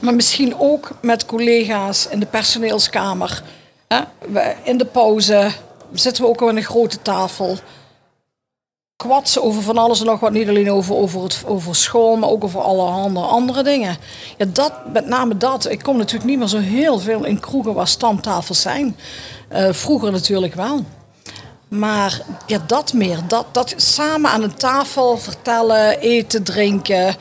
Maar 0.00 0.14
misschien 0.14 0.58
ook 0.58 0.90
met 1.00 1.26
collega's 1.26 2.06
in 2.10 2.20
de 2.20 2.26
personeelskamer. 2.26 3.42
Hè? 3.88 4.00
In 4.62 4.78
de 4.78 4.86
pauze 4.86 5.50
zitten 5.92 6.22
we 6.22 6.28
ook 6.28 6.42
aan 6.42 6.56
een 6.56 6.62
grote 6.62 7.02
tafel. 7.02 7.58
Kwatsen 8.96 9.42
over 9.42 9.62
van 9.62 9.78
alles 9.78 10.00
en 10.00 10.06
nog 10.06 10.20
wat. 10.20 10.32
Niet 10.32 10.48
alleen 10.48 10.70
over, 10.70 10.94
over, 10.94 11.22
het, 11.22 11.42
over 11.46 11.76
school, 11.76 12.16
maar 12.16 12.28
ook 12.28 12.44
over 12.44 12.60
allerhande 12.60 13.20
andere 13.20 13.62
dingen. 13.62 13.96
Ja, 14.36 14.46
dat, 14.46 14.72
met 14.92 15.06
name 15.06 15.36
dat. 15.36 15.70
Ik 15.70 15.82
kom 15.82 15.96
natuurlijk 15.96 16.30
niet 16.30 16.38
meer 16.38 16.48
zo 16.48 16.58
heel 16.58 16.98
veel 16.98 17.24
in 17.24 17.40
kroegen 17.40 17.74
waar 17.74 17.88
stamtafels 17.88 18.60
zijn. 18.60 18.96
Uh, 19.52 19.72
vroeger 19.72 20.12
natuurlijk 20.12 20.54
wel. 20.54 20.84
Maar 21.78 22.20
ja, 22.46 22.58
dat 22.66 22.92
meer. 22.92 23.18
Dat, 23.26 23.46
dat 23.52 23.74
samen 23.76 24.30
aan 24.30 24.42
een 24.42 24.54
tafel 24.54 25.18
vertellen, 25.18 25.98
eten, 26.00 26.42
drinken 26.42 27.16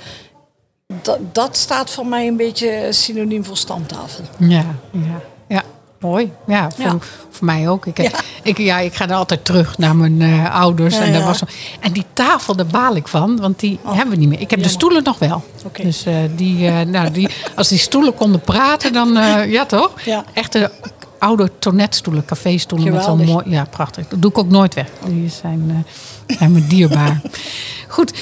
dat, 1.02 1.20
dat 1.32 1.58
staat 1.58 1.90
voor 1.90 2.06
mij 2.06 2.28
een 2.28 2.38
beetje 2.38 2.88
synoniem 2.90 3.46
voor 3.46 3.58
stamtafel. 3.58 4.24
Ja, 4.38 4.66
ja, 4.92 5.22
ja. 5.48 5.64
Mooi. 6.00 6.32
Ja, 6.48 6.70
voor, 6.78 7.06
voor 7.30 7.46
mij 7.46 7.70
ook. 7.70 7.86
Ik, 7.86 8.02
ja. 8.02 8.10
Ik, 8.44 8.58
ja, 8.58 8.80
ik 8.80 8.94
ga 8.94 9.08
er 9.08 9.16
altijd 9.16 9.46
terug 9.46 9.78
naar 9.78 9.96
mijn 9.96 10.20
uh, 10.20 10.56
ouders. 10.56 10.98
en, 10.98 11.14
daar 11.14 11.24
was, 11.24 11.42
en 11.80 11.92
die 11.92 12.06
tafel, 12.14 12.56
daar 12.56 12.66
baal 12.66 12.96
ik 12.96 13.08
van, 13.08 13.40
want 13.40 13.60
die 13.60 13.80
oh. 13.84 13.94
hebben 13.94 14.14
we 14.14 14.20
niet 14.20 14.30
meer. 14.30 14.40
Ik 14.42 14.50
heb 14.50 14.64
de 14.64 14.70
stoelen 14.70 15.04
nog 15.04 15.20
wel. 15.20 15.44
Okay. 15.66 15.86
Dus 15.86 16.08
uh, 16.08 16.16
die, 16.36 16.70
uh, 16.70 16.82
nou, 16.82 17.12
die, 17.12 17.30
als 17.56 17.68
die 17.68 17.78
stoelen 17.78 18.14
konden 18.14 18.42
praten, 18.42 18.94
dan 18.94 19.14
ja 19.50 19.66
toch? 19.66 20.02
Ja. 20.02 20.24
Echte 20.34 20.72
oude 21.24 21.52
tonetstoelen, 21.60 22.26
caféstoelen 22.26 22.94
met 22.94 23.04
zo'n 23.04 23.24
mooi. 23.24 23.50
Ja, 23.50 23.66
prachtig. 23.66 24.08
Dat 24.08 24.22
doe 24.22 24.32
ik 24.32 24.38
ook 24.38 24.50
nooit 24.50 24.74
weg. 24.74 24.88
Die 25.06 25.30
zijn, 25.30 25.86
zijn 26.28 26.52
me 26.52 26.68
dierbaar. 26.68 27.22
Goed. 27.88 28.14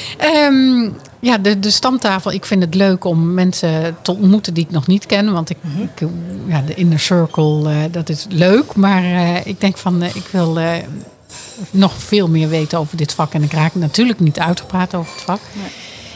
Um, 0.50 0.96
ja, 1.20 1.38
de, 1.38 1.60
de 1.60 1.70
stamtafel. 1.70 2.32
Ik 2.32 2.46
vind 2.46 2.64
het 2.64 2.76
leuk 2.76 3.06
om 3.06 3.34
mensen 3.34 3.98
te 4.02 4.12
ontmoeten 4.12 4.54
die 4.54 4.64
ik 4.64 4.72
nog 4.72 4.88
niet 4.88 5.06
ken. 5.06 5.32
Want 5.32 5.50
ik, 5.50 5.58
mhm. 5.62 5.82
ik 5.82 6.10
ja, 6.48 6.62
de 6.62 6.74
inner 6.74 7.00
circle, 7.00 7.74
uh, 7.74 7.78
dat 7.92 8.10
is 8.10 8.26
leuk. 8.30 8.76
Maar 8.76 9.04
uh, 9.04 9.46
ik 9.46 9.62
denk 9.62 9.78
van, 9.78 10.04
uh, 10.04 10.16
ik 10.16 10.28
wil 10.32 10.60
nog 11.72 11.94
veel 11.94 12.28
meer 12.28 12.50
weten 12.50 12.80
over 12.80 12.98
dit 12.98 13.14
vak. 13.14 13.34
En 13.34 13.44
ik 13.44 13.54
raak 13.54 13.76
natuurlijk 13.76 14.20
niet 14.20 14.40
uitgepraat 14.40 14.96
over 14.96 15.14
het 15.14 15.24
vak. 15.24 15.40
Nee. 15.54 15.70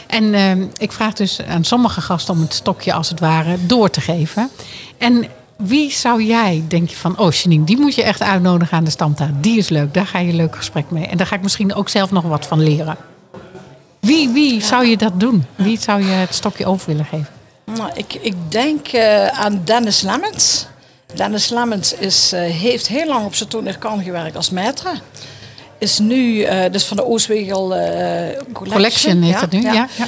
En 0.06 0.34
ehm, 0.34 0.66
ik 0.76 0.92
vraag 0.92 1.12
dus 1.12 1.42
aan 1.42 1.64
sommige 1.64 2.00
gasten 2.00 2.34
om 2.34 2.40
het 2.40 2.54
stokje 2.54 2.92
als 2.92 3.08
het 3.08 3.20
ware 3.20 3.56
door 3.66 3.90
te 3.90 4.00
geven. 4.00 4.50
En 4.98 5.26
wie 5.56 5.90
zou 5.92 6.22
jij, 6.22 6.64
denk 6.68 6.88
je 6.88 6.96
van, 6.96 7.18
oh 7.18 7.32
Janine, 7.32 7.64
die 7.64 7.76
moet 7.76 7.94
je 7.94 8.02
echt 8.02 8.22
uitnodigen 8.22 8.76
aan 8.76 8.84
de 8.84 8.90
stamtafel. 8.90 9.34
Die 9.40 9.58
is 9.58 9.68
leuk, 9.68 9.94
daar 9.94 10.06
ga 10.06 10.18
je 10.18 10.28
een 10.28 10.36
leuk 10.36 10.56
gesprek 10.56 10.90
mee. 10.90 11.06
En 11.06 11.16
daar 11.16 11.26
ga 11.26 11.36
ik 11.36 11.42
misschien 11.42 11.74
ook 11.74 11.88
zelf 11.88 12.10
nog 12.10 12.24
wat 12.24 12.46
van 12.46 12.62
leren. 12.62 12.96
Wie, 14.00 14.28
wie 14.28 14.62
zou 14.62 14.86
je 14.86 14.96
dat 14.96 15.20
doen? 15.20 15.44
Wie 15.54 15.80
zou 15.80 16.02
je 16.02 16.10
het 16.10 16.34
stokje 16.34 16.66
over 16.66 16.86
willen 16.86 17.04
geven? 17.04 17.28
Nou, 17.64 17.90
ik, 17.94 18.14
ik 18.14 18.34
denk 18.48 18.92
uh, 18.92 19.26
aan 19.26 19.60
Dennis 19.64 20.00
Lemmens. 20.00 20.66
Dennis 21.14 21.48
Lemmens 21.48 21.94
is, 21.94 22.32
uh, 22.32 22.40
heeft 22.40 22.88
heel 22.88 23.06
lang 23.06 23.24
op 23.24 23.34
zijn 23.34 23.48
toneelkan 23.48 24.02
gewerkt 24.02 24.36
als 24.36 24.50
maître. 24.50 25.00
Is 25.78 25.98
nu, 25.98 26.16
uh, 26.16 26.64
dus 26.70 26.84
van 26.84 26.96
de 26.96 27.04
Oostwegel 27.04 27.68
Collection. 27.68 28.52
Collection 28.52 29.22
heet 29.22 29.40
ja, 29.40 29.46
nu, 29.50 29.62
ja. 29.62 29.72
ja. 29.96 30.06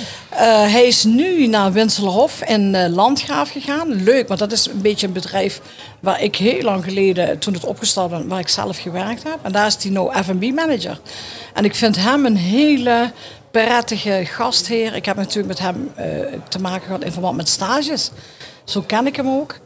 hij 0.69 0.87
is 0.87 1.05
nu 1.05 1.47
naar 1.47 1.73
Winselhof 1.73 2.43
in 2.43 2.91
Landgraaf 2.91 3.51
gegaan. 3.51 4.03
Leuk, 4.03 4.29
want 4.29 4.41
dat 4.41 4.53
is 4.53 4.67
een 4.67 4.81
beetje 4.81 5.07
een 5.07 5.13
bedrijf 5.13 5.61
waar 6.01 6.23
ik 6.23 6.37
heel 6.37 6.63
lang 6.63 6.85
geleden, 6.85 7.39
toen 7.39 7.55
het 7.55 7.65
opgestart 7.65 8.11
ben, 8.11 8.29
waar 8.29 8.39
ik 8.39 8.49
zelf 8.49 8.79
gewerkt 8.79 9.23
heb. 9.23 9.39
En 9.43 9.53
daar 9.53 9.67
is 9.67 9.77
hij 9.81 9.91
nu 9.91 10.09
F&B 10.23 10.55
manager. 10.55 11.01
En 11.55 11.65
ik 11.65 11.75
vind 11.75 11.97
hem 11.97 12.27
een 12.27 12.37
hele 12.37 13.13
prettige 13.51 14.23
gastheer. 14.25 14.95
Ik 14.95 15.05
heb 15.05 15.17
natuurlijk 15.17 15.47
met 15.47 15.59
hem 15.59 15.91
uh, 15.99 16.05
te 16.49 16.61
maken 16.61 16.87
gehad 16.87 17.05
in 17.05 17.13
verband 17.13 17.37
met 17.37 17.49
stages. 17.49 18.11
Zo 18.65 18.81
ken 18.87 19.07
ik 19.07 19.17
hem 19.17 19.29
ook. 19.29 19.59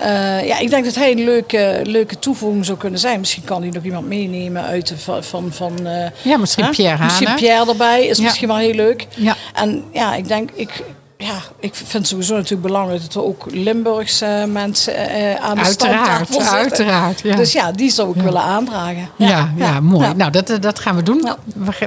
Uh, 0.00 0.46
ja, 0.46 0.58
ik 0.58 0.70
denk 0.70 0.84
dat 0.84 0.94
hij 0.94 1.10
een 1.10 1.24
leuke, 1.24 1.80
leuke 1.84 2.18
toevoeging 2.18 2.64
zou 2.64 2.78
kunnen 2.78 3.00
zijn. 3.00 3.20
Misschien 3.20 3.44
kan 3.44 3.62
hij 3.62 3.70
nog 3.70 3.82
iemand 3.82 4.06
meenemen 4.06 4.64
uit 4.64 4.88
de, 4.88 4.98
van... 4.98 5.24
van, 5.24 5.52
van 5.52 5.72
uh, 5.82 6.06
ja, 6.22 6.36
misschien 6.36 6.70
Pierre 6.70 6.96
Hane. 6.96 7.04
Misschien 7.04 7.34
Pierre 7.34 7.70
erbij 7.70 8.06
is 8.06 8.20
misschien 8.20 8.48
wel 8.48 8.56
heel 8.56 8.74
leuk. 8.74 9.06
Ja. 9.14 9.36
En 9.54 9.84
ja, 9.92 10.14
ik 10.14 10.28
denk... 10.28 10.50
Ik, 10.54 10.84
ja, 11.16 11.34
ik 11.60 11.74
vind 11.74 12.06
sowieso 12.06 12.34
natuurlijk 12.34 12.62
belangrijk 12.62 13.02
dat 13.02 13.14
we 13.14 13.24
ook 13.24 13.46
Limburgse 13.50 14.44
mensen 14.52 14.94
uh, 14.94 15.34
aan 15.34 15.56
de 15.56 15.62
uiteraard, 15.62 16.28
zitten. 16.28 16.50
Uiteraard, 16.50 17.20
ja. 17.20 17.36
Dus 17.36 17.52
ja, 17.52 17.72
die 17.72 17.90
zou 17.90 18.16
ik 18.16 18.22
willen 18.22 18.42
aandragen. 18.42 19.08
Ja, 19.16 19.52
ja, 19.56 19.80
mooi. 19.80 20.14
Nou, 20.14 20.30
dat, 20.30 20.56
dat 20.60 20.78
gaan 20.78 20.96
we 20.96 21.02
doen. 21.02 21.28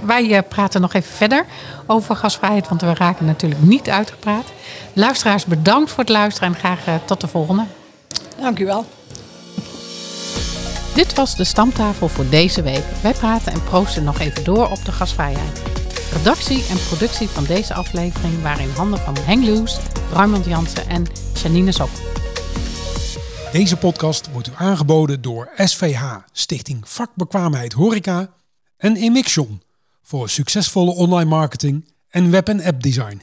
Wij 0.04 0.44
praten 0.44 0.82
nog 0.82 0.94
even 0.94 1.14
verder 1.14 1.46
over 1.86 2.16
gasvrijheid, 2.16 2.68
want 2.68 2.82
we 2.82 2.94
raken 2.94 3.26
natuurlijk 3.26 3.62
niet 3.62 3.90
uitgepraat. 3.90 4.46
Luisteraars, 4.94 5.46
bedankt 5.46 5.90
voor 5.90 6.00
het 6.00 6.10
luisteren 6.10 6.50
en 6.50 6.60
graag 6.60 6.80
tot 7.06 7.22
de 7.22 7.28
volgende. 7.28 7.64
Dank 8.42 8.60
u 8.60 8.66
wel. 8.66 8.86
Dit 10.96 11.14
was 11.14 11.36
de 11.36 11.44
stamtafel 11.44 12.08
voor 12.08 12.30
deze 12.30 12.62
week. 12.62 12.84
Wij 13.02 13.14
praten 13.14 13.52
en 13.54 13.64
proosten 13.64 14.04
nog 14.04 14.20
even 14.20 14.44
door 14.44 14.70
op 14.70 14.86
de 14.86 14.92
gasvrijheid. 14.92 15.62
Redactie 16.12 16.66
en 16.70 16.78
productie 16.88 17.28
van 17.28 17.44
deze 17.44 17.74
aflevering 17.74 18.42
waren 18.42 18.64
in 18.64 18.70
handen 18.70 19.00
van 19.00 19.18
Henk 19.18 19.44
Lewis, 19.44 19.80
Raymond 20.14 20.46
Jansen 20.46 20.88
en 20.88 21.06
Janine 21.44 21.72
Sok. 21.72 21.90
Deze 23.52 23.78
podcast 23.78 24.32
wordt 24.32 24.48
u 24.48 24.52
aangeboden 24.56 25.22
door 25.22 25.50
SVH, 25.56 26.16
Stichting 26.32 26.90
Vakbekwaamheid 26.90 27.74
Horeca 27.74 28.34
en 28.78 28.96
Emixion 28.96 29.62
voor 30.02 30.30
succesvolle 30.30 30.92
online 30.92 31.30
marketing 31.30 31.94
en 32.10 32.32
web- 32.32 32.50
en 32.50 32.64
app 32.64 32.84
design. 32.84 33.22